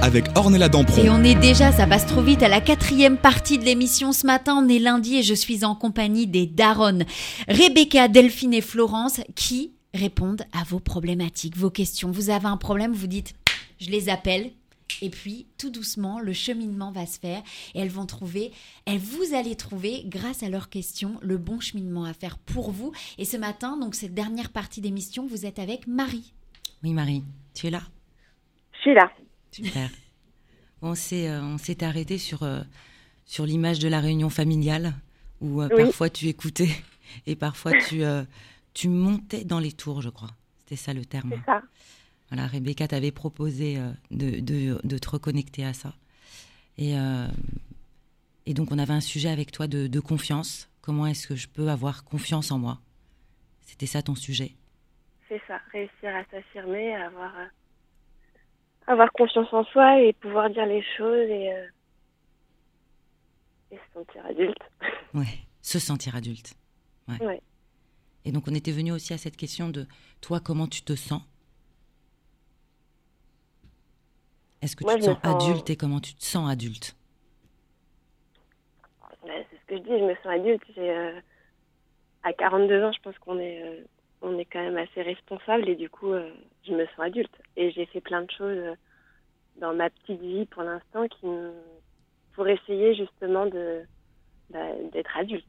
Avec 0.01 0.25
Ornella 0.35 0.71
Dampron. 0.71 1.05
Et 1.05 1.11
on 1.11 1.23
est 1.23 1.35
déjà, 1.35 1.73
ça 1.73 1.87
passe 1.87 2.07
trop 2.07 2.23
vite, 2.23 2.43
à 2.43 2.49
la 2.49 2.63
quatrième 2.63 3.19
partie 3.19 3.59
de 3.59 3.65
l'émission. 3.65 4.13
Ce 4.13 4.27
matin, 4.27 4.57
on 4.57 4.67
est 4.71 4.79
lundi 4.79 5.17
et 5.17 5.23
je 5.23 5.35
suis 5.35 5.63
en 5.63 5.75
compagnie 5.75 6.27
des 6.27 6.47
Daronnes, 6.47 7.05
Rebecca, 7.49 8.09
Delphine 8.09 8.55
et 8.55 8.63
Florence, 8.63 9.21
qui 9.35 9.75
répondent 9.93 10.47
à 10.59 10.65
vos 10.65 10.81
problématiques, 10.81 11.59
vos 11.59 11.71
questions. 11.71 12.11
Vous 12.11 12.31
avez 12.31 12.47
un 12.47 12.57
problème, 12.57 12.95
vous 12.95 13.09
dites, 13.09 13.35
je 13.79 13.91
les 13.91 14.09
appelle. 14.09 14.53
Et 15.03 15.11
puis, 15.11 15.47
tout 15.59 15.71
doucement, 15.71 16.21
le 16.21 16.33
cheminement 16.33 16.91
va 16.93 17.07
se 17.07 17.19
faire 17.19 17.43
et 17.75 17.81
elles 17.81 17.91
vont 17.91 18.07
trouver, 18.07 18.53
elles 18.87 18.99
vous 18.99 19.35
allez 19.35 19.57
trouver, 19.57 20.05
grâce 20.07 20.43
à 20.43 20.49
leurs 20.49 20.69
questions, 20.71 21.19
le 21.23 21.39
bon 21.39 21.61
cheminement 21.61 22.05
à 22.05 22.15
faire 22.15 22.39
pour 22.39 22.71
vous. 22.71 22.93
Et 23.19 23.25
ce 23.25 23.37
matin, 23.37 23.77
donc 23.77 23.95
cette 23.95 24.15
dernière 24.15 24.51
partie 24.51 24.81
d'émission, 24.81 25.27
vous 25.27 25.45
êtes 25.45 25.59
avec 25.59 25.87
Marie. 25.87 26.33
Oui, 26.83 26.93
Marie, 26.93 27.25
tu 27.55 27.67
es 27.67 27.71
là? 27.71 27.83
Je 28.73 28.81
suis 28.81 28.95
là. 28.95 29.11
Super. 29.51 29.91
on 30.83 30.95
s'est 30.95 31.29
euh, 31.29 31.43
on 31.43 31.59
s'est 31.59 31.83
arrêté 31.83 32.19
sur 32.19 32.43
euh, 32.43 32.61
sur 33.25 33.47
l'image 33.47 33.79
de 33.79 33.89
la 33.89 34.01
réunion 34.01 34.29
familiale 34.31 34.95
où 35.41 35.63
euh, 35.63 35.69
Oui. 35.75 35.85
parfois 35.85 36.11
tu 36.11 36.29
écoutais 36.29 36.69
et 37.27 37.37
parfois 37.37 37.73
tu 37.89 38.05
euh, 38.05 38.23
tu 38.75 38.89
montais 38.89 39.45
dans 39.45 39.59
les 39.59 39.73
tours, 39.73 40.03
je 40.03 40.11
crois. 40.11 40.31
C'était 40.59 40.77
ça 40.77 40.93
le 40.93 41.05
terme. 41.05 41.31
C'est 41.35 41.45
ça. 41.47 41.63
Voilà, 42.31 42.47
Rebecca 42.47 42.89
t'avait 42.89 43.13
proposé 43.13 43.79
euh, 43.79 43.91
de, 44.11 44.41
de, 44.41 44.81
de 44.83 44.99
te 44.99 45.09
reconnecter 45.09 45.65
à 45.65 45.73
ça. 45.73 45.95
Et, 46.79 46.99
euh, 46.99 47.29
et 48.47 48.55
donc, 48.55 48.73
on 48.73 48.79
avait 48.79 48.93
un 48.93 49.01
sujet 49.01 49.29
avec 49.29 49.53
toi 49.53 49.67
de, 49.67 49.87
de 49.87 50.01
confiance. 50.01 50.69
Comment 50.81 51.07
est-ce 51.07 51.27
que 51.27 51.37
je 51.37 51.49
peux 51.49 51.69
avoir 51.69 52.05
confiance 52.05 52.51
en 52.51 52.59
moi? 52.59 52.79
C'était 53.63 53.87
ça 53.87 54.03
ton 54.03 54.15
sujet? 54.15 54.53
C'est 55.29 55.41
ça. 55.47 55.61
Réussir 55.73 56.15
à 56.15 56.25
s'affirmer, 56.31 56.95
à 56.95 57.07
avoir, 57.07 57.37
euh, 57.39 57.47
avoir 58.87 59.11
confiance 59.13 59.53
en 59.53 59.65
soi 59.65 60.01
et 60.01 60.13
pouvoir 60.13 60.51
dire 60.51 60.67
les 60.67 60.85
choses 60.97 61.29
et, 61.29 61.53
euh, 61.53 61.67
et 63.73 63.77
se 63.77 63.93
sentir 63.95 64.27
adulte. 64.27 64.63
Ouais, 65.15 65.39
se 65.63 65.79
sentir 65.79 66.15
adulte. 66.15 66.55
Ouais. 67.09 67.25
Ouais. 67.25 67.43
Et 68.25 68.33
donc, 68.33 68.49
on 68.49 68.55
était 68.55 68.73
venu 68.73 68.93
aussi 68.93 69.15
à 69.15 69.19
cette 69.19 69.37
question 69.37 69.69
de 69.71 69.87
toi, 70.21 70.41
comment 70.41 70.67
tu 70.67 70.83
te 70.83 70.95
sens? 70.95 71.23
Est-ce 74.63 74.77
que 74.77 74.85
Moi, 74.85 74.95
tu 74.95 74.99
te 74.99 75.05
sens 75.05 75.15
sens- 75.17 75.25
adulte 75.25 75.71
et 75.71 75.77
comment 75.77 76.01
tu 76.01 76.15
te 76.15 76.25
sens 76.25 76.49
adulte? 76.51 76.97
Ouais, 79.23 79.47
c'est 79.51 79.57
ce 79.59 79.65
que 79.67 79.77
je 79.77 79.83
dis, 79.83 79.99
je 79.99 80.05
me 80.05 80.15
sens 80.17 80.27
adulte. 80.27 80.63
J'ai, 80.75 80.91
euh, 80.91 81.21
à 82.23 82.33
42 82.33 82.83
ans, 82.83 82.93
je 82.93 83.01
pense 83.03 83.19
qu'on 83.19 83.39
est, 83.39 83.63
euh, 83.63 83.85
on 84.23 84.39
est 84.39 84.45
quand 84.47 84.63
même 84.63 84.77
assez 84.77 85.03
responsable 85.03 85.69
et 85.69 85.77
du 85.77 85.89
coup, 85.91 86.13
euh, 86.13 86.33
je 86.67 86.73
me 86.73 86.87
sens 86.87 87.01
adulte. 87.01 87.35
Et 87.57 87.71
j'ai 87.71 87.87
fait 87.87 88.01
plein 88.01 88.23
de 88.23 88.31
choses 88.31 88.59
euh, 88.59 88.75
dans 89.57 89.75
ma 89.75 89.91
petite 89.91 90.21
vie 90.21 90.47
pour 90.47 90.63
l'instant 90.65 91.09
qui 91.09 91.27
pour 92.35 92.47
essayer 92.49 92.95
justement 92.95 93.47
de 93.47 93.85
bah, 94.51 94.73
d'être 94.93 95.17
adulte. 95.17 95.47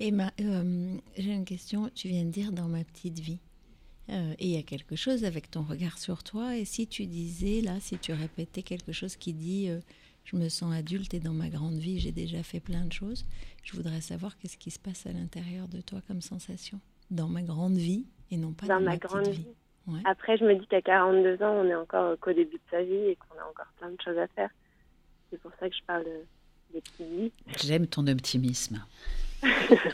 Et 0.00 0.10
ma- 0.10 0.32
euh, 0.40 0.96
j'ai 1.16 1.32
une 1.32 1.44
question. 1.44 1.90
Tu 1.94 2.08
viens 2.08 2.24
de 2.24 2.30
dire 2.30 2.52
dans 2.52 2.68
ma 2.68 2.84
petite 2.84 3.18
vie. 3.18 3.40
Euh, 4.08 4.34
et 4.38 4.46
il 4.46 4.50
y 4.54 4.58
a 4.58 4.62
quelque 4.62 4.94
chose 4.96 5.24
avec 5.24 5.50
ton 5.50 5.62
regard 5.62 5.98
sur 5.98 6.22
toi. 6.22 6.56
Et 6.56 6.64
si 6.64 6.86
tu 6.86 7.06
disais, 7.06 7.60
là, 7.60 7.80
si 7.80 7.98
tu 7.98 8.12
répétais 8.12 8.62
quelque 8.62 8.92
chose 8.92 9.16
qui 9.16 9.32
dit 9.32 9.68
euh, 9.68 9.80
Je 10.24 10.36
me 10.36 10.48
sens 10.48 10.72
adulte 10.74 11.12
et 11.14 11.20
dans 11.20 11.32
ma 11.32 11.48
grande 11.48 11.74
vie, 11.78 11.98
j'ai 11.98 12.12
déjà 12.12 12.42
fait 12.42 12.60
plein 12.60 12.84
de 12.84 12.92
choses, 12.92 13.24
je 13.64 13.72
voudrais 13.74 14.00
savoir 14.00 14.36
qu'est-ce 14.38 14.56
qui 14.58 14.70
se 14.70 14.78
passe 14.78 15.06
à 15.06 15.12
l'intérieur 15.12 15.66
de 15.68 15.80
toi 15.80 16.00
comme 16.06 16.20
sensation. 16.20 16.78
Dans 17.10 17.28
ma 17.28 17.42
grande 17.42 17.76
vie 17.76 18.06
et 18.30 18.36
non 18.36 18.52
pas 18.52 18.66
dans, 18.66 18.74
dans 18.78 18.84
ma 18.84 18.96
petite 18.96 19.10
grande 19.10 19.28
vie. 19.28 19.38
vie. 19.38 19.46
Ouais. 19.88 20.00
Après, 20.04 20.36
je 20.36 20.44
me 20.44 20.54
dis 20.56 20.66
qu'à 20.66 20.82
42 20.82 21.42
ans, 21.44 21.54
on 21.62 21.64
est 21.68 21.74
encore 21.74 22.18
qu'au 22.18 22.32
début 22.32 22.56
de 22.56 22.60
sa 22.70 22.82
vie 22.82 22.92
et 22.92 23.16
qu'on 23.16 23.38
a 23.40 23.44
encore 23.48 23.66
plein 23.78 23.90
de 23.90 23.96
choses 24.04 24.18
à 24.18 24.26
faire. 24.28 24.50
C'est 25.30 25.40
pour 25.40 25.52
ça 25.60 25.68
que 25.68 25.74
je 25.76 25.82
parle 25.86 26.04
de- 26.04 26.24
des 26.74 26.80
petits 26.80 27.04
vies. 27.04 27.32
J'aime 27.64 27.86
ton 27.86 28.06
optimisme. 28.08 28.84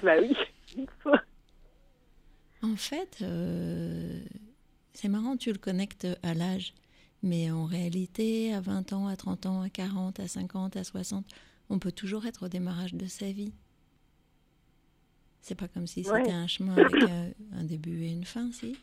bah 0.03 0.15
oui, 0.21 0.35
il 0.77 0.87
faut. 1.03 1.11
En 2.63 2.77
fait, 2.77 3.19
euh, 3.23 4.21
c'est 4.93 5.09
marrant, 5.09 5.37
tu 5.37 5.51
le 5.53 5.59
connectes 5.59 6.07
à 6.23 6.35
l'âge. 6.35 6.75
Mais 7.25 7.51
en 7.51 7.65
réalité, 7.67 8.53
à 8.53 8.61
20 8.61 8.93
ans, 8.93 9.07
à 9.07 9.17
30 9.17 9.47
ans, 9.47 9.61
à 9.63 9.69
40, 9.71 10.19
à 10.21 10.27
50, 10.29 10.77
à 10.77 10.83
60, 10.85 11.25
on 11.71 11.79
peut 11.79 11.93
toujours 11.93 12.27
être 12.27 12.47
au 12.47 12.49
démarrage 12.49 12.95
de 12.95 13.07
sa 13.07 13.31
vie. 13.31 13.53
C'est 15.41 15.55
pas 15.55 15.69
comme 15.69 15.87
si 15.87 16.01
Ouais. 16.09 16.19
c'était 16.21 16.33
un 16.33 16.47
chemin 16.47 16.77
avec 16.77 17.03
un, 17.03 17.31
un 17.53 17.65
début 17.65 18.03
et 18.05 18.11
une 18.13 18.25
fin, 18.25 18.51
si? 18.53 18.77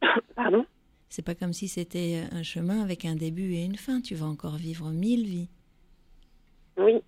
Pardon? 0.36 0.64
C'est 1.08 1.22
pas 1.22 1.34
comme 1.34 1.52
si 1.52 1.68
c'était 1.68 2.24
un 2.32 2.42
chemin 2.42 2.80
avec 2.82 3.04
un 3.04 3.14
début 3.16 3.52
et 3.54 3.64
une 3.64 3.76
fin. 3.76 4.00
Tu 4.00 4.14
vas 4.14 4.26
encore 4.26 4.56
vivre 4.56 4.90
mille 4.90 5.26
vies. 5.26 5.48
Oui. 6.78 7.00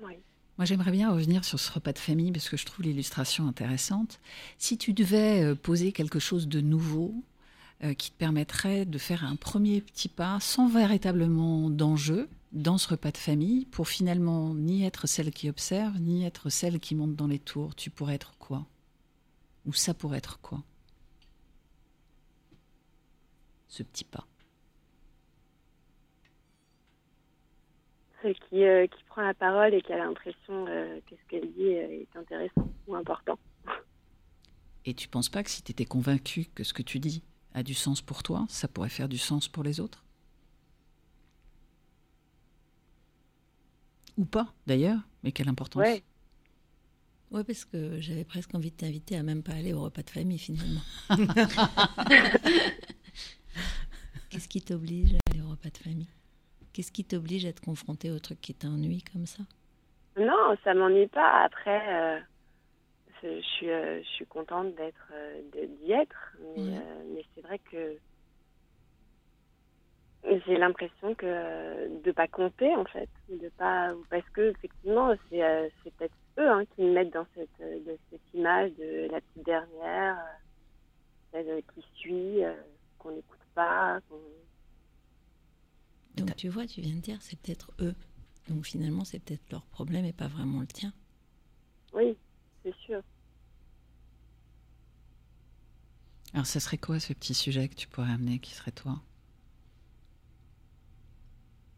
Oui. 0.00 0.14
Moi, 0.58 0.64
j'aimerais 0.64 0.90
bien 0.90 1.12
revenir 1.12 1.44
sur 1.44 1.60
ce 1.60 1.70
repas 1.70 1.92
de 1.92 1.98
famille 1.98 2.32
parce 2.32 2.48
que 2.48 2.56
je 2.56 2.66
trouve 2.66 2.84
l'illustration 2.84 3.46
intéressante. 3.46 4.18
Si 4.58 4.76
tu 4.76 4.92
devais 4.92 5.44
euh, 5.44 5.54
poser 5.54 5.92
quelque 5.92 6.18
chose 6.18 6.48
de 6.48 6.60
nouveau 6.60 7.14
euh, 7.84 7.94
qui 7.94 8.10
te 8.10 8.16
permettrait 8.16 8.84
de 8.84 8.98
faire 8.98 9.24
un 9.24 9.36
premier 9.36 9.80
petit 9.80 10.08
pas 10.08 10.40
sans 10.40 10.68
véritablement 10.68 11.70
d'enjeu 11.70 12.28
dans 12.50 12.76
ce 12.76 12.88
repas 12.88 13.12
de 13.12 13.18
famille 13.18 13.66
pour 13.66 13.86
finalement 13.86 14.52
ni 14.52 14.84
être 14.84 15.06
celle 15.06 15.30
qui 15.30 15.48
observe, 15.48 15.96
ni 16.00 16.24
être 16.24 16.50
celle 16.50 16.80
qui 16.80 16.96
monte 16.96 17.14
dans 17.14 17.28
les 17.28 17.38
tours, 17.38 17.76
tu 17.76 17.88
pourrais 17.88 18.16
être 18.16 18.34
quoi? 18.40 18.66
Ou 19.64 19.72
ça 19.72 19.94
pourrait 19.94 20.18
être 20.18 20.40
quoi? 20.40 20.64
Ce 23.68 23.84
petit 23.84 24.04
pas. 24.04 24.26
Qui, 28.34 28.64
euh, 28.64 28.86
qui 28.86 29.02
prend 29.04 29.22
la 29.22 29.34
parole 29.34 29.74
et 29.74 29.82
qui 29.82 29.92
a 29.92 29.98
l'impression 29.98 30.66
euh, 30.68 31.00
que 31.08 31.16
ce 31.16 31.20
qu'elle 31.28 31.52
dit 31.52 31.74
euh, 31.74 32.02
est 32.02 32.16
intéressant 32.16 32.72
ou 32.86 32.94
important. 32.94 33.38
Et 34.84 34.94
tu 34.94 35.08
penses 35.08 35.28
pas 35.28 35.42
que 35.42 35.50
si 35.50 35.62
tu 35.62 35.72
étais 35.72 35.84
convaincu 35.84 36.46
que 36.54 36.64
ce 36.64 36.72
que 36.72 36.82
tu 36.82 36.98
dis 36.98 37.22
a 37.54 37.62
du 37.62 37.74
sens 37.74 38.00
pour 38.00 38.22
toi, 38.22 38.46
ça 38.48 38.68
pourrait 38.68 38.88
faire 38.88 39.08
du 39.08 39.18
sens 39.18 39.48
pour 39.48 39.62
les 39.62 39.80
autres? 39.80 40.04
Ou 44.16 44.24
pas, 44.24 44.52
d'ailleurs, 44.66 45.00
mais 45.22 45.32
quelle 45.32 45.48
importance? 45.48 45.82
Ouais. 45.82 46.02
Ouais, 47.30 47.44
parce 47.44 47.64
que 47.66 48.00
j'avais 48.00 48.24
presque 48.24 48.54
envie 48.54 48.70
de 48.70 48.76
t'inviter 48.76 49.16
à 49.16 49.22
même 49.22 49.42
pas 49.42 49.52
aller 49.52 49.74
au 49.74 49.82
repas 49.82 50.02
de 50.02 50.10
famille 50.10 50.38
finalement. 50.38 50.80
Qu'est-ce 54.30 54.48
qui 54.48 54.62
t'oblige 54.62 55.14
à 55.14 55.18
aller 55.30 55.42
au 55.42 55.50
repas 55.50 55.68
de 55.70 55.76
famille? 55.76 56.08
Qu'est-ce 56.78 56.92
qui 56.92 57.04
t'oblige 57.04 57.44
à 57.44 57.52
te 57.52 57.60
confronter 57.60 58.12
au 58.12 58.20
truc 58.20 58.40
qui 58.40 58.54
t'ennuie 58.54 59.02
comme 59.12 59.26
ça? 59.26 59.42
Non, 60.16 60.56
ça 60.62 60.74
m'ennuie 60.74 61.08
pas. 61.08 61.42
Après, 61.42 61.92
euh, 61.92 62.20
je 63.20 63.40
suis, 63.40 63.68
euh, 63.68 64.00
je 64.00 64.08
suis 64.10 64.26
contente 64.26 64.76
d'être, 64.76 65.10
euh, 65.12 65.42
d'y 65.82 65.90
être, 65.90 66.36
mais, 66.40 66.60
Ouais. 66.62 66.84
mais 67.16 67.24
c'est 67.34 67.40
vrai 67.40 67.58
que 67.58 67.98
j'ai 70.46 70.56
l'impression 70.56 71.16
que 71.16 72.00
de 72.04 72.12
pas 72.12 72.28
compter 72.28 72.72
en 72.76 72.84
fait, 72.84 73.10
de 73.28 73.48
pas 73.58 73.92
parce 74.08 74.28
que 74.30 74.50
effectivement 74.50 75.16
c'est, 75.30 75.72
c'est 75.82 75.92
peut-être 75.96 76.16
eux 76.38 76.48
hein, 76.48 76.64
qui 76.76 76.82
me 76.82 76.92
mettent 76.92 77.12
dans 77.12 77.26
cette, 77.34 77.58
de 77.60 77.98
cette 78.08 78.34
image 78.34 78.70
de 78.76 79.08
la 79.10 79.20
petite 79.20 79.44
dernière, 79.46 80.16
celle 81.32 81.60
qui 81.74 81.84
suit, 81.96 82.42
qu'on 82.98 83.10
n'écoute 83.10 83.40
pas. 83.56 83.98
qu'on- 84.08 84.16
Donc 86.18 86.36
tu 86.36 86.48
vois, 86.48 86.66
tu 86.66 86.80
viens 86.80 86.94
de 86.94 87.00
dire 87.00 87.18
c'est 87.20 87.38
peut-être 87.40 87.72
eux. 87.80 87.94
Donc 88.48 88.64
finalement 88.66 89.04
c'est 89.04 89.18
peut-être 89.20 89.50
leur 89.50 89.64
problème 89.66 90.04
et 90.04 90.12
pas 90.12 90.28
vraiment 90.28 90.60
le 90.60 90.66
tien. 90.66 90.92
Oui, 91.92 92.16
c'est 92.62 92.74
sûr. 92.76 93.02
Alors, 96.34 96.44
ça 96.46 96.60
serait 96.60 96.76
quoi 96.76 97.00
ce 97.00 97.14
petit 97.14 97.32
sujet 97.34 97.68
que 97.68 97.74
tu 97.74 97.88
pourrais 97.88 98.10
amener 98.12 98.38
qui 98.38 98.52
serait 98.54 98.70
toi? 98.70 99.00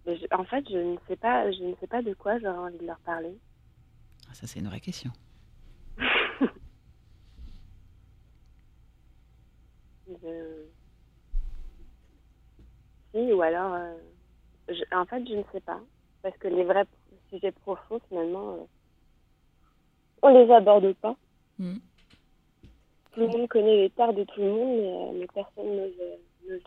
Mais 0.07 0.17
je- 0.19 0.27
en 0.35 0.45
fait, 0.45 0.65
je 0.69 0.77
ne 0.77 0.97
sais 1.07 1.15
pas, 1.17 1.51
je 1.53 1.63
ne 1.63 1.75
sais 1.77 1.87
pas 1.87 2.03
de 2.03 2.13
quoi 2.15 2.39
j'aurais 2.41 2.59
envie 2.59 2.79
de 2.79 2.87
leur 2.87 2.99
parler. 3.01 3.39
Ah, 4.29 4.35
Ça, 4.35 4.47
c'est 4.49 4.59
une 4.59 4.67
vraie 4.67 4.81
question. 4.81 5.13
Je- 10.09 10.67
Si, 13.13 13.33
ou 13.33 13.43
alors, 13.43 13.75
euh, 13.75 13.97
en 14.93 15.05
fait, 15.05 15.27
je 15.27 15.35
ne 15.35 15.43
sais 15.53 15.61
pas. 15.61 15.81
Parce 16.23 16.37
que 16.39 16.49
les 16.49 16.65
vrais 16.65 16.87
sujets 17.31 17.53
profonds, 17.53 18.01
finalement, 18.09 18.55
euh, 18.55 18.65
on 20.23 20.29
les 20.29 20.53
aborde 20.53 20.93
pas. 20.95 21.17
Hmm. 21.59 21.79
Tout 23.13 23.21
le 23.21 23.29
monde 23.29 23.49
connaît 23.49 23.77
les 23.77 23.91
tares 23.91 24.15
de 24.15 24.25
tout 24.25 24.41
le 24.41 24.51
monde, 24.51 24.79
mais, 24.79 24.93
euh, 24.93 25.19
mais 25.21 25.27
personne 25.33 25.77
n'ose 25.77 25.93
euh, 26.01 26.59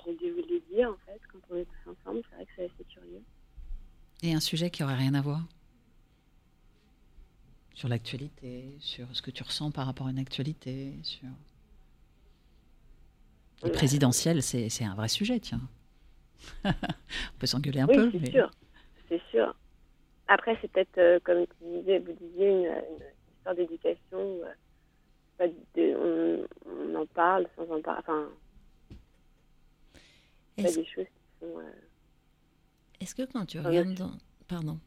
les, 0.49 0.61
dire, 0.73 0.89
en 0.89 0.97
fait, 1.05 1.19
quand 1.31 1.39
on 1.51 1.57
est 1.57 1.65
tous 1.65 1.91
ensemble. 1.91 2.21
C'est 2.29 2.35
vrai 2.35 2.45
que 2.45 2.51
c'est 2.55 2.65
assez 2.65 2.83
curieux. 2.91 3.21
Et 4.21 4.33
un 4.33 4.39
sujet 4.39 4.69
qui 4.69 4.83
aurait 4.83 4.95
rien 4.95 5.13
à 5.13 5.21
voir 5.21 5.41
Sur 7.73 7.89
l'actualité, 7.89 8.75
sur 8.79 9.07
ce 9.15 9.21
que 9.21 9.31
tu 9.31 9.43
ressens 9.43 9.71
par 9.71 9.85
rapport 9.85 10.07
à 10.07 10.11
une 10.11 10.19
actualité, 10.19 10.93
sur... 11.03 11.27
Présidentielles, 13.71 14.43
c'est 14.43 14.67
c'est 14.67 14.83
un 14.83 14.93
vrai 14.93 15.07
sujet, 15.07 15.39
tiens. 15.39 15.61
On 16.65 17.37
peut 17.39 17.47
s'engueuler 17.47 17.81
un 17.81 17.87
oui, 17.87 17.95
peu, 17.95 18.11
c'est 18.11 18.19
mais... 18.19 18.31
sûr. 18.31 18.51
C'est 19.09 19.21
sûr. 19.31 19.55
Après, 20.27 20.57
c'est 20.61 20.71
peut-être, 20.71 20.97
euh, 20.97 21.19
comme 21.23 21.45
tu 21.45 21.79
disais, 21.79 21.99
vous 21.99 22.13
disiez, 22.13 22.49
une, 22.49 22.65
une 22.65 23.05
histoire 23.37 23.55
d'éducation. 23.55 24.39
euh, 25.39 25.47
de- 25.75 25.95
on, 25.97 26.47
on 26.71 26.95
en 26.95 27.05
parle 27.07 27.47
sans 27.55 27.63
en 27.69 27.81
parler. 27.81 27.99
Enfin, 28.07 28.29
pas 30.55 30.63
Est-ce 30.63 30.79
des 30.79 30.85
choses 30.85 31.05
qui 31.05 31.39
sont. 31.45 31.59
euh, 31.59 31.71
est-ce 33.01 33.13
que 33.15 33.23
quand 33.23 33.45
tu 33.45 33.59
regardes 33.59 33.93
dans... 33.95 34.11
Pardon. 34.47 34.79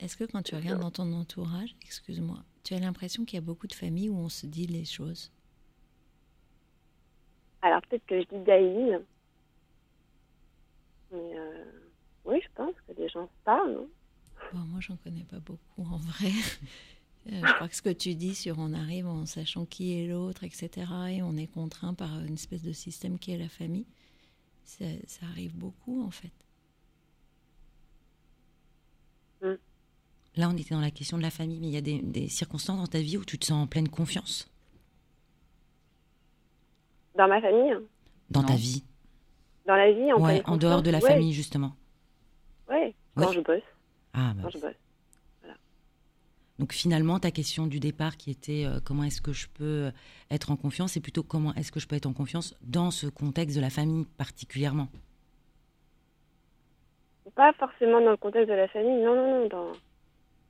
Est-ce 0.00 0.16
que 0.16 0.24
quand 0.24 0.42
tu 0.42 0.54
regardes 0.56 0.80
dans 0.80 0.90
ton 0.90 1.12
entourage, 1.12 1.76
excuse-moi, 1.82 2.38
tu 2.64 2.74
as 2.74 2.80
l'impression 2.80 3.24
qu'il 3.24 3.36
y 3.36 3.38
a 3.38 3.44
beaucoup 3.46 3.66
de 3.68 3.74
familles 3.74 4.08
où 4.10 4.18
on 4.18 4.28
se 4.28 4.46
dit 4.46 4.66
les 4.66 4.84
choses? 4.84 5.30
Alors, 7.62 7.80
peut-être 7.82 8.04
que 8.06 8.20
je 8.20 8.26
dis 8.26 8.44
Daïl. 8.44 9.02
Mais 11.12 11.38
euh, 11.38 11.64
oui, 12.24 12.40
je 12.42 12.48
pense 12.54 12.74
que 12.86 12.92
les 12.98 13.08
gens 13.08 13.26
se 13.26 13.44
parlent. 13.44 13.72
non 13.72 13.88
Bon, 14.52 14.58
moi, 14.60 14.80
j'en 14.80 14.96
connais 14.96 15.24
pas 15.24 15.40
beaucoup 15.40 15.82
en 15.82 15.98
vrai. 15.98 16.30
Euh, 17.32 17.40
je 17.44 17.52
crois 17.54 17.66
que 17.66 17.74
ce 17.74 17.82
que 17.82 17.90
tu 17.90 18.14
dis 18.14 18.36
sur 18.36 18.60
on 18.60 18.72
arrive 18.72 19.08
en 19.08 19.26
sachant 19.26 19.66
qui 19.66 19.98
est 19.98 20.06
l'autre, 20.06 20.44
etc., 20.44 20.86
et 21.10 21.22
on 21.24 21.36
est 21.36 21.48
contraint 21.48 21.92
par 21.92 22.20
une 22.20 22.34
espèce 22.34 22.62
de 22.62 22.70
système 22.70 23.18
qui 23.18 23.32
est 23.32 23.36
la 23.36 23.48
famille, 23.48 23.88
ça, 24.62 24.84
ça 25.08 25.26
arrive 25.26 25.52
beaucoup 25.56 26.04
en 26.04 26.12
fait. 26.12 26.30
Là, 30.36 30.50
on 30.50 30.56
était 30.56 30.74
dans 30.74 30.80
la 30.80 30.90
question 30.90 31.16
de 31.16 31.22
la 31.22 31.30
famille, 31.30 31.60
mais 31.60 31.68
il 31.68 31.72
y 31.72 31.78
a 31.78 31.80
des, 31.80 32.00
des 32.00 32.28
circonstances 32.28 32.78
dans 32.78 32.86
ta 32.86 33.00
vie 33.00 33.16
où 33.16 33.24
tu 33.24 33.38
te 33.38 33.46
sens 33.46 33.64
en 33.64 33.66
pleine 33.66 33.88
confiance? 33.88 34.48
Dans 37.16 37.26
ma 37.26 37.40
famille, 37.40 37.72
hein. 37.72 37.82
dans 38.30 38.42
ta 38.42 38.54
vie? 38.54 38.84
Dans 39.66 39.76
la 39.76 39.92
vie, 39.92 40.12
en 40.12 40.20
Ouais, 40.20 40.42
en 40.46 40.56
dehors 40.56 40.82
de 40.82 40.90
la. 40.90 40.98
Ouais, 40.98 41.08
famille, 41.10 41.32
justement. 41.32 41.72
Ouais, 42.68 42.94
quand 43.16 43.28
Oui. 43.28 43.34
je 43.34 43.40
bosse. 43.40 43.62
Ah, 44.14 44.32
bah, 44.34 44.42
Quand 44.44 44.50
je 44.50 44.58
bosse. 44.58 44.74
Donc 46.58 46.72
finalement, 46.72 47.18
ta 47.20 47.30
question 47.30 47.66
du 47.66 47.80
départ 47.80 48.16
qui 48.16 48.30
était 48.30 48.64
euh, 48.64 48.80
comment 48.82 49.04
est-ce 49.04 49.20
que 49.20 49.34
je 49.34 49.46
peux 49.46 49.92
être 50.30 50.50
en 50.50 50.56
confiance, 50.56 50.92
c'est 50.92 51.00
plutôt 51.02 51.22
comment 51.22 51.52
est-ce 51.54 51.70
que 51.70 51.80
je 51.80 51.86
peux 51.86 51.96
être 51.96 52.06
en 52.06 52.14
confiance 52.14 52.54
dans 52.62 52.90
ce 52.90 53.08
contexte 53.08 53.56
de 53.56 53.60
la 53.60 53.68
famille 53.68 54.06
particulièrement? 54.16 54.88
Pas 57.34 57.52
forcément 57.54 58.00
dans 58.00 58.12
le 58.12 58.16
contexte 58.16 58.48
de 58.48 58.54
la 58.54 58.68
famille, 58.68 59.02
non, 59.02 59.14
non, 59.14 59.48
non. 59.52 59.72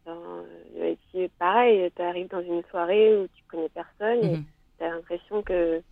Dans, 0.05 0.45
métier, 0.79 1.29
pareil, 1.41 1.91
tu 1.97 2.03
arrives 2.03 2.29
dans 2.29 2.41
une 2.43 2.63
soirée 2.71 3.17
où 3.19 3.27
tu 3.35 3.43
connais 3.49 3.69
personne 3.71 4.23
et 4.25 4.37
Mhm. 4.37 4.45
tu 4.79 4.85
as 4.85 4.91
l'impression 4.91 5.43
que 5.43 5.83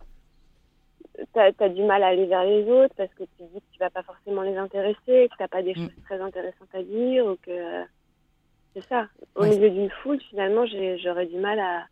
tu 1.33 1.39
as, 1.63 1.69
du 1.69 1.83
mal 1.83 2.03
à 2.03 2.07
aller 2.07 2.25
vers 2.25 2.43
les 2.43 2.63
autres 2.69 2.93
parce 2.95 3.13
que 3.13 3.23
tu 3.23 3.43
dis 3.43 3.59
que 3.59 3.71
tu 3.71 3.79
vas 3.79 3.89
pas 3.89 4.03
forcément 4.03 4.41
les 4.41 4.55
intéresser, 4.57 5.29
que 5.29 5.43
tu 5.43 5.47
pas 5.49 5.61
des 5.63 5.71
Mm. 5.73 5.75
choses 5.85 6.03
très 6.05 6.19
intéressantes 6.21 6.73
à 6.73 6.83
dire 6.83 7.25
ou 7.25 7.35
que. 7.37 7.83
c'est 8.73 8.85
ça. 8.85 9.07
Au 9.35 9.41
Ouais, 9.41 9.49
milieu 9.49 9.69
d'une 9.69 9.89
foule, 10.01 10.19
finalement, 10.29 10.65
j'aurais 10.65 11.25
du 11.27 11.37
mal 11.37 11.59
à, 11.59 11.87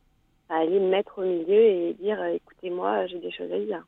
à 0.50 0.58
aller 0.58 0.80
me 0.80 0.90
mettre 0.90 1.20
au 1.20 1.24
milieu 1.24 1.62
et 1.62 1.94
dire 1.94 2.22
euh, 2.22 2.34
écoutez-moi, 2.34 3.08
j'ai 3.08 3.20
des 3.20 3.32
choses 3.32 3.52
à 3.52 3.60
dire. 3.60 3.84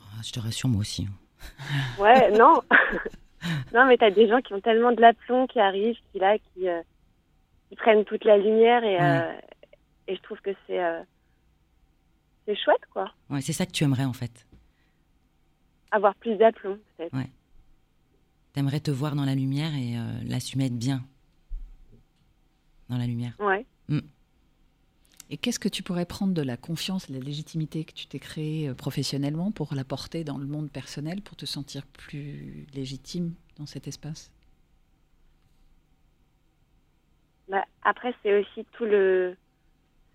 Ah, 0.00 0.20
je 0.24 0.32
te 0.32 0.40
rassure, 0.40 0.68
moi 0.68 0.80
aussi. 0.80 1.06
Ouais, 1.98 2.30
non. 2.30 2.62
non, 3.74 3.86
mais 3.86 3.96
t'as 3.96 4.10
des 4.10 4.28
gens 4.28 4.40
qui 4.40 4.54
ont 4.54 4.60
tellement 4.60 4.92
de 4.92 5.00
l'aplomb 5.00 5.46
qui 5.46 5.60
arrivent, 5.60 5.98
qui 6.12 6.18
là, 6.18 6.38
qui, 6.38 6.68
euh, 6.68 6.82
qui 7.68 7.76
prennent 7.76 8.04
toute 8.04 8.24
la 8.24 8.36
lumière 8.36 8.84
et, 8.84 8.96
Ouais. 8.96 9.02
euh, 9.02 9.32
et 10.06 10.16
je 10.16 10.22
trouve 10.22 10.40
que 10.40 10.50
c'est 10.66 10.82
euh, 10.82 11.00
c'est 12.46 12.56
chouette, 12.56 12.84
quoi. 12.92 13.12
Ouais, 13.30 13.40
c'est 13.40 13.52
ça 13.52 13.66
que 13.66 13.72
tu 13.72 13.84
aimerais 13.84 14.04
en 14.04 14.12
fait. 14.12 14.46
Avoir 15.90 16.14
plus 16.16 16.36
d'aplomb, 16.36 16.78
peut-être. 16.96 17.14
Ouais. 17.14 17.30
T'aimerais 18.52 18.80
te 18.80 18.90
voir 18.90 19.14
dans 19.16 19.24
la 19.24 19.34
lumière 19.34 19.74
et 19.74 19.98
euh, 19.98 20.02
l'assumer 20.24 20.66
être 20.66 20.78
bien 20.78 21.04
dans 22.88 22.98
la 22.98 23.06
lumière. 23.06 23.34
Ouais. 23.38 23.66
Et 25.30 25.36
qu'est-ce 25.36 25.58
que 25.58 25.68
tu 25.68 25.82
pourrais 25.82 26.04
prendre 26.04 26.34
de 26.34 26.42
la 26.42 26.56
confiance, 26.56 27.08
la 27.08 27.18
légitimité 27.18 27.84
que 27.84 27.92
tu 27.92 28.06
t'es 28.06 28.18
créée 28.18 28.68
euh, 28.68 28.74
professionnellement 28.74 29.50
pour 29.50 29.74
la 29.74 29.84
porter 29.84 30.22
dans 30.22 30.38
le 30.38 30.46
monde 30.46 30.70
personnel, 30.70 31.22
pour 31.22 31.36
te 31.36 31.46
sentir 31.46 31.86
plus 31.86 32.66
légitime 32.74 33.34
dans 33.56 33.66
cet 33.66 33.88
espace? 33.88 34.30
Bah, 37.48 37.64
après, 37.82 38.14
c'est 38.22 38.38
aussi 38.38 38.66
tout 38.72 38.84
le. 38.84 39.36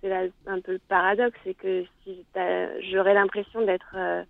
C'est 0.01 0.09
là 0.09 0.27
un 0.45 0.61
peu 0.61 0.73
le 0.73 0.79
paradoxe, 0.79 1.37
c'est 1.43 1.53
que 1.55 1.85
si 2.03 2.25
j'aurais 2.91 3.13
l'impression 3.13 3.65
d'être. 3.65 3.95
euh, 3.95 4.23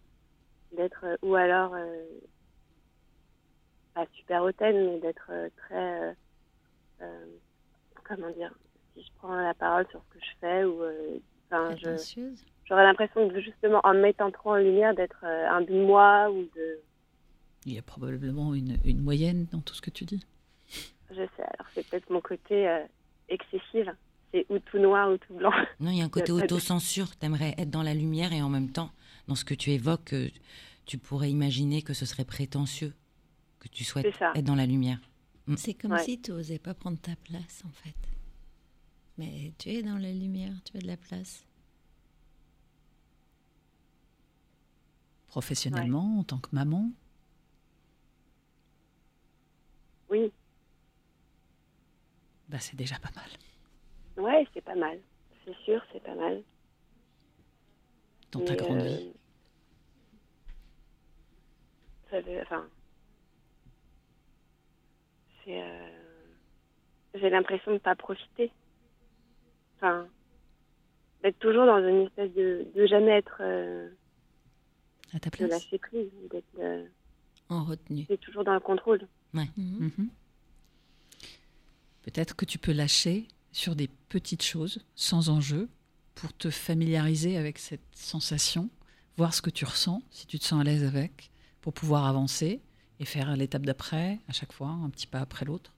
d'être. 0.75 1.03
euh, 1.05 1.17
ou 1.21 1.35
alors. 1.35 1.73
euh, 1.75 2.03
pas 3.93 4.05
super 4.13 4.43
hautaine, 4.43 4.85
mais 4.93 4.99
d'être 4.99 5.27
euh, 5.29 5.49
très. 5.57 6.01
euh, 6.01 6.13
euh, 7.01 7.25
comment 8.03 8.29
dire 8.31 8.53
Si 8.95 9.03
je 9.03 9.09
prends 9.17 9.35
la 9.35 9.53
parole 9.53 9.85
sur 9.91 10.01
ce 10.09 10.13
que 10.17 10.23
je 10.25 10.31
fais, 10.39 10.63
ou. 10.63 10.83
Enfin. 11.51 11.75
J'aurais 12.65 12.83
l'impression 12.83 13.25
de 13.27 13.39
justement, 13.39 13.81
en 13.83 13.95
me 13.95 14.01
mettant 14.01 14.29
trop 14.29 14.51
en 14.51 14.57
lumière, 14.57 14.93
d'être 14.93 15.23
euh, 15.23 15.49
un 15.49 15.61
de 15.61 15.73
moi 15.73 16.29
ou 16.31 16.43
de. 16.55 16.79
Il 17.65 17.73
y 17.73 17.79
a 17.79 17.81
probablement 17.81 18.53
une, 18.53 18.77
une 18.85 19.01
moyenne 19.01 19.47
dans 19.51 19.59
tout 19.59 19.73
ce 19.73 19.81
que 19.81 19.89
tu 19.89 20.05
dis. 20.05 20.23
Je 21.09 21.15
sais, 21.15 21.41
alors 21.41 21.65
c'est 21.73 21.87
peut-être 21.89 22.09
mon 22.11 22.21
côté 22.21 22.69
euh, 22.69 22.83
excessif. 23.27 23.87
C'est 24.33 24.45
ou 24.49 24.59
tout 24.59 24.77
noir 24.79 25.11
ou 25.11 25.17
tout 25.17 25.33
blanc. 25.33 25.51
Non, 25.79 25.91
il 25.91 25.97
y 25.97 26.01
a 26.01 26.05
un 26.05 26.09
côté 26.17 26.31
autocensure. 26.31 27.15
T'aimerais 27.15 27.55
être 27.57 27.69
dans 27.69 27.83
la 27.83 27.93
lumière 27.93 28.31
et 28.33 28.41
en 28.41 28.49
même 28.49 28.71
temps, 28.71 28.91
dans 29.27 29.35
ce 29.35 29.43
que 29.45 29.53
tu 29.55 29.71
évoques, 29.71 30.13
euh, 30.13 30.29
tu 30.85 30.97
pourrais 30.97 31.29
imaginer 31.31 31.81
que 31.81 31.93
ce 31.93 32.05
serait 32.05 32.25
prétentieux, 32.25 32.93
que 33.59 33.67
tu 33.67 33.83
souhaites 33.83 34.07
être 34.35 34.43
dans 34.45 34.55
la 34.55 34.65
lumière. 34.65 34.99
C'est 35.57 35.73
comme 35.73 35.93
Ouais. 35.93 36.03
si 36.03 36.21
tu 36.21 36.31
n'osais 36.31 36.59
pas 36.59 36.75
prendre 36.75 36.99
ta 36.99 37.15
place, 37.15 37.63
en 37.65 37.71
fait. 37.71 37.95
Mais 39.17 39.51
tu 39.57 39.69
es 39.69 39.81
dans 39.81 39.97
la 39.97 40.11
lumière, 40.13 40.53
tu 40.63 40.77
as 40.77 40.79
de 40.81 40.87
la 40.87 40.97
place. 40.97 41.43
Professionnellement, 45.27 46.19
en 46.19 46.23
tant 46.23 46.39
que 46.39 46.49
maman, 46.51 46.91
Oui, 50.11 50.31
bah, 52.47 52.57
c'est 52.59 52.75
déjà 52.75 52.97
pas 52.97 53.11
mal. 53.15 53.29
Ouais, 54.19 54.47
c'est 54.53 54.61
pas 54.63 54.75
mal. 54.75 54.99
C'est 55.45 55.55
sûr, 55.63 55.81
c'est 55.91 56.03
pas 56.03 56.15
mal. 56.15 56.43
Dans 58.31 58.41
ta 58.45 58.55
grande 58.55 58.79
euh, 58.81 58.83
vie. 58.97 59.13
ça 62.11 62.21
veut- 62.21 62.41
enfin, 62.41 62.67
c'est, 65.43 65.61
euh, 65.61 65.89
j'ai 67.15 67.29
l'impression 67.29 67.73
de 67.73 67.77
pas 67.79 67.95
profiter. 67.95 68.51
Enfin, 69.77 70.07
d'être 71.23 71.39
toujours 71.39 71.65
dans 71.65 71.79
une 71.79 72.05
espèce 72.07 72.31
de, 72.33 72.67
de 72.75 72.85
jamais 72.85 73.11
être, 73.11 73.37
euh, 73.41 73.89
À 75.13 75.19
ta 75.19 75.29
de 75.29 75.35
place. 75.37 75.49
lâcher 75.49 75.77
prise, 75.79 76.09
d'être, 76.29 76.45
euh, 76.59 76.85
En 77.49 77.63
retenue. 77.63 78.03
d'être 78.03 78.19
toujours 78.21 78.43
dans 78.43 78.53
le 78.53 78.59
contrôle. 78.59 79.07
Mhm. 79.33 79.45
Mhm. 79.57 80.09
Peut-être 82.03 82.35
que 82.35 82.45
tu 82.45 82.57
peux 82.57 82.71
lâcher 82.73 83.27
sur 83.51 83.75
des 83.75 83.89
petites 84.09 84.43
choses, 84.43 84.79
sans 84.95 85.29
enjeu, 85.29 85.69
pour 86.15 86.33
te 86.35 86.49
familiariser 86.49 87.37
avec 87.37 87.59
cette 87.59 87.85
sensation, 87.93 88.69
voir 89.17 89.33
ce 89.33 89.41
que 89.41 89.49
tu 89.49 89.65
ressens, 89.65 90.01
si 90.11 90.27
tu 90.27 90.39
te 90.39 90.45
sens 90.45 90.61
à 90.61 90.63
l'aise 90.63 90.83
avec, 90.83 91.31
pour 91.61 91.73
pouvoir 91.73 92.05
avancer 92.05 92.61
et 92.99 93.05
faire 93.05 93.35
l'étape 93.35 93.65
d'après, 93.65 94.19
à 94.27 94.33
chaque 94.33 94.53
fois, 94.53 94.69
un 94.69 94.89
petit 94.89 95.07
pas 95.07 95.19
après 95.21 95.45
l'autre. 95.45 95.73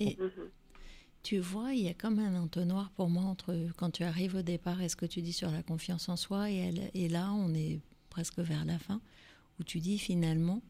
Et 0.00 0.16
Mhm. 0.20 0.50
tu 1.22 1.38
vois, 1.38 1.72
il 1.72 1.82
y 1.84 1.88
a 1.88 1.94
comme 1.94 2.18
un 2.18 2.40
entonnoir 2.40 2.90
pour 2.90 3.08
moi 3.08 3.22
entre 3.24 3.56
quand 3.76 3.90
tu 3.90 4.04
arrives 4.04 4.34
au 4.36 4.42
départ 4.42 4.82
et 4.82 4.88
ce 4.88 4.96
que 4.96 5.06
tu 5.06 5.22
dis 5.22 5.32
sur 5.32 5.50
la 5.50 5.62
confiance 5.62 6.08
en 6.08 6.16
soi, 6.16 6.50
et, 6.50 6.56
elle- 6.56 6.90
et 6.94 7.08
là, 7.08 7.32
on 7.32 7.54
est 7.54 7.80
presque 8.10 8.38
vers 8.40 8.64
la 8.64 8.78
fin, 8.78 9.00
où 9.60 9.64
tu 9.64 9.80
dis 9.80 9.98
finalement, 9.98 10.62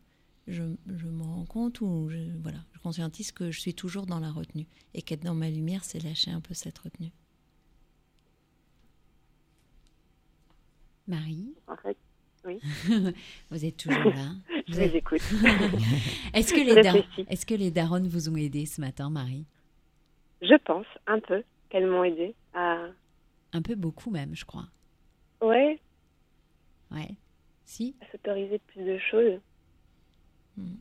je, 0.46 0.62
je 0.94 1.06
me 1.06 1.22
rends 1.22 1.44
compte 1.46 1.80
ou 1.80 2.08
je, 2.10 2.18
voilà, 2.42 2.58
je 2.72 2.78
conscientise 2.80 3.32
que 3.32 3.50
je 3.50 3.60
suis 3.60 3.74
toujours 3.74 4.06
dans 4.06 4.20
la 4.20 4.30
retenue 4.30 4.66
et 4.94 5.02
qu'être 5.02 5.22
dans 5.24 5.34
ma 5.34 5.48
lumière, 5.50 5.84
c'est 5.84 6.02
lâcher 6.02 6.30
un 6.30 6.40
peu 6.40 6.54
cette 6.54 6.78
retenue. 6.78 7.12
Marie, 11.06 11.54
En 11.66 11.76
fait, 11.76 11.96
vous 13.50 13.64
êtes 13.64 13.76
toujours 13.76 14.04
là. 14.04 14.32
je 14.68 14.72
Vous 14.72 14.78
les 14.78 14.84
êtes- 14.86 14.94
écoute. 14.96 15.20
Est-ce 16.34 16.52
que, 16.52 16.60
les 16.60 16.82
dar- 16.82 16.94
réfléchis. 16.94 17.26
est-ce 17.30 17.46
que 17.46 17.54
les 17.54 17.70
darons 17.70 18.02
vous 18.02 18.28
ont 18.28 18.36
aidé 18.36 18.66
ce 18.66 18.80
matin, 18.80 19.08
Marie? 19.10 19.46
Je 20.42 20.54
pense 20.64 20.86
un 21.06 21.20
peu 21.20 21.42
qu'elles 21.70 21.86
m'ont 21.86 22.04
aidé 22.04 22.34
à, 22.54 22.86
Un 23.52 23.62
peu 23.62 23.74
beaucoup 23.74 24.10
même, 24.10 24.34
je 24.34 24.44
crois. 24.44 24.68
ouais, 25.42 25.80
Ouais. 26.90 27.10
Si? 27.64 27.96
À 28.02 28.10
s'autoriser 28.12 28.58
plus 28.58 28.84
de 28.84 28.98
choses. 29.10 29.40
Mhm. 30.56 30.76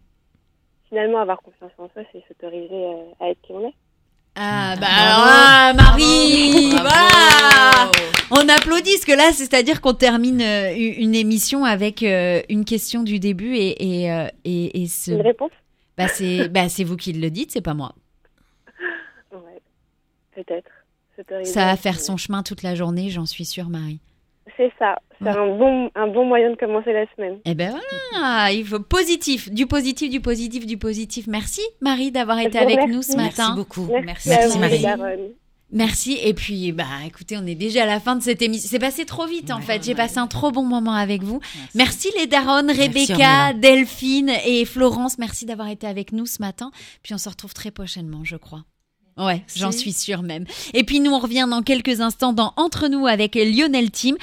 Finalement, 0.90 1.20
avoir 1.20 1.42
confiance 1.42 1.72
en 1.78 1.90
soi, 1.90 2.04
c'est 2.12 2.24
s'autoriser 2.28 2.70
euh, 2.72 3.12
à 3.20 3.30
être 3.30 3.42
qui 3.42 3.52
on 3.52 3.68
est. 3.68 3.74
Ah, 4.36 4.76
bah 4.80 4.88
Bravo. 4.88 5.02
alors 5.02 5.26
là, 5.26 5.74
Marie 5.74 6.72
Bravo. 6.72 6.88
Voilà 6.88 7.92
On 8.32 8.50
applaudit, 8.50 8.94
parce 8.94 9.06
que 9.06 9.12
là, 9.12 9.32
c'est-à-dire 9.32 9.80
qu'on 9.82 9.94
termine 9.94 10.42
euh, 10.42 10.74
une 10.76 11.14
émission 11.14 11.66
avec 11.66 12.02
euh, 12.02 12.42
une 12.50 12.66
question 12.66 13.04
du 13.04 13.20
début 13.20 13.56
et, 13.56 14.02
et, 14.06 14.12
euh, 14.12 14.28
et, 14.44 14.82
et 14.82 14.88
ce... 14.88 15.12
Une 15.12 15.22
réponse? 15.22 15.52
Bah, 15.98 16.08
c'est 16.08 16.50
bah, 16.50 16.70
c'est 16.70 16.84
vous 16.84 16.98
qui 16.98 17.14
le 17.14 17.30
dites, 17.30 17.52
c'est 17.52 17.62
pas 17.62 17.76
moi. 17.76 17.94
Ouais, 19.32 19.62
peut-être. 20.34 20.72
Ça 21.44 21.66
va 21.66 21.76
faire 21.76 22.00
son 22.00 22.18
chemin 22.18 22.42
toute 22.42 22.64
la 22.64 22.74
journée, 22.74 23.12
j'en 23.12 23.28
suis 23.28 23.46
sûre, 23.46 23.70
Marie. 23.70 24.00
Est. 24.48 24.52
C'est 24.58 24.72
ça. 24.80 24.96
C'est 25.20 25.26
Ouais. 25.26 25.38
un, 25.38 25.58
bon, 25.58 25.90
un 25.96 26.08
bon 26.08 26.26
moyen 26.26 26.50
de 26.52 26.56
commencer 26.56 26.92
la 26.92 27.06
semaine. 27.16 27.40
Eh 27.46 27.54
ben 27.56 27.74
voilà, 28.12 28.52
il 28.52 28.66
faut 28.66 28.80
positif, 28.80 29.50
du 29.52 29.68
positif, 29.68 30.10
du 30.10 30.20
positif, 30.20 30.66
du 30.66 30.78
positif. 30.78 31.28
Merci 31.28 31.62
Marie 31.82 32.12
d'avoir 32.12 32.40
été 32.40 32.58
avec 32.58 32.76
remercie. 32.82 32.94
nous 32.96 33.02
ce 33.04 33.16
Merci 33.16 33.40
matin. 33.42 33.56
beaucoup. 33.56 33.88
Merci, 34.04 34.30
Merci, 34.30 34.44
à 34.44 34.48
vous, 34.50 34.60
Marie. 34.60 35.20
Merci. 35.72 36.20
Et 36.24 36.34
puis, 36.36 36.72
bah, 36.72 36.84
écoutez, 37.08 37.36
on 37.38 37.48
est 37.48 37.56
déjà 37.56 37.84
à 37.84 37.86
la 37.88 38.00
fin 38.00 38.16
de 38.16 38.22
cette 38.22 38.42
émission. 38.44 38.68
C'est 38.70 38.78
passé 38.80 39.06
trop 39.06 39.26
vite, 39.26 39.50
en 39.50 39.56
Ouais, 39.56 39.62
fait. 39.64 39.84
J'ai 39.84 39.92
ouais. 39.92 39.96
passé 39.98 40.20
un 40.20 40.28
trop 40.28 40.52
bon 40.52 40.64
moment 40.64 40.94
avec 40.94 41.24
vous. 41.24 41.40
Merci 41.74 42.10
les 42.20 42.28
daronnes, 42.28 42.68
Merci, 42.68 42.82
Rebecca. 42.82 43.54
Delphine 43.54 44.32
et 44.46 44.66
Florence. 44.66 45.18
Merci 45.18 45.46
d'avoir 45.48 45.70
été 45.70 45.88
avec 45.88 46.12
nous 46.12 46.26
ce 46.28 46.42
matin. 46.42 46.70
Puis 47.02 47.14
on 47.16 47.18
se 47.18 47.28
retrouve 47.30 47.54
très 47.56 47.72
prochainement, 47.72 48.24
je 48.24 48.36
crois. 48.36 48.64
Ouais, 49.18 49.44
j'en 49.56 49.72
suis 49.72 49.94
sûre 49.94 50.24
même. 50.24 50.46
Et 50.74 50.84
puis 50.84 51.00
nous, 51.00 51.12
on 51.12 51.20
revient 51.20 51.48
dans 51.50 51.62
quelques 51.62 52.02
instants 52.02 52.34
dans 52.34 52.54
Entre 52.58 52.88
nous 52.88 53.06
avec 53.08 53.36
Lionel 53.36 53.92
Team. 53.92 54.16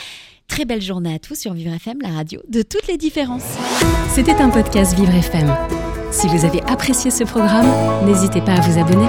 Très 0.48 0.64
belle 0.64 0.82
journée 0.82 1.14
à 1.14 1.18
tous 1.20 1.36
sur 1.36 1.52
Vivre 1.52 1.72
FM, 1.72 1.98
la 2.02 2.08
radio 2.08 2.40
de 2.48 2.62
toutes 2.62 2.88
les 2.88 2.96
différences. 2.96 3.56
C'était 4.12 4.34
un 4.34 4.50
podcast 4.50 4.96
Vivre 4.96 5.14
FM. 5.14 5.54
Si 6.10 6.26
vous 6.26 6.44
avez 6.44 6.60
apprécié 6.62 7.12
ce 7.12 7.22
programme, 7.22 7.68
n'hésitez 8.04 8.40
pas 8.40 8.54
à 8.54 8.60
vous 8.60 8.80
abonner. 8.80 9.06